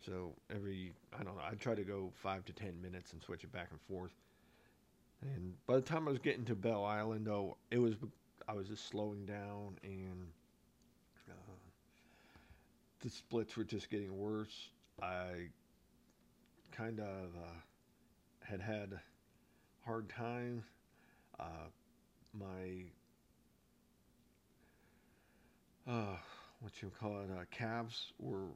So 0.04 0.32
every, 0.54 0.92
I 1.18 1.22
don't 1.22 1.36
know, 1.36 1.42
I'd 1.48 1.60
try 1.60 1.74
to 1.74 1.84
go 1.84 2.10
five 2.14 2.44
to 2.46 2.52
ten 2.52 2.80
minutes 2.82 3.12
and 3.12 3.22
switch 3.22 3.44
it 3.44 3.52
back 3.52 3.68
and 3.70 3.80
forth. 3.82 4.12
And 5.22 5.54
by 5.66 5.76
the 5.76 5.82
time 5.82 6.08
I 6.08 6.10
was 6.10 6.18
getting 6.18 6.44
to 6.46 6.54
Belle 6.54 6.84
Isle, 6.84 7.16
though, 7.20 7.56
it 7.70 7.78
was, 7.78 7.94
I 8.48 8.54
was 8.54 8.68
just 8.68 8.88
slowing 8.88 9.24
down, 9.24 9.78
and 9.84 10.26
uh, 11.30 11.54
the 13.00 13.10
splits 13.10 13.56
were 13.56 13.64
just 13.64 13.88
getting 13.88 14.18
worse. 14.18 14.70
I 15.00 15.48
kind 16.72 16.98
of 16.98 17.06
uh, 17.36 17.60
had 18.40 18.60
had 18.60 18.98
hard 19.84 20.08
time. 20.08 20.64
Uh, 21.38 21.68
my 22.38 22.84
uh, 25.86 26.16
what 26.60 26.80
you 26.80 26.90
call 27.00 27.20
it, 27.20 27.30
uh, 27.30 27.44
calves 27.50 28.12
were 28.18 28.46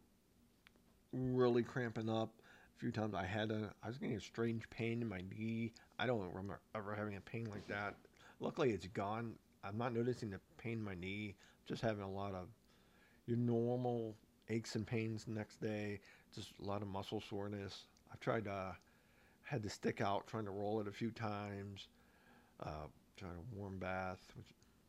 really 1.13 1.63
cramping 1.63 2.09
up. 2.09 2.31
A 2.77 2.79
few 2.79 2.91
times 2.91 3.15
I 3.15 3.25
had 3.25 3.51
a, 3.51 3.73
I 3.83 3.89
was 3.89 3.99
getting 3.99 4.17
a 4.17 4.21
strange 4.21 4.69
pain 4.69 5.01
in 5.01 5.09
my 5.09 5.23
knee. 5.31 5.73
I 5.99 6.07
don't 6.07 6.29
remember 6.29 6.61
ever 6.75 6.95
having 6.95 7.17
a 7.17 7.21
pain 7.21 7.49
like 7.51 7.67
that. 7.69 7.95
Luckily, 8.41 8.71
it's 8.71 8.87
gone. 8.89 9.35
I'm 9.65 9.79
not 9.79 9.95
noticing 9.95 10.31
the 10.31 10.41
pain 10.59 10.75
in 10.75 10.85
my 10.85 10.95
knee. 10.95 11.37
Just 11.67 11.83
having 11.83 12.03
a 12.03 12.11
lot 12.11 12.35
of 12.35 12.49
your 13.27 13.39
normal 13.39 14.15
aches 14.51 14.75
and 14.75 14.87
pains 14.87 15.25
the 15.25 15.33
next 15.33 15.61
day. 15.61 16.01
Just 16.35 16.53
a 16.63 16.65
lot 16.65 16.83
of 16.83 16.89
muscle 16.89 17.23
soreness. 17.29 17.85
I've 18.13 18.21
tried 18.21 18.45
to 18.45 18.53
uh, 18.53 18.73
had 19.43 19.63
to 19.63 19.71
stick 19.71 20.01
out, 20.01 20.27
trying 20.27 20.45
to 20.45 20.51
roll 20.51 20.81
it 20.81 20.89
a 20.89 20.93
few 20.93 21.11
times. 21.11 21.89
Uh, 22.61 22.89
trying 23.17 23.33
a 23.33 23.57
warm 23.57 23.79
bath, 23.79 24.19
which, 24.37 24.47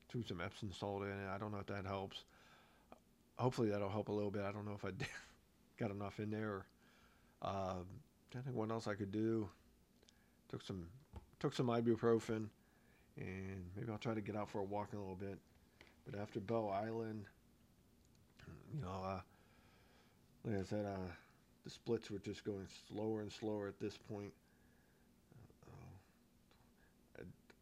threw 0.10 0.24
some 0.24 0.42
Epsom 0.42 0.72
salt 0.72 1.04
in 1.04 1.10
it. 1.10 1.28
I 1.34 1.38
don't 1.38 1.52
know 1.52 1.60
if 1.60 1.68
that 1.68 1.86
helps. 1.86 2.24
Hopefully 3.38 3.70
that'll 3.70 3.90
help 3.90 4.08
a 4.10 4.12
little 4.12 4.32
bit. 4.32 4.44
I 4.44 4.52
don't 4.52 4.66
know 4.66 4.74
if 4.74 4.86
I 4.86 4.90
got 5.78 5.92
enough 5.92 6.20
in 6.20 6.32
there. 6.32 6.66
Um, 7.42 7.86
I 8.36 8.42
think 8.42 8.56
what 8.56 8.72
else 8.72 8.88
I 8.88 8.94
could 8.94 9.12
do. 9.12 9.50
Took 10.50 10.62
some 10.62 10.88
took 11.40 11.54
some 11.54 11.68
ibuprofen, 11.68 12.48
and 13.18 13.66
maybe 13.76 13.92
I'll 13.92 13.98
try 13.98 14.14
to 14.14 14.22
get 14.22 14.36
out 14.36 14.50
for 14.50 14.60
a 14.60 14.64
walk 14.64 14.90
in 14.94 14.98
a 14.98 15.02
little 15.02 15.16
bit. 15.16 15.38
But 16.10 16.20
after 16.20 16.40
Belle 16.40 16.70
Isle, 16.70 17.06
you 18.74 18.82
know, 18.82 19.04
uh, 19.06 19.20
like 20.46 20.62
I 20.62 20.64
said, 20.64 20.86
uh, 20.86 21.12
the 21.64 21.70
splits 21.70 22.10
were 22.10 22.20
just 22.20 22.46
going 22.46 22.66
slower 22.88 23.22
and 23.22 23.32
slower 23.32 23.68
at 23.68 23.80
this 23.80 23.98
point. 23.98 24.32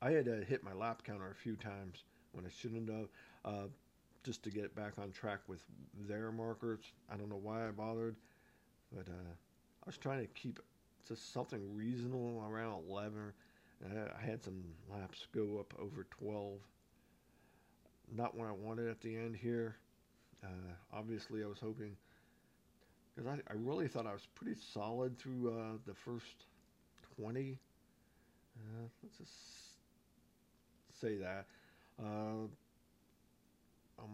I 0.01 0.11
had 0.11 0.25
to 0.25 0.43
hit 0.43 0.63
my 0.63 0.73
lap 0.73 1.03
counter 1.03 1.31
a 1.31 1.35
few 1.35 1.55
times 1.55 2.03
when 2.33 2.45
I 2.45 2.49
shouldn't 2.49 2.89
have, 2.89 3.07
uh, 3.43 3.67
just 4.25 4.43
to 4.43 4.49
get 4.49 4.75
back 4.75 4.93
on 4.97 5.11
track 5.11 5.39
with 5.47 5.63
their 6.07 6.31
markers. 6.31 6.79
I 7.11 7.15
don't 7.15 7.29
know 7.29 7.39
why 7.41 7.67
I 7.67 7.71
bothered, 7.71 8.15
but 8.91 9.07
uh, 9.07 9.31
I 9.31 9.85
was 9.85 9.97
trying 9.97 10.21
to 10.21 10.27
keep 10.33 10.59
just 11.07 11.31
something 11.31 11.61
reasonable 11.75 12.43
around 12.49 12.83
11. 12.89 13.31
I, 13.85 14.25
had 14.25 14.43
some 14.43 14.63
laps 14.91 15.27
go 15.33 15.59
up 15.59 15.73
over 15.79 16.07
12. 16.19 16.53
Not 18.15 18.35
what 18.35 18.47
I 18.47 18.51
wanted 18.51 18.89
at 18.89 18.99
the 19.01 19.15
end 19.15 19.35
here. 19.35 19.75
Uh, 20.43 20.73
obviously, 20.91 21.43
I 21.43 21.47
was 21.47 21.59
hoping 21.59 21.95
because 23.15 23.29
I, 23.29 23.33
I 23.51 23.53
really 23.55 23.87
thought 23.87 24.07
I 24.07 24.13
was 24.13 24.27
pretty 24.33 24.59
solid 24.73 25.17
through 25.19 25.49
uh, 25.49 25.77
the 25.85 25.93
first 25.93 26.45
20. 27.17 27.59
Uh, 28.57 28.87
let's 29.03 29.17
just 29.17 29.33
say 30.99 31.17
that. 31.17 31.45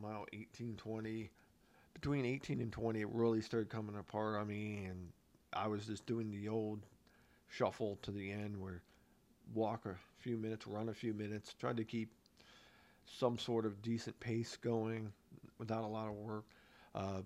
Mile 0.02 0.26
18, 0.34 0.78
20, 0.78 1.30
between 1.94 2.26
18 2.26 2.62
and 2.62 2.72
20, 2.72 3.02
it 3.02 3.10
really 3.10 3.42
started 3.42 3.70
coming 3.70 3.96
apart 3.98 4.40
on 4.40 4.48
me, 4.48 4.86
and 4.86 5.10
I 5.54 5.68
was 5.68 5.86
just 5.86 6.06
doing 6.06 6.32
the 6.32 6.50
old 6.50 6.80
shuffle 7.50 8.00
to 8.02 8.12
the 8.12 8.32
end 8.32 8.60
where 8.60 8.82
walk 9.54 9.86
a 9.86 9.96
few 10.20 10.38
minutes, 10.38 10.66
run 10.66 10.90
a 10.90 10.94
few 10.94 11.14
minutes, 11.14 11.54
tried 11.54 11.78
to 11.78 11.84
keep 11.84 12.10
some 13.06 13.38
sort 13.38 13.66
of 13.66 13.82
decent 13.82 14.20
pace 14.20 14.58
going 14.58 15.12
without 15.58 15.84
a 15.84 15.88
lot 15.88 16.08
of 16.08 16.14
work. 16.14 16.46
Uh, 16.96 17.22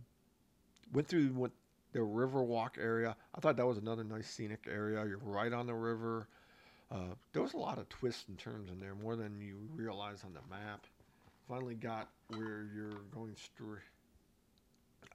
went 0.92 1.08
through 1.08 1.28
what 1.30 1.52
the 1.94 2.02
river 2.02 2.44
walk 2.44 2.78
area. 2.80 3.16
I 3.34 3.40
thought 3.40 3.58
that 3.58 3.66
was 3.66 3.78
another 3.78 4.04
nice 4.04 4.30
scenic 4.30 4.68
area. 4.70 5.06
You're 5.06 5.20
right 5.20 5.54
on 5.54 5.68
the 5.68 5.74
river. 5.74 6.28
Uh, 6.92 7.16
there 7.34 7.42
was 7.42 7.54
a 7.54 7.58
lot 7.58 7.78
of 7.78 7.88
twists 7.90 8.26
and 8.28 8.38
turns 8.38 8.70
in 8.70 8.80
there, 8.80 8.96
more 8.96 9.16
than 9.16 9.42
you 9.42 9.58
realize 9.76 10.24
on 10.24 10.34
the 10.34 10.42
map. 10.50 10.86
Finally 11.48 11.76
got 11.76 12.10
where 12.30 12.68
you're 12.76 13.02
going 13.14 13.36
straight, 13.36 13.82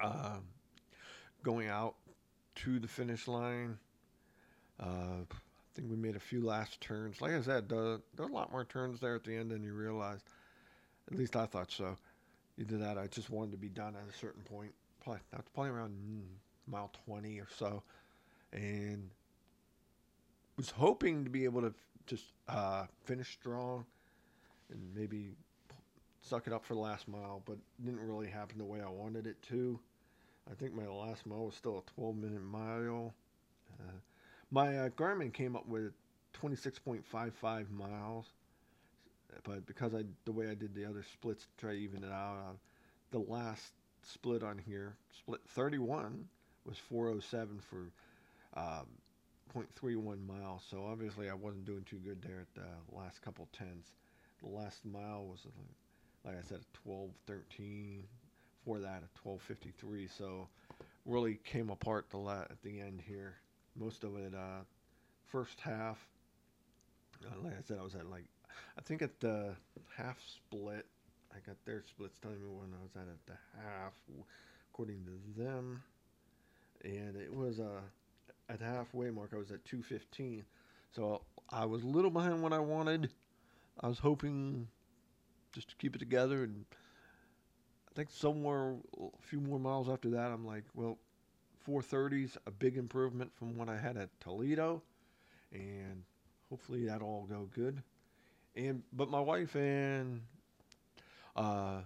uh, 0.00 0.36
going 1.42 1.68
out 1.68 1.96
to 2.54 2.78
the 2.78 2.86
finish 2.86 3.26
line. 3.26 3.78
Uh, 4.78 5.24
I 5.26 5.74
think 5.74 5.90
we 5.90 5.96
made 5.96 6.16
a 6.16 6.20
few 6.20 6.44
last 6.44 6.80
turns. 6.80 7.20
Like 7.20 7.32
I 7.32 7.42
said, 7.42 7.68
the, 7.68 8.00
there 8.14 8.26
are 8.26 8.28
a 8.28 8.32
lot 8.32 8.52
more 8.52 8.64
turns 8.64 9.00
there 9.00 9.16
at 9.16 9.24
the 9.24 9.36
end 9.36 9.50
than 9.50 9.62
you 9.62 9.72
realize. 9.72 10.20
At 11.10 11.18
least 11.18 11.34
I 11.34 11.46
thought 11.46 11.72
so. 11.72 11.96
Either 12.58 12.78
that, 12.78 12.96
I 12.96 13.08
just 13.08 13.30
wanted 13.30 13.52
to 13.52 13.58
be 13.58 13.68
done 13.68 13.96
at 13.96 14.14
a 14.14 14.18
certain 14.18 14.42
point. 14.42 14.72
Probably 15.02 15.20
that's 15.32 15.48
probably 15.54 15.70
around 15.70 15.94
mile 16.66 16.92
20 17.06 17.40
or 17.40 17.48
so, 17.56 17.82
and 18.52 19.10
was 20.56 20.70
hoping 20.70 21.24
to 21.24 21.30
be 21.30 21.44
able 21.44 21.62
to 21.62 21.72
just 22.06 22.26
uh, 22.48 22.84
finish 23.04 23.32
strong 23.32 23.84
and 24.70 24.80
maybe 24.94 25.30
suck 26.22 26.46
it 26.46 26.52
up 26.52 26.64
for 26.64 26.74
the 26.74 26.80
last 26.80 27.08
mile, 27.08 27.42
but 27.44 27.56
didn't 27.84 28.00
really 28.00 28.28
happen 28.28 28.58
the 28.58 28.64
way 28.64 28.80
I 28.80 28.88
wanted 28.88 29.26
it 29.26 29.40
to. 29.44 29.78
I 30.50 30.54
think 30.54 30.74
my 30.74 30.86
last 30.86 31.26
mile 31.26 31.46
was 31.46 31.54
still 31.54 31.84
a 31.86 31.90
12 31.94 32.16
minute 32.16 32.42
mile. 32.42 33.14
Uh, 33.78 33.92
my 34.50 34.78
uh, 34.78 34.88
Garmin 34.90 35.32
came 35.32 35.54
up 35.54 35.66
with 35.66 35.92
26.55 36.40 37.70
miles, 37.70 38.26
but 39.44 39.66
because 39.66 39.94
I 39.94 40.04
the 40.24 40.32
way 40.32 40.48
I 40.48 40.54
did 40.54 40.74
the 40.74 40.84
other 40.84 41.04
splits 41.12 41.44
to 41.44 41.64
try 41.64 41.72
to 41.74 41.78
even 41.78 42.04
it 42.04 42.12
out, 42.12 42.36
uh, 42.48 42.52
the 43.10 43.18
last 43.18 43.72
split 44.02 44.42
on 44.42 44.58
here, 44.58 44.96
split 45.16 45.40
31, 45.48 46.26
was 46.64 46.78
407 46.78 47.60
for 47.68 47.90
um, 48.58 48.86
0.31 49.54 50.26
miles. 50.26 50.62
So 50.68 50.84
obviously 50.84 51.28
I 51.28 51.34
wasn't 51.34 51.64
doing 51.64 51.84
too 51.88 51.98
good 51.98 52.22
there 52.22 52.40
at 52.40 52.54
the 52.54 52.96
last 52.96 53.22
couple 53.22 53.48
tenths. 53.52 53.90
The 54.42 54.48
last 54.48 54.84
mile 54.84 55.26
was, 55.26 55.40
like 56.24 56.36
I 56.36 56.42
said, 56.48 56.60
12.13. 56.86 58.02
For 58.64 58.78
that, 58.78 59.02
at 59.02 59.24
12.53. 59.24 60.08
So 60.18 60.46
really 61.06 61.38
came 61.44 61.70
apart 61.70 62.10
the 62.10 62.18
la- 62.18 62.42
at 62.42 62.60
the 62.62 62.80
end 62.80 63.00
here. 63.06 63.36
Most 63.74 64.04
of 64.04 64.16
it, 64.16 64.34
uh, 64.34 64.64
first 65.28 65.58
half. 65.60 65.98
Uh, 67.24 67.42
like 67.42 67.54
I 67.54 67.62
said, 67.66 67.78
I 67.80 67.82
was 67.82 67.94
at 67.94 68.10
like, 68.10 68.26
I 68.78 68.82
think 68.82 69.00
at 69.00 69.18
the 69.20 69.54
half 69.96 70.18
split. 70.20 70.86
I 71.32 71.38
got 71.46 71.56
their 71.64 71.82
splits 71.88 72.18
telling 72.18 72.40
me 72.42 72.48
when 72.48 72.74
I 72.78 72.82
was 72.82 72.90
at 72.96 73.08
at 73.08 73.26
the 73.26 73.38
half, 73.62 73.94
according 74.72 75.04
to 75.06 75.42
them 75.42 75.82
and 76.84 77.16
it 77.16 77.34
was 77.34 77.60
uh, 77.60 77.80
at 78.48 78.60
halfway 78.60 79.10
mark. 79.10 79.30
I 79.34 79.36
was 79.38 79.50
at 79.50 79.64
215, 79.64 80.44
so 80.94 81.22
I 81.50 81.64
was 81.64 81.82
a 81.82 81.86
little 81.86 82.10
behind 82.10 82.42
what 82.42 82.52
I 82.52 82.58
wanted. 82.58 83.10
I 83.80 83.88
was 83.88 83.98
hoping 83.98 84.68
just 85.52 85.68
to 85.70 85.76
keep 85.76 85.94
it 85.94 85.98
together 85.98 86.44
and 86.44 86.64
I 87.90 87.94
think 87.94 88.10
somewhere 88.10 88.74
a 89.00 89.22
few 89.22 89.40
more 89.40 89.58
miles 89.58 89.88
after 89.88 90.10
that, 90.10 90.30
I'm 90.30 90.46
like, 90.46 90.64
well, 90.74 90.98
430's 91.66 92.38
a 92.46 92.50
big 92.50 92.76
improvement 92.76 93.32
from 93.34 93.56
what 93.56 93.68
I 93.68 93.76
had 93.76 93.96
at 93.96 94.08
Toledo, 94.20 94.82
and 95.52 96.02
hopefully 96.48 96.86
that'll 96.86 97.08
all 97.08 97.26
go 97.28 97.48
good. 97.54 97.82
And 98.56 98.82
but 98.92 99.10
my 99.10 99.20
wife 99.20 99.56
and 99.56 100.20
uh, 101.36 101.80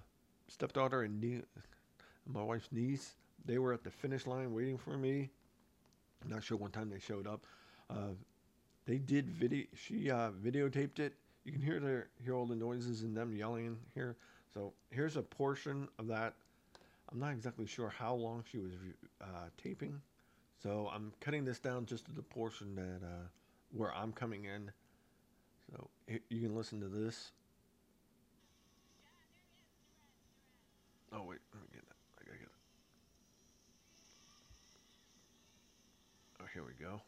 stepdaughter 0.49 1.03
and 1.03 1.21
nie- 1.21 1.43
my 2.27 2.43
wife's 2.43 2.69
niece, 2.71 3.15
they 3.45 3.59
were 3.59 3.73
at 3.73 3.83
the 3.83 3.91
finish 3.91 4.27
line 4.27 4.53
waiting 4.53 4.79
for 4.79 4.97
me. 4.97 5.31
I'm 6.23 6.31
not 6.31 6.43
sure 6.43 6.57
what 6.57 6.73
time 6.73 6.91
they 6.91 6.99
showed 6.99 7.27
up. 7.27 7.47
Uh, 7.91 8.15
they 8.87 8.99
did 8.99 9.29
video. 9.31 9.65
She 9.75 10.11
uh, 10.11 10.31
videotaped 10.31 10.99
it. 10.99 11.15
You 11.45 11.53
can 11.53 11.61
hear 11.61 11.79
the 11.79 12.05
hear 12.25 12.35
all 12.35 12.47
the 12.47 12.57
noises 12.57 13.03
and 13.03 13.17
them 13.17 13.35
yelling 13.35 13.77
here. 13.95 14.17
So 14.53 14.73
here's 14.91 15.17
a 15.17 15.23
portion 15.23 15.89
of 15.99 16.07
that. 16.09 16.35
I'm 17.13 17.19
not 17.19 17.33
exactly 17.33 17.67
sure 17.67 17.91
how 17.91 18.15
long 18.15 18.45
she 18.51 18.59
was 18.59 18.73
uh, 19.21 19.49
taping. 19.63 20.01
So 20.63 20.91
I'm 20.93 21.13
cutting 21.21 21.45
this 21.45 21.59
down 21.59 21.85
just 21.85 22.07
to 22.07 22.13
the 22.13 22.23
portion 22.23 22.75
that 22.77 23.07
uh, 23.07 23.27
where 23.73 23.95
I'm 23.95 24.13
coming 24.13 24.47
in. 24.47 24.71
So 25.71 25.89
you 26.31 26.41
can 26.41 26.57
listen 26.57 26.81
to 26.81 26.89
this. 26.89 27.33
Oh 31.13 31.23
wait, 31.23 31.41
let 31.53 31.63
me 31.63 31.69
get 31.73 31.87
that. 31.87 31.97
I 32.19 32.25
gotta 32.25 32.39
get 32.39 32.47
it. 32.47 32.51
Oh, 36.41 36.47
here 36.53 36.65
we 36.65 36.73
go. 36.83 37.01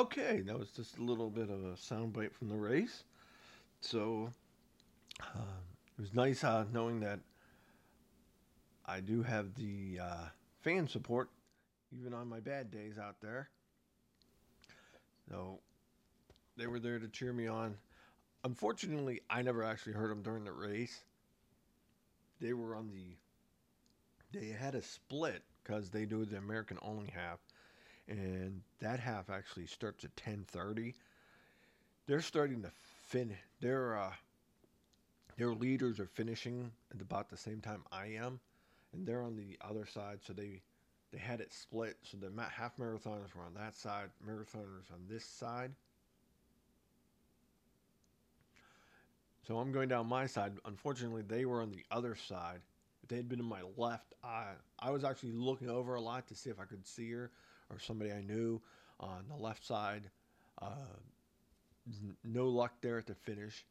Okay, 0.00 0.40
that 0.46 0.58
was 0.58 0.70
just 0.70 0.96
a 0.96 1.02
little 1.02 1.28
bit 1.28 1.50
of 1.50 1.62
a 1.62 1.74
soundbite 1.74 2.32
from 2.32 2.48
the 2.48 2.56
race. 2.56 3.04
So 3.82 4.32
um, 5.34 5.42
it 5.98 6.00
was 6.00 6.14
nice 6.14 6.42
uh, 6.42 6.64
knowing 6.72 7.00
that 7.00 7.20
I 8.86 9.00
do 9.00 9.22
have 9.22 9.54
the 9.56 9.98
uh, 10.02 10.24
fan 10.62 10.88
support, 10.88 11.28
even 11.92 12.14
on 12.14 12.30
my 12.30 12.40
bad 12.40 12.70
days 12.70 12.96
out 12.96 13.16
there. 13.20 13.50
So 15.28 15.58
they 16.56 16.66
were 16.66 16.80
there 16.80 16.98
to 16.98 17.08
cheer 17.08 17.34
me 17.34 17.46
on. 17.46 17.76
Unfortunately, 18.42 19.20
I 19.28 19.42
never 19.42 19.62
actually 19.62 19.92
heard 19.92 20.10
them 20.10 20.22
during 20.22 20.44
the 20.44 20.52
race. 20.52 21.00
They 22.40 22.54
were 22.54 22.74
on 22.74 22.88
the. 22.88 23.18
They 24.32 24.46
had 24.46 24.74
a 24.74 24.80
split 24.80 25.42
because 25.62 25.90
they 25.90 26.06
do 26.06 26.24
the 26.24 26.38
American 26.38 26.78
only 26.80 27.12
half 27.14 27.38
and 28.08 28.62
that 28.80 29.00
half 29.00 29.30
actually 29.30 29.66
starts 29.66 30.04
at 30.04 30.16
10:30. 30.16 30.94
They're 32.06 32.20
starting 32.20 32.62
to 32.62 32.70
fin. 33.08 33.36
Their 33.60 33.96
uh, 33.96 34.12
their 35.36 35.52
leaders 35.54 36.00
are 36.00 36.06
finishing 36.06 36.72
at 36.94 37.00
about 37.00 37.30
the 37.30 37.36
same 37.36 37.60
time 37.60 37.84
I 37.92 38.06
am, 38.08 38.40
and 38.92 39.06
they're 39.06 39.22
on 39.22 39.36
the 39.36 39.58
other 39.60 39.86
side. 39.86 40.20
So 40.22 40.32
they 40.32 40.62
they 41.12 41.18
had 41.18 41.40
it 41.40 41.52
split. 41.52 41.96
So 42.02 42.16
the 42.16 42.30
half 42.42 42.76
marathoners 42.76 43.34
were 43.34 43.44
on 43.44 43.54
that 43.54 43.74
side, 43.74 44.10
marathoners 44.26 44.90
on 44.92 45.06
this 45.08 45.24
side. 45.24 45.72
So 49.46 49.58
I'm 49.58 49.72
going 49.72 49.88
down 49.88 50.06
my 50.06 50.26
side. 50.26 50.52
Unfortunately, 50.64 51.22
they 51.22 51.44
were 51.44 51.62
on 51.62 51.70
the 51.70 51.84
other 51.90 52.14
side. 52.14 52.60
If 53.02 53.08
they 53.08 53.16
had 53.16 53.28
been 53.28 53.38
to 53.38 53.44
my 53.44 53.62
left, 53.76 54.14
I 54.22 54.46
I 54.78 54.90
was 54.90 55.04
actually 55.04 55.32
looking 55.32 55.70
over 55.70 55.94
a 55.94 56.00
lot 56.00 56.26
to 56.28 56.34
see 56.34 56.50
if 56.50 56.60
I 56.60 56.64
could 56.64 56.86
see 56.86 57.10
her 57.12 57.30
or 57.70 57.78
somebody 57.78 58.12
I 58.12 58.22
knew 58.22 58.60
on 58.98 59.24
the 59.28 59.36
left 59.36 59.64
side. 59.64 60.10
Uh, 60.60 60.96
no 62.24 62.48
luck 62.48 62.72
there 62.80 62.98
at 62.98 63.06
the 63.06 63.14
finish. 63.14 63.64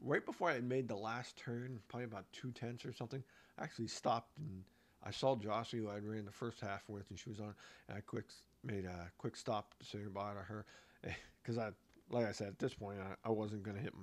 Right 0.00 0.24
before 0.24 0.50
I 0.50 0.60
made 0.60 0.88
the 0.88 0.96
last 0.96 1.36
turn, 1.36 1.80
probably 1.88 2.04
about 2.04 2.26
two 2.32 2.52
tenths 2.52 2.84
or 2.84 2.92
something, 2.92 3.22
I 3.58 3.64
actually 3.64 3.88
stopped 3.88 4.38
and 4.38 4.62
I 5.02 5.10
saw 5.10 5.36
Jossie, 5.36 5.78
who 5.78 5.88
I 5.88 5.98
ran 5.98 6.24
the 6.24 6.32
first 6.32 6.60
half 6.60 6.88
with, 6.88 7.08
and 7.10 7.18
she 7.18 7.28
was 7.28 7.40
on. 7.40 7.54
And 7.88 7.96
I 7.96 8.00
quick 8.00 8.26
made 8.64 8.84
a 8.84 9.10
quick 9.18 9.36
stop 9.36 9.74
to 9.78 9.86
say 9.86 9.98
goodbye 9.98 10.34
to 10.34 10.40
her, 10.40 10.66
because 11.42 11.58
I, 11.58 11.70
like 12.10 12.26
I 12.26 12.32
said, 12.32 12.48
at 12.48 12.58
this 12.58 12.74
point 12.74 12.98
I, 13.00 13.28
I 13.28 13.30
wasn't 13.30 13.62
going 13.62 13.76
to 13.76 13.82
hit 13.82 13.94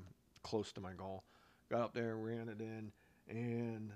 close 0.43 0.71
to 0.73 0.81
my 0.81 0.93
goal. 0.93 1.23
Got 1.69 1.81
up 1.81 1.93
there, 1.93 2.15
ran 2.15 2.47
it 2.47 2.61
in, 2.61 2.91
and 3.27 3.91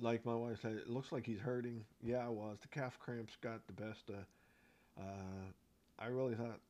like 0.00 0.24
my 0.24 0.34
wife 0.34 0.60
said, 0.62 0.72
it 0.72 0.88
looks 0.88 1.12
like 1.12 1.26
he's 1.26 1.40
hurting. 1.40 1.84
Yeah, 2.02 2.24
I 2.24 2.28
was. 2.28 2.58
The 2.60 2.68
calf 2.68 2.98
cramps 2.98 3.36
got 3.40 3.66
the 3.66 3.72
best. 3.72 4.10
Uh, 4.10 5.00
uh, 5.00 5.52
I 5.98 6.06
really 6.06 6.34
thought 6.34 6.60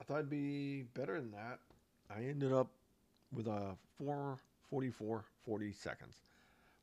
I 0.00 0.04
thought 0.04 0.18
I'd 0.18 0.30
be 0.30 0.82
better 0.94 1.20
than 1.20 1.30
that. 1.32 1.58
I 2.14 2.24
ended 2.24 2.52
up 2.52 2.68
with 3.32 3.46
a 3.46 3.76
444 3.98 5.24
40 5.44 5.72
seconds 5.72 6.16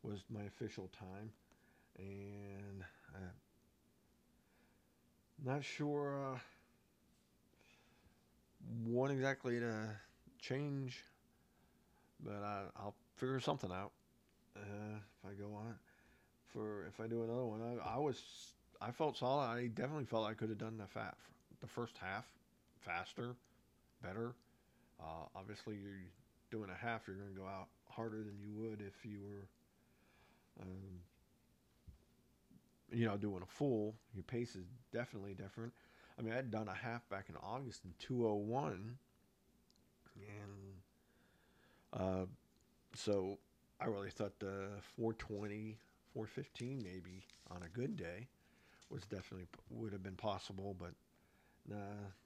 was 0.03 0.23
my 0.29 0.43
official 0.43 0.89
time, 0.97 1.29
and 1.97 2.83
I'm 3.15 3.23
uh, 5.47 5.53
not 5.53 5.63
sure 5.63 6.33
uh, 6.33 6.39
what 8.85 9.11
exactly 9.11 9.59
to 9.59 9.89
change, 10.39 11.03
but 12.23 12.41
I, 12.43 12.63
I'll 12.77 12.95
figure 13.17 13.39
something 13.39 13.71
out 13.71 13.91
uh, 14.59 14.97
if 14.97 15.29
I 15.29 15.33
go 15.33 15.53
on 15.55 15.75
for 16.53 16.85
if 16.87 16.99
I 16.99 17.07
do 17.07 17.23
another 17.23 17.45
one. 17.45 17.61
I, 17.61 17.95
I 17.95 17.97
was 17.97 18.21
I 18.81 18.91
felt 18.91 19.17
solid. 19.17 19.45
I 19.45 19.67
definitely 19.67 20.05
felt 20.05 20.27
I 20.27 20.33
could 20.33 20.49
have 20.49 20.57
done 20.57 20.77
the 20.77 20.87
fat 20.87 21.15
the 21.61 21.67
first 21.67 21.97
half 21.97 22.25
faster, 22.79 23.35
better. 24.01 24.33
Uh, 24.99 25.25
obviously, 25.35 25.75
you're 25.75 26.01
doing 26.51 26.69
a 26.69 26.75
half. 26.75 27.03
You're 27.07 27.17
going 27.17 27.33
to 27.33 27.39
go 27.39 27.45
out 27.47 27.67
harder 27.89 28.17
than 28.17 28.37
you 28.41 28.51
would 28.55 28.81
if 28.81 29.05
you 29.05 29.19
were, 29.21 29.47
um, 30.61 31.01
you 32.91 33.05
know, 33.05 33.17
doing 33.17 33.41
a 33.43 33.45
full. 33.45 33.95
Your 34.13 34.23
pace 34.23 34.55
is 34.55 34.65
definitely 34.93 35.33
different. 35.33 35.73
I 36.17 36.21
mean, 36.21 36.33
I 36.33 36.37
had 36.37 36.51
done 36.51 36.67
a 36.67 36.73
half 36.73 37.07
back 37.09 37.25
in 37.29 37.35
August 37.41 37.85
in 37.85 37.93
201, 37.99 38.97
and 40.17 40.73
uh, 41.93 42.25
so 42.93 43.37
I 43.81 43.85
really 43.85 44.09
thought 44.09 44.39
the 44.39 44.67
420, 44.97 45.77
415 46.13 46.81
maybe 46.83 47.23
on 47.49 47.63
a 47.63 47.69
good 47.69 47.95
day 47.95 48.27
was 48.89 49.03
definitely 49.03 49.47
would 49.69 49.93
have 49.93 50.03
been 50.03 50.15
possible, 50.15 50.75
but 50.77 50.91
nah, 51.67 51.77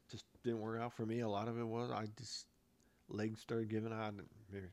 just 0.09 0.25
didn't 0.43 0.61
work 0.61 0.81
out 0.81 0.93
for 0.93 1.05
me. 1.05 1.19
A 1.19 1.29
lot 1.29 1.47
of 1.47 1.59
it 1.59 1.67
was 1.67 1.91
I 1.91 2.07
just 2.17 2.47
legs 3.09 3.41
started 3.41 3.69
giving 3.69 3.93
out. 3.93 4.13
Maybe 4.51 4.67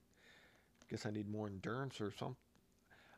guess 0.91 1.07
I 1.07 1.11
need 1.11 1.29
more 1.29 1.47
endurance 1.47 2.01
or 2.01 2.13
something. 2.19 2.37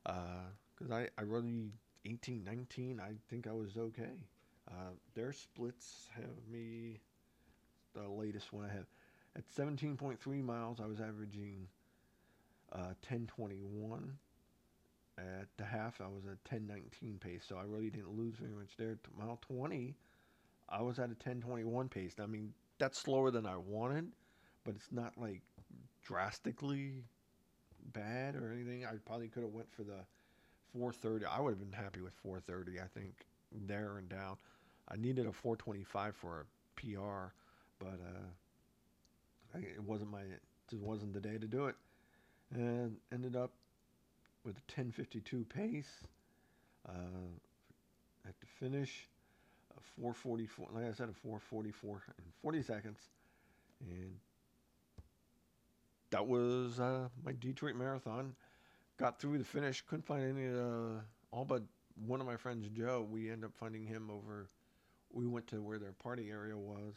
Because 0.04 0.90
uh, 0.90 0.94
I 0.94 1.08
I 1.18 1.22
really 1.22 1.70
18, 2.04 2.44
19, 2.44 3.00
I 3.00 3.12
think 3.30 3.46
I 3.46 3.52
was 3.52 3.76
okay. 3.76 4.26
Uh, 4.68 4.92
their 5.14 5.32
splits 5.32 6.08
have 6.14 6.24
me 6.50 7.00
the 7.94 8.08
latest 8.08 8.52
one 8.52 8.64
I 8.64 8.72
had 8.72 8.86
at 9.36 9.44
17.3 9.56 10.44
miles. 10.44 10.80
I 10.80 10.86
was 10.86 11.00
averaging 11.00 11.68
uh, 12.72 12.94
1021. 13.06 14.18
At 15.18 15.48
the 15.58 15.64
half, 15.64 16.00
I 16.00 16.06
was 16.06 16.24
at 16.24 16.38
1019 16.50 17.18
pace, 17.20 17.44
so 17.46 17.56
I 17.56 17.64
really 17.64 17.90
didn't 17.90 18.16
lose 18.16 18.36
very 18.36 18.52
much 18.52 18.76
there. 18.78 18.94
To 18.94 19.10
mile 19.18 19.38
20, 19.42 19.94
I 20.68 20.82
was 20.82 20.98
at 20.98 21.06
a 21.06 21.08
1021 21.08 21.88
pace. 21.88 22.14
I 22.20 22.26
mean, 22.26 22.52
that's 22.78 22.98
slower 22.98 23.30
than 23.30 23.46
I 23.46 23.56
wanted, 23.56 24.08
but 24.64 24.74
it's 24.74 24.90
not 24.90 25.12
like 25.18 25.42
drastically 26.02 27.04
bad 27.92 28.36
or 28.36 28.52
anything. 28.52 28.86
I 28.86 28.92
probably 29.04 29.28
could 29.28 29.42
have 29.42 29.52
went 29.52 29.70
for 29.70 29.82
the 29.82 30.04
430. 30.72 31.26
I 31.26 31.40
would 31.40 31.50
have 31.50 31.60
been 31.60 31.72
happy 31.72 32.00
with 32.00 32.14
430. 32.22 32.80
I 32.80 32.84
think 32.98 33.26
there 33.66 33.98
and 33.98 34.08
down. 34.08 34.36
I 34.88 34.96
needed 34.96 35.26
a 35.26 35.32
425 35.32 36.16
for 36.16 36.40
a 36.40 36.80
PR, 36.80 37.32
but 37.78 38.00
uh, 38.00 39.58
it 39.58 39.82
wasn't 39.82 40.10
my 40.10 40.20
it 40.20 40.80
wasn't 40.80 41.12
the 41.12 41.20
day 41.20 41.36
to 41.36 41.46
do 41.46 41.66
it, 41.66 41.76
and 42.54 42.96
ended 43.12 43.36
up 43.36 43.52
with 44.44 44.56
a 44.56 44.64
1052 44.72 45.44
pace. 45.44 45.90
Uh, 46.88 46.92
at 48.26 48.34
the 48.40 48.46
finish, 48.46 49.08
a 49.76 49.80
444. 50.00 50.68
Like 50.72 50.84
I 50.84 50.92
said, 50.92 51.08
a 51.08 51.12
444 51.12 52.02
and 52.18 52.26
40 52.42 52.62
seconds, 52.62 52.98
and 53.80 54.14
that 56.10 56.26
was 56.26 56.78
uh, 56.80 57.08
my 57.24 57.32
Detroit 57.32 57.76
Marathon. 57.76 58.34
Got 58.98 59.20
through 59.20 59.38
the 59.38 59.44
finish, 59.44 59.82
couldn't 59.82 60.06
find 60.06 60.38
any 60.38 60.48
uh, 60.48 61.00
all 61.30 61.44
but 61.44 61.62
one 62.06 62.20
of 62.20 62.26
my 62.26 62.36
friends, 62.36 62.68
Joe. 62.76 63.06
We 63.10 63.30
ended 63.30 63.46
up 63.46 63.52
finding 63.58 63.86
him 63.86 64.10
over. 64.10 64.46
We 65.12 65.26
went 65.26 65.46
to 65.48 65.62
where 65.62 65.78
their 65.78 65.92
party 65.92 66.30
area 66.30 66.56
was. 66.56 66.94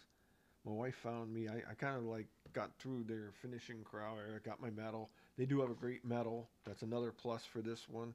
My 0.65 0.71
wife 0.71 0.95
found 0.95 1.33
me. 1.33 1.47
I, 1.47 1.61
I 1.69 1.73
kind 1.75 1.95
of 1.97 2.03
like 2.03 2.27
got 2.53 2.71
through 2.79 3.03
their 3.03 3.31
finishing 3.41 3.83
crowd 3.83 4.17
area, 4.27 4.39
got 4.39 4.61
my 4.61 4.69
medal. 4.69 5.09
They 5.37 5.45
do 5.45 5.59
have 5.61 5.69
a 5.69 5.75
great 5.75 6.05
medal. 6.05 6.47
That's 6.65 6.81
another 6.81 7.11
plus 7.11 7.43
for 7.45 7.61
this 7.61 7.89
one. 7.89 8.13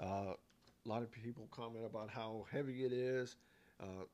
Uh, 0.00 0.34
a 0.34 0.88
lot 0.88 1.02
of 1.02 1.10
people 1.10 1.46
comment 1.50 1.84
about 1.86 2.10
how 2.10 2.46
heavy 2.50 2.84
it 2.84 2.92
is. 2.92 3.36
Uh, 3.82 4.04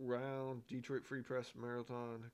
round 0.00 0.66
Detroit 0.68 1.04
Free 1.04 1.22
Press 1.22 1.52
Marathon. 1.60 2.24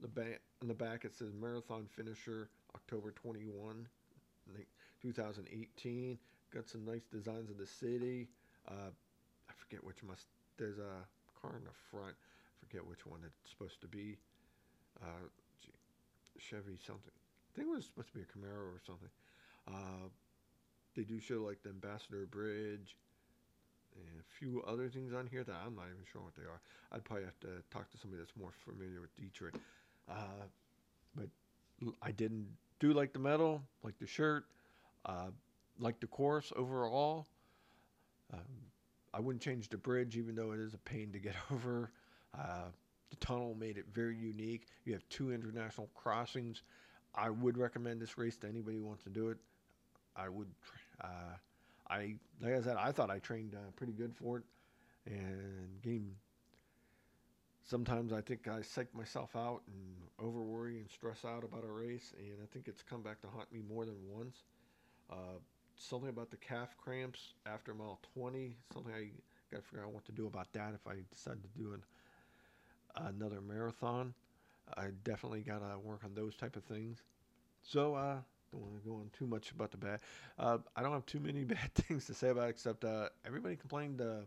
The 0.00 0.08
back 0.08 0.40
in 0.62 0.68
the 0.68 0.74
back 0.74 1.04
it 1.04 1.14
says 1.14 1.28
marathon 1.38 1.86
finisher 1.94 2.48
October 2.74 3.10
21, 3.12 3.86
2018. 5.02 6.18
Got 6.54 6.68
some 6.68 6.84
nice 6.84 7.04
designs 7.12 7.50
of 7.50 7.58
the 7.58 7.66
city. 7.66 8.28
Uh, 8.68 8.90
I 9.48 9.52
forget 9.56 9.84
which 9.84 10.02
must. 10.02 10.26
There's 10.56 10.78
a 10.78 11.04
car 11.40 11.56
in 11.56 11.64
the 11.64 11.70
front. 11.90 12.14
I 12.14 12.66
forget 12.66 12.86
which 12.86 13.06
one 13.06 13.20
it's 13.24 13.50
supposed 13.50 13.80
to 13.82 13.86
be. 13.86 14.16
Uh, 15.02 15.28
Chevy 16.38 16.78
something. 16.84 17.12
Think 17.60 17.72
it 17.72 17.76
was 17.76 17.84
supposed 17.84 18.08
to 18.08 18.14
be 18.14 18.22
a 18.22 18.24
Camaro 18.24 18.72
or 18.72 18.80
something. 18.86 19.10
Uh, 19.68 20.08
they 20.96 21.02
do 21.02 21.20
show 21.20 21.42
like 21.42 21.62
the 21.62 21.68
Ambassador 21.68 22.24
Bridge 22.24 22.96
and 23.94 24.18
a 24.18 24.24
few 24.38 24.62
other 24.66 24.88
things 24.88 25.12
on 25.12 25.26
here 25.26 25.44
that 25.44 25.56
I'm 25.66 25.74
not 25.74 25.84
even 25.92 26.02
sure 26.10 26.22
what 26.22 26.34
they 26.36 26.44
are. 26.44 26.62
I'd 26.90 27.04
probably 27.04 27.26
have 27.26 27.38
to 27.40 27.62
talk 27.70 27.90
to 27.90 27.98
somebody 27.98 28.22
that's 28.22 28.34
more 28.34 28.52
familiar 28.64 29.02
with 29.02 29.14
Detroit. 29.14 29.56
Uh, 30.08 30.46
but 31.14 31.28
I 32.00 32.12
didn't 32.12 32.46
do 32.78 32.94
like 32.94 33.12
the 33.12 33.18
medal, 33.18 33.60
like 33.82 33.98
the 33.98 34.06
shirt, 34.06 34.46
uh, 35.04 35.28
like 35.78 36.00
the 36.00 36.06
course 36.06 36.54
overall. 36.56 37.26
Um, 38.32 38.40
I 39.12 39.20
wouldn't 39.20 39.42
change 39.42 39.68
the 39.68 39.76
bridge, 39.76 40.16
even 40.16 40.34
though 40.34 40.52
it 40.52 40.60
is 40.60 40.72
a 40.72 40.78
pain 40.78 41.12
to 41.12 41.18
get 41.18 41.34
over. 41.52 41.90
Uh, 42.34 42.70
the 43.10 43.16
tunnel 43.16 43.54
made 43.54 43.76
it 43.76 43.84
very 43.92 44.16
unique. 44.16 44.66
You 44.86 44.94
have 44.94 45.06
two 45.10 45.30
international 45.30 45.90
crossings. 45.94 46.62
I 47.14 47.30
would 47.30 47.58
recommend 47.58 48.00
this 48.00 48.16
race 48.18 48.36
to 48.38 48.48
anybody 48.48 48.76
who 48.78 48.84
wants 48.84 49.02
to 49.04 49.10
do 49.10 49.28
it. 49.30 49.38
I 50.16 50.28
would. 50.28 50.48
Uh, 51.00 51.34
I 51.88 52.14
like 52.40 52.54
I 52.54 52.60
said, 52.62 52.76
I 52.76 52.92
thought 52.92 53.10
I 53.10 53.18
trained 53.18 53.54
uh, 53.54 53.70
pretty 53.76 53.92
good 53.92 54.14
for 54.14 54.38
it, 54.38 54.44
and 55.06 55.82
game. 55.82 56.14
Sometimes 57.64 58.12
I 58.12 58.20
think 58.20 58.48
I 58.48 58.62
psych 58.62 58.92
myself 58.94 59.36
out 59.36 59.62
and 59.68 60.26
over 60.26 60.42
worry 60.42 60.78
and 60.78 60.90
stress 60.90 61.24
out 61.24 61.44
about 61.44 61.64
a 61.64 61.70
race, 61.70 62.12
and 62.18 62.38
I 62.42 62.46
think 62.52 62.66
it's 62.68 62.82
come 62.82 63.02
back 63.02 63.20
to 63.22 63.28
haunt 63.28 63.52
me 63.52 63.60
more 63.68 63.84
than 63.84 63.96
once. 64.08 64.36
Uh, 65.10 65.38
something 65.76 66.08
about 66.08 66.30
the 66.30 66.36
calf 66.36 66.76
cramps 66.76 67.34
after 67.46 67.74
mile 67.74 68.00
20. 68.14 68.56
Something 68.72 68.92
I 68.92 69.08
got 69.52 69.62
to 69.62 69.68
figure 69.68 69.84
out 69.84 69.92
what 69.92 70.04
to 70.06 70.12
do 70.12 70.26
about 70.26 70.52
that 70.52 70.74
if 70.74 70.86
I 70.86 70.96
decide 71.12 71.38
to 71.42 71.62
do 71.62 71.72
an, 71.72 71.82
another 72.96 73.40
marathon. 73.40 74.14
I 74.76 74.88
definitely 75.04 75.40
got 75.42 75.58
to 75.60 75.78
work 75.78 76.00
on 76.04 76.14
those 76.14 76.36
type 76.36 76.56
of 76.56 76.64
things. 76.64 76.98
So, 77.62 77.94
uh, 77.94 78.18
don't 78.52 78.62
want 78.62 78.82
to 78.82 78.88
go 78.88 78.96
on 78.96 79.10
too 79.18 79.26
much 79.26 79.50
about 79.52 79.70
the 79.72 79.78
bad. 79.78 80.00
Uh, 80.38 80.58
I 80.76 80.82
don't 80.82 80.92
have 80.92 81.06
too 81.06 81.20
many 81.20 81.44
bad 81.46 81.74
things 81.74 82.06
to 82.06 82.14
say 82.14 82.30
about 82.30 82.48
it, 82.48 82.50
except 82.50 82.84
uh, 82.84 83.08
everybody 83.26 83.56
complained. 83.56 84.00
Uh, 84.00 84.22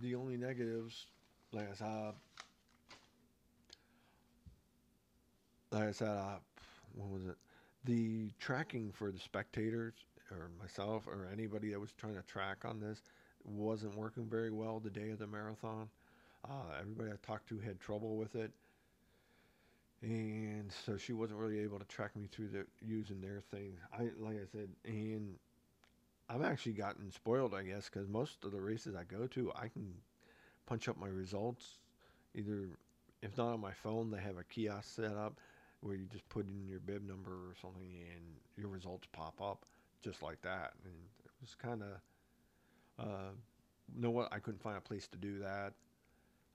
the 0.00 0.14
only 0.14 0.36
negatives, 0.36 1.06
like 1.52 1.70
I 1.70 1.74
said, 1.74 2.14
like 5.70 5.88
I 5.88 5.92
said, 5.92 6.08
uh, 6.08 6.36
what 6.94 7.10
was 7.10 7.24
it? 7.26 7.36
The 7.84 8.30
tracking 8.38 8.92
for 8.92 9.10
the 9.10 9.18
spectators 9.18 9.94
or 10.30 10.50
myself 10.60 11.06
or 11.06 11.28
anybody 11.32 11.70
that 11.70 11.80
was 11.80 11.92
trying 11.92 12.14
to 12.14 12.22
track 12.22 12.64
on 12.64 12.80
this 12.80 13.02
wasn't 13.44 13.96
working 13.96 14.26
very 14.26 14.50
well 14.50 14.78
the 14.80 14.90
day 14.90 15.10
of 15.10 15.18
the 15.18 15.26
marathon. 15.26 15.88
Uh, 16.48 16.78
everybody 16.80 17.10
I 17.10 17.26
talked 17.26 17.48
to 17.50 17.58
had 17.58 17.80
trouble 17.80 18.16
with 18.16 18.34
it 18.34 18.52
and 20.02 20.72
so 20.84 20.96
she 20.96 21.12
wasn't 21.12 21.38
really 21.38 21.60
able 21.60 21.78
to 21.78 21.84
track 21.84 22.16
me 22.16 22.26
through 22.30 22.48
the 22.48 22.66
using 22.84 23.20
their 23.20 23.40
thing. 23.52 23.74
I 23.92 24.08
like 24.18 24.36
I 24.36 24.46
said, 24.50 24.68
and 24.84 25.36
I've 26.28 26.42
actually 26.42 26.72
gotten 26.72 27.10
spoiled, 27.12 27.54
I 27.54 27.62
guess, 27.62 27.88
because 27.88 28.08
most 28.08 28.44
of 28.44 28.52
the 28.52 28.60
races 28.60 28.96
I 28.96 29.04
go 29.04 29.26
to, 29.28 29.52
I 29.54 29.68
can 29.68 29.94
punch 30.66 30.88
up 30.88 30.98
my 30.98 31.06
results. 31.06 31.78
Either, 32.34 32.70
if 33.22 33.36
not 33.36 33.52
on 33.52 33.60
my 33.60 33.72
phone, 33.72 34.10
they 34.10 34.20
have 34.20 34.38
a 34.38 34.44
kiosk 34.44 34.96
set 34.96 35.16
up 35.16 35.38
where 35.80 35.94
you 35.94 36.06
just 36.10 36.28
put 36.28 36.46
in 36.46 36.66
your 36.68 36.80
bib 36.80 37.06
number 37.06 37.30
or 37.30 37.54
something, 37.60 37.82
and 37.82 38.22
your 38.56 38.68
results 38.68 39.06
pop 39.12 39.40
up 39.40 39.64
just 40.02 40.22
like 40.22 40.40
that. 40.42 40.72
And 40.84 40.94
it 41.24 41.30
was 41.40 41.54
kind 41.54 41.82
of, 41.82 43.06
uh, 43.06 43.30
you 43.94 44.02
know 44.02 44.10
what? 44.10 44.32
I 44.32 44.40
couldn't 44.40 44.62
find 44.62 44.76
a 44.76 44.80
place 44.80 45.06
to 45.08 45.18
do 45.18 45.38
that. 45.40 45.74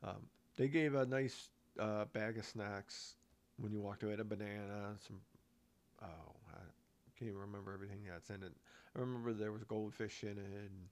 Um, 0.04 0.28
they 0.58 0.68
gave 0.68 0.96
a 0.96 1.06
nice 1.06 1.50
uh, 1.80 2.06
bag 2.06 2.38
of 2.38 2.46
snacks 2.46 3.16
when 3.58 3.72
you 3.72 3.82
walked 3.82 4.04
away, 4.04 4.14
a 4.14 4.24
banana, 4.24 4.96
some 5.06 5.18
oh, 6.04 6.36
I 6.54 6.60
can't 7.18 7.30
even 7.30 7.42
remember 7.42 7.74
everything 7.74 8.00
that's 8.10 8.30
in 8.30 8.44
it. 8.44 8.54
I 8.96 9.00
remember 9.00 9.34
there 9.34 9.52
was 9.52 9.64
goldfish 9.64 10.24
in 10.24 10.32
it 10.32 10.38
and 10.38 10.90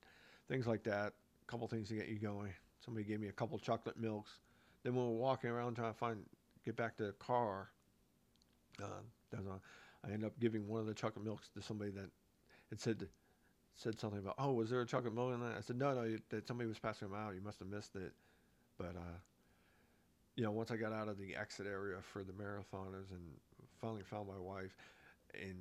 things 0.48 0.68
like 0.68 0.84
that. 0.84 1.14
A 1.48 1.52
couple 1.52 1.68
things 1.68 1.90
to 1.90 1.96
get 1.96 2.08
you 2.08 2.20
going. 2.20 2.54
Somebody 2.84 3.06
gave 3.06 3.20
me 3.20 3.28
a 3.28 3.34
couple 3.34 3.58
chocolate 3.60 3.98
milks. 4.00 4.32
Then 4.84 4.96
when 4.96 5.06
we 5.06 5.12
were 5.12 5.18
walking 5.20 5.50
around 5.50 5.76
trying 5.76 5.92
to 5.92 5.98
find 5.98 6.18
get 6.64 6.76
back 6.76 6.98
to 6.98 7.04
the 7.04 7.12
car, 7.14 7.70
uh, 8.82 9.38
I 10.04 10.12
ended 10.12 10.26
up 10.26 10.40
giving 10.40 10.68
one 10.68 10.82
of 10.82 10.88
the 10.88 10.94
chocolate 10.94 11.26
milks 11.26 11.50
to 11.56 11.62
somebody 11.62 11.92
that 11.92 12.10
had 12.70 12.80
said 12.80 13.08
said 13.76 14.00
something 14.00 14.20
about, 14.20 14.36
oh, 14.38 14.54
was 14.54 14.70
there 14.70 14.82
a 14.82 14.86
chocolate 14.86 15.14
milk 15.14 15.34
in 15.34 15.42
that? 15.42 15.58
I 15.58 15.62
said, 15.62 15.78
no, 15.78 15.94
no, 15.94 16.18
that 16.30 16.48
somebody 16.48 16.68
was 16.70 16.80
passing 16.80 17.10
them 17.10 17.18
out. 17.18 17.36
You 17.36 17.42
must 17.42 17.60
have 17.60 17.68
missed 17.68 17.96
it. 17.96 18.14
But 18.78 18.96
uh, 18.96 19.18
you 20.36 20.44
know, 20.44 20.52
once 20.52 20.72
I 20.72 20.76
got 20.76 20.92
out 20.94 21.08
of 21.08 21.18
the 21.18 21.36
exit 21.36 21.66
area 21.68 21.98
for 22.02 22.24
the 22.24 22.34
marathoners 22.34 23.12
and 23.12 23.22
finally 23.82 24.04
found 24.04 24.28
my 24.28 24.40
wife, 24.40 24.76
and 25.34 25.56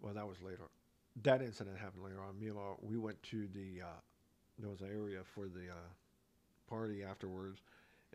well, 0.00 0.14
that 0.14 0.26
was 0.26 0.40
later. 0.42 0.62
That 1.22 1.42
incident 1.42 1.78
happened 1.78 2.04
later 2.04 2.20
on. 2.20 2.38
Me 2.38 2.46
and 2.46 2.56
my, 2.56 2.74
we 2.80 2.96
went 2.98 3.20
to 3.24 3.48
the 3.54 3.82
uh, 3.82 4.00
there 4.58 4.70
was 4.70 4.80
an 4.80 4.88
area 4.88 5.20
for 5.34 5.46
the 5.46 5.70
uh, 5.70 5.88
party 6.68 7.02
afterwards, 7.02 7.62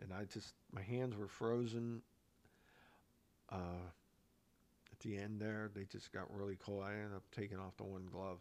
and 0.00 0.12
I 0.12 0.24
just 0.24 0.54
my 0.72 0.82
hands 0.82 1.16
were 1.16 1.28
frozen. 1.28 2.02
Uh, 3.50 3.88
at 4.92 5.00
the 5.00 5.18
end 5.18 5.40
there, 5.40 5.70
they 5.74 5.84
just 5.84 6.12
got 6.12 6.32
really 6.34 6.56
cold. 6.56 6.84
I 6.84 6.94
ended 6.94 7.14
up 7.16 7.24
taking 7.34 7.58
off 7.58 7.76
the 7.76 7.84
one 7.84 8.06
glove, 8.10 8.38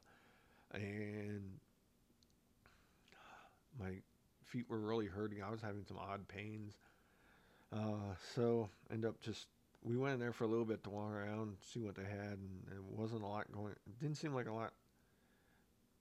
and 0.73 1.43
my 3.79 3.93
feet 4.53 4.69
were 4.69 4.79
really 4.79 5.07
hurting. 5.07 5.43
I 5.43 5.51
was 5.51 5.61
having 5.61 5.83
some 5.87 5.97
odd 5.97 6.27
pains 6.27 6.73
uh, 7.73 8.13
so 8.35 8.69
end 8.91 9.05
up 9.05 9.19
just 9.21 9.47
we 9.83 9.97
went 9.97 10.13
in 10.13 10.19
there 10.19 10.31
for 10.31 10.43
a 10.43 10.47
little 10.47 10.65
bit 10.65 10.83
to 10.83 10.89
walk 10.89 11.11
around, 11.11 11.57
see 11.61 11.81
what 11.81 11.95
they 11.95 12.03
had, 12.03 12.37
and 12.37 12.61
it 12.71 12.83
wasn't 12.83 13.23
a 13.23 13.27
lot 13.27 13.51
going. 13.51 13.71
It 13.71 13.99
didn't 13.99 14.17
seem 14.17 14.33
like 14.33 14.47
a 14.47 14.53
lot, 14.53 14.71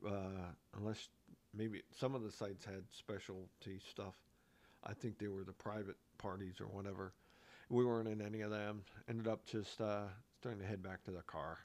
uh, 0.06 0.52
unless 0.76 1.08
maybe 1.52 1.82
some 1.98 2.14
of 2.14 2.22
the 2.22 2.30
sites 2.30 2.64
had 2.64 2.84
specialty 2.92 3.80
stuff. 3.90 4.14
I 4.84 4.92
think 4.94 5.18
they 5.18 5.28
were 5.28 5.44
the 5.44 5.52
private 5.52 5.96
parties 6.18 6.60
or 6.60 6.66
whatever. 6.66 7.12
We 7.70 7.84
weren't 7.84 8.08
in 8.08 8.20
any 8.20 8.42
of 8.42 8.50
them. 8.50 8.82
Ended 9.08 9.26
up 9.26 9.44
just 9.46 9.80
uh, 9.80 10.02
starting 10.38 10.60
to 10.60 10.66
head 10.66 10.82
back 10.82 11.02
to 11.04 11.10
the 11.10 11.22
car, 11.22 11.58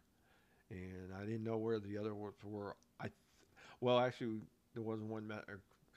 and 0.71 1.13
I 1.15 1.25
didn't 1.25 1.43
know 1.43 1.57
where 1.57 1.79
the 1.79 1.97
other 1.99 2.15
ones 2.15 2.35
were. 2.43 2.75
I, 2.99 3.03
th- 3.03 3.13
well, 3.79 3.99
actually, 3.99 4.39
there 4.73 4.83
wasn't 4.83 5.09
one 5.09 5.27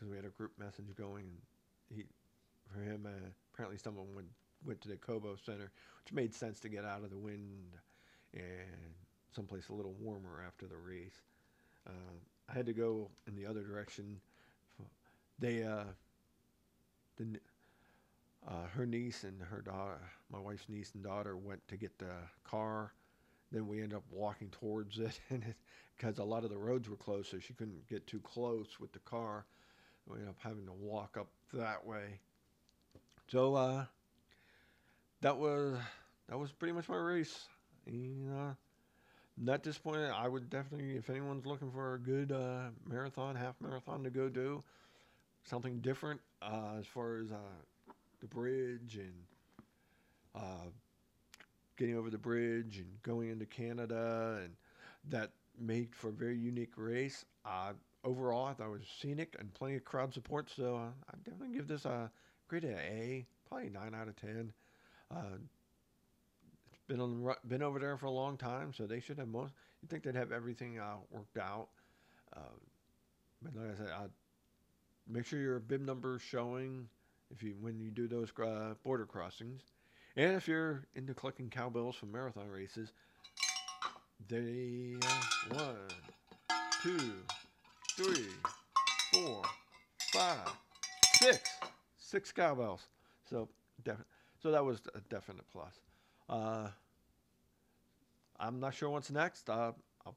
because 0.01 0.11
we 0.11 0.17
had 0.17 0.25
a 0.25 0.31
group 0.31 0.53
message 0.59 0.87
going, 0.97 1.25
and 1.25 1.97
he, 1.97 2.05
for 2.73 2.81
him, 2.81 3.07
uh, 3.07 3.29
apparently 3.53 3.79
someone 3.79 4.07
went 4.15 4.29
went 4.67 4.81
to 4.83 4.89
the 4.89 4.97
Cobo 4.97 5.37
Center, 5.37 5.71
which 6.05 6.13
made 6.13 6.35
sense 6.35 6.61
to 6.61 6.69
get 6.69 6.85
out 6.85 7.03
of 7.03 7.11
the 7.11 7.17
wind 7.17 7.73
and 8.35 8.95
someplace 9.35 9.69
a 9.71 9.73
little 9.73 9.95
warmer 9.99 10.45
after 10.47 10.67
the 10.67 10.77
race. 10.77 11.23
Uh, 11.87 12.13
I 12.49 12.53
had 12.53 12.67
to 12.67 12.75
go 12.75 13.11
in 13.27 13.35
the 13.35 13.47
other 13.47 13.63
direction. 13.63 14.21
They, 15.39 15.63
uh, 15.63 15.85
the, 17.17 17.41
uh, 18.47 18.67
her 18.75 18.85
niece 18.85 19.25
and 19.25 19.41
her 19.41 19.63
daughter, 19.63 20.01
my 20.31 20.39
wife's 20.39 20.69
niece 20.69 20.91
and 20.95 21.03
daughter, 21.03 21.39
went 21.39 21.67
to 21.69 21.79
get 21.79 21.99
the 21.99 22.13
car, 22.45 22.93
then 23.51 23.67
we 23.67 23.81
ended 23.81 23.97
up 23.97 24.05
walking 24.11 24.51
towards 24.51 24.99
it, 24.99 25.19
and 25.31 25.55
because 25.97 26.19
a 26.19 26.25
lot 26.25 26.45
of 26.45 26.51
the 26.51 26.59
roads 26.59 26.91
were 26.91 26.97
closed, 26.97 27.31
so 27.31 27.39
she 27.39 27.55
couldn't 27.55 27.89
get 27.89 28.07
too 28.07 28.21
close 28.21 28.79
with 28.79 28.93
the 28.93 28.99
car. 29.01 29.47
We 30.11 30.19
ended 30.19 30.31
up 30.31 30.37
having 30.41 30.67
to 30.67 30.73
walk 30.73 31.17
up 31.19 31.29
that 31.53 31.87
way. 31.87 32.21
So 33.29 33.55
uh, 33.55 33.85
that 35.21 35.37
was 35.37 35.79
that 36.29 36.39
was 36.39 36.53
pretty 36.53 36.73
much 36.73 36.89
my 36.89 36.97
race. 36.97 37.49
And, 37.87 38.31
uh, 38.37 38.55
not 39.37 39.63
disappointed. 39.63 40.11
I 40.11 40.29
would 40.29 40.51
definitely, 40.51 40.97
if 40.97 41.09
anyone's 41.09 41.47
looking 41.47 41.71
for 41.71 41.95
a 41.95 41.99
good 41.99 42.31
uh, 42.31 42.71
marathon, 42.87 43.35
half 43.37 43.55
marathon 43.61 44.05
to 44.05 44.11
go 44.11 44.29
do, 44.29 44.63
something 45.45 45.79
different 45.81 46.21
uh, 46.43 46.75
as 46.79 46.87
far 46.87 47.19
as 47.19 47.33
uh, 47.33 47.93
the 48.21 48.27
bridge 48.27 48.99
and 48.99 49.15
uh, 50.35 50.69
getting 51.77 51.97
over 51.97 52.11
the 52.11 52.19
bridge 52.19 52.79
and 52.79 53.03
going 53.03 53.31
into 53.31 53.47
Canada, 53.47 54.41
and 54.43 54.55
that 55.09 55.31
made 55.59 55.95
for 55.95 56.09
a 56.09 56.13
very 56.13 56.37
unique 56.37 56.73
race. 56.77 57.25
Overall, 58.03 58.47
I 58.47 58.55
thought 58.55 58.69
it 58.69 58.71
was 58.71 58.87
scenic 59.01 59.37
and 59.39 59.53
plenty 59.53 59.77
of 59.77 59.85
crowd 59.85 60.15
support, 60.15 60.51
so 60.55 60.77
uh, 60.77 60.89
I 61.09 61.17
definitely 61.25 61.55
give 61.55 61.69
this 61.69 61.85
a 61.85 62.11
grade 62.49 62.65
an 62.65 62.79
A, 62.79 63.27
probably 63.49 63.69
nine 63.69 63.95
out 63.95 64.09
of 64.09 64.17
ten. 64.17 64.53
Uh, 65.15 65.37
it's 66.71 66.81
been 66.89 67.01
on 67.01 67.35
been 67.47 67.63
over 67.63 67.79
there 67.79 67.99
for 67.99 68.07
a 68.07 68.11
long 68.11 68.39
time, 68.39 68.73
so 68.73 68.87
they 68.87 69.01
should 69.01 69.19
have 69.19 69.29
most. 69.29 69.53
You 69.83 69.89
think 69.89 70.03
they'd 70.03 70.15
have 70.15 70.33
everything 70.33 70.79
uh, 70.79 70.97
worked 71.11 71.37
out, 71.37 71.69
uh, 72.35 72.41
but 73.43 73.55
like 73.55 73.75
I 73.75 73.77
said, 73.77 74.11
make 75.07 75.27
sure 75.27 75.39
your 75.39 75.59
bib 75.59 75.83
number 75.83 76.17
is 76.17 76.23
showing 76.23 76.89
if 77.31 77.43
you 77.43 77.55
when 77.61 77.79
you 77.79 77.91
do 77.91 78.09
those 78.09 78.31
border 78.83 79.05
crossings. 79.05 79.61
And 80.17 80.37
if 80.37 80.49
you're 80.49 80.85
into 80.95 81.15
collecting 81.15 81.51
cowbells 81.51 81.97
from 81.97 82.13
marathon 82.13 82.49
races, 82.49 82.93
they 84.29 84.97
uh, 85.53 85.75
six 92.11 92.33
cowbells. 92.33 92.89
So 93.29 93.49
definitely, 93.85 94.07
so 94.43 94.51
that 94.51 94.65
was 94.65 94.81
a 94.95 95.01
definite 95.09 95.45
plus. 95.53 95.81
Uh, 96.29 96.69
I'm 98.39 98.59
not 98.59 98.75
sure 98.75 98.91
what's 98.91 99.11
next. 99.11 99.49
Uh, 99.49 99.73
I'll 100.05 100.17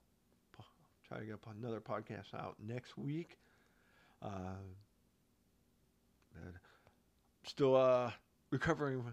try 1.07 1.19
to 1.19 1.25
get 1.25 1.35
another 1.59 1.81
podcast 1.81 2.33
out 2.33 2.55
next 2.65 2.97
week. 2.97 3.37
Uh, 4.21 4.55
still 7.43 7.75
uh, 7.75 8.11
recovering 8.49 9.03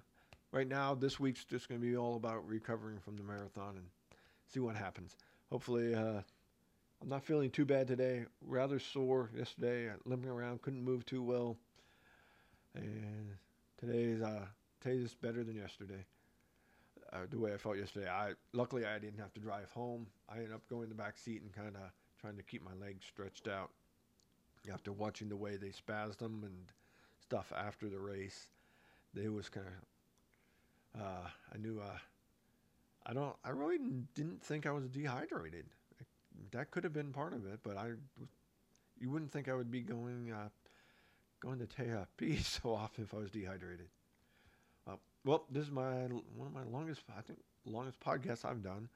right 0.52 0.68
now, 0.68 0.94
this 0.94 1.20
week's 1.20 1.44
just 1.44 1.68
going 1.68 1.80
to 1.80 1.86
be 1.86 1.96
all 1.96 2.16
about 2.16 2.46
recovering 2.46 2.98
from 2.98 3.16
the 3.16 3.22
marathon 3.22 3.76
and 3.76 3.86
see 4.46 4.60
what 4.60 4.76
happens. 4.76 5.16
Hopefully, 5.50 5.94
uh, 5.94 6.20
I'm 7.02 7.08
not 7.08 7.24
feeling 7.24 7.50
too 7.50 7.64
bad 7.64 7.88
today. 7.88 8.24
Rather 8.40 8.78
sore 8.78 9.30
yesterday, 9.36 9.90
limping 10.04 10.30
around, 10.30 10.62
couldn't 10.62 10.84
move 10.84 11.04
too 11.04 11.22
well. 11.22 11.56
And 12.74 13.36
today's 13.78 14.22
uh, 14.22 14.46
today's 14.80 15.14
better 15.14 15.44
than 15.44 15.56
yesterday. 15.56 16.04
Uh, 17.12 17.18
the 17.28 17.38
way 17.38 17.52
I 17.52 17.56
felt 17.56 17.76
yesterday. 17.76 18.08
I 18.08 18.32
luckily 18.52 18.86
I 18.86 18.98
didn't 18.98 19.18
have 19.18 19.32
to 19.34 19.40
drive 19.40 19.70
home. 19.72 20.06
I 20.28 20.36
ended 20.36 20.52
up 20.52 20.66
going 20.68 20.84
in 20.84 20.88
the 20.90 20.94
back 20.94 21.18
seat 21.18 21.42
and 21.42 21.52
kind 21.52 21.74
of 21.74 21.82
trying 22.20 22.36
to 22.36 22.42
keep 22.42 22.62
my 22.64 22.74
legs 22.84 23.04
stretched 23.04 23.48
out. 23.48 23.70
After 24.72 24.92
watching 24.92 25.28
the 25.28 25.36
way 25.36 25.56
they 25.56 25.68
spazzed 25.68 26.18
them 26.18 26.42
and 26.44 26.54
stuff 27.20 27.52
after 27.56 27.88
the 27.88 27.98
race, 27.98 28.48
they 29.14 29.28
was 29.28 29.48
kind 29.48 29.66
of 29.66 29.72
uh, 31.00 31.28
I 31.52 31.58
knew 31.58 31.80
uh, 31.80 31.98
I 33.06 33.12
don't. 33.12 33.34
I 33.44 33.50
really 33.50 33.78
didn't 34.14 34.42
think 34.42 34.66
I 34.66 34.72
was 34.72 34.88
dehydrated. 34.88 35.66
That 36.52 36.70
could 36.70 36.84
have 36.84 36.92
been 36.92 37.12
part 37.12 37.32
of 37.32 37.46
it, 37.46 37.60
but 37.62 37.76
I. 37.76 37.90
You 38.98 39.08
wouldn't 39.08 39.32
think 39.32 39.48
I 39.48 39.54
would 39.54 39.70
be 39.70 39.80
going 39.80 40.30
uh, 40.30 40.50
going 41.40 41.58
to 41.58 41.66
TAP 41.66 42.38
so 42.42 42.74
often 42.74 43.04
if 43.04 43.14
I 43.14 43.18
was 43.18 43.30
dehydrated. 43.30 43.88
Uh, 44.88 44.96
well, 45.24 45.44
this 45.50 45.64
is 45.64 45.70
my 45.70 45.92
one 46.36 46.46
of 46.46 46.52
my 46.52 46.64
longest. 46.64 47.02
I 47.16 47.22
think 47.22 47.38
longest 47.64 47.98
podcasts 48.00 48.44
I've 48.44 48.62
done. 48.62 48.88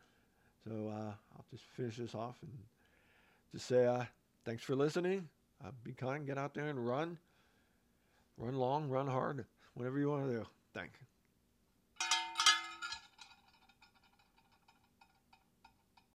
So 0.66 0.88
uh, 0.88 1.12
I'll 1.36 1.44
just 1.50 1.64
finish 1.76 1.96
this 1.96 2.14
off 2.14 2.36
and 2.42 2.52
just 3.52 3.66
say 3.66 3.86
uh, 3.86 4.04
thanks 4.44 4.62
for 4.62 4.74
listening. 4.74 5.28
Uh, 5.64 5.70
be 5.82 5.92
kind. 5.92 6.26
Get 6.26 6.38
out 6.38 6.54
there 6.54 6.68
and 6.68 6.86
run. 6.86 7.18
Run 8.38 8.54
long. 8.54 8.88
Run 8.88 9.06
hard. 9.06 9.44
Whatever 9.74 9.98
you 9.98 10.10
want 10.10 10.26
to 10.26 10.32
do. 10.32 10.46
Thank. 10.72 10.92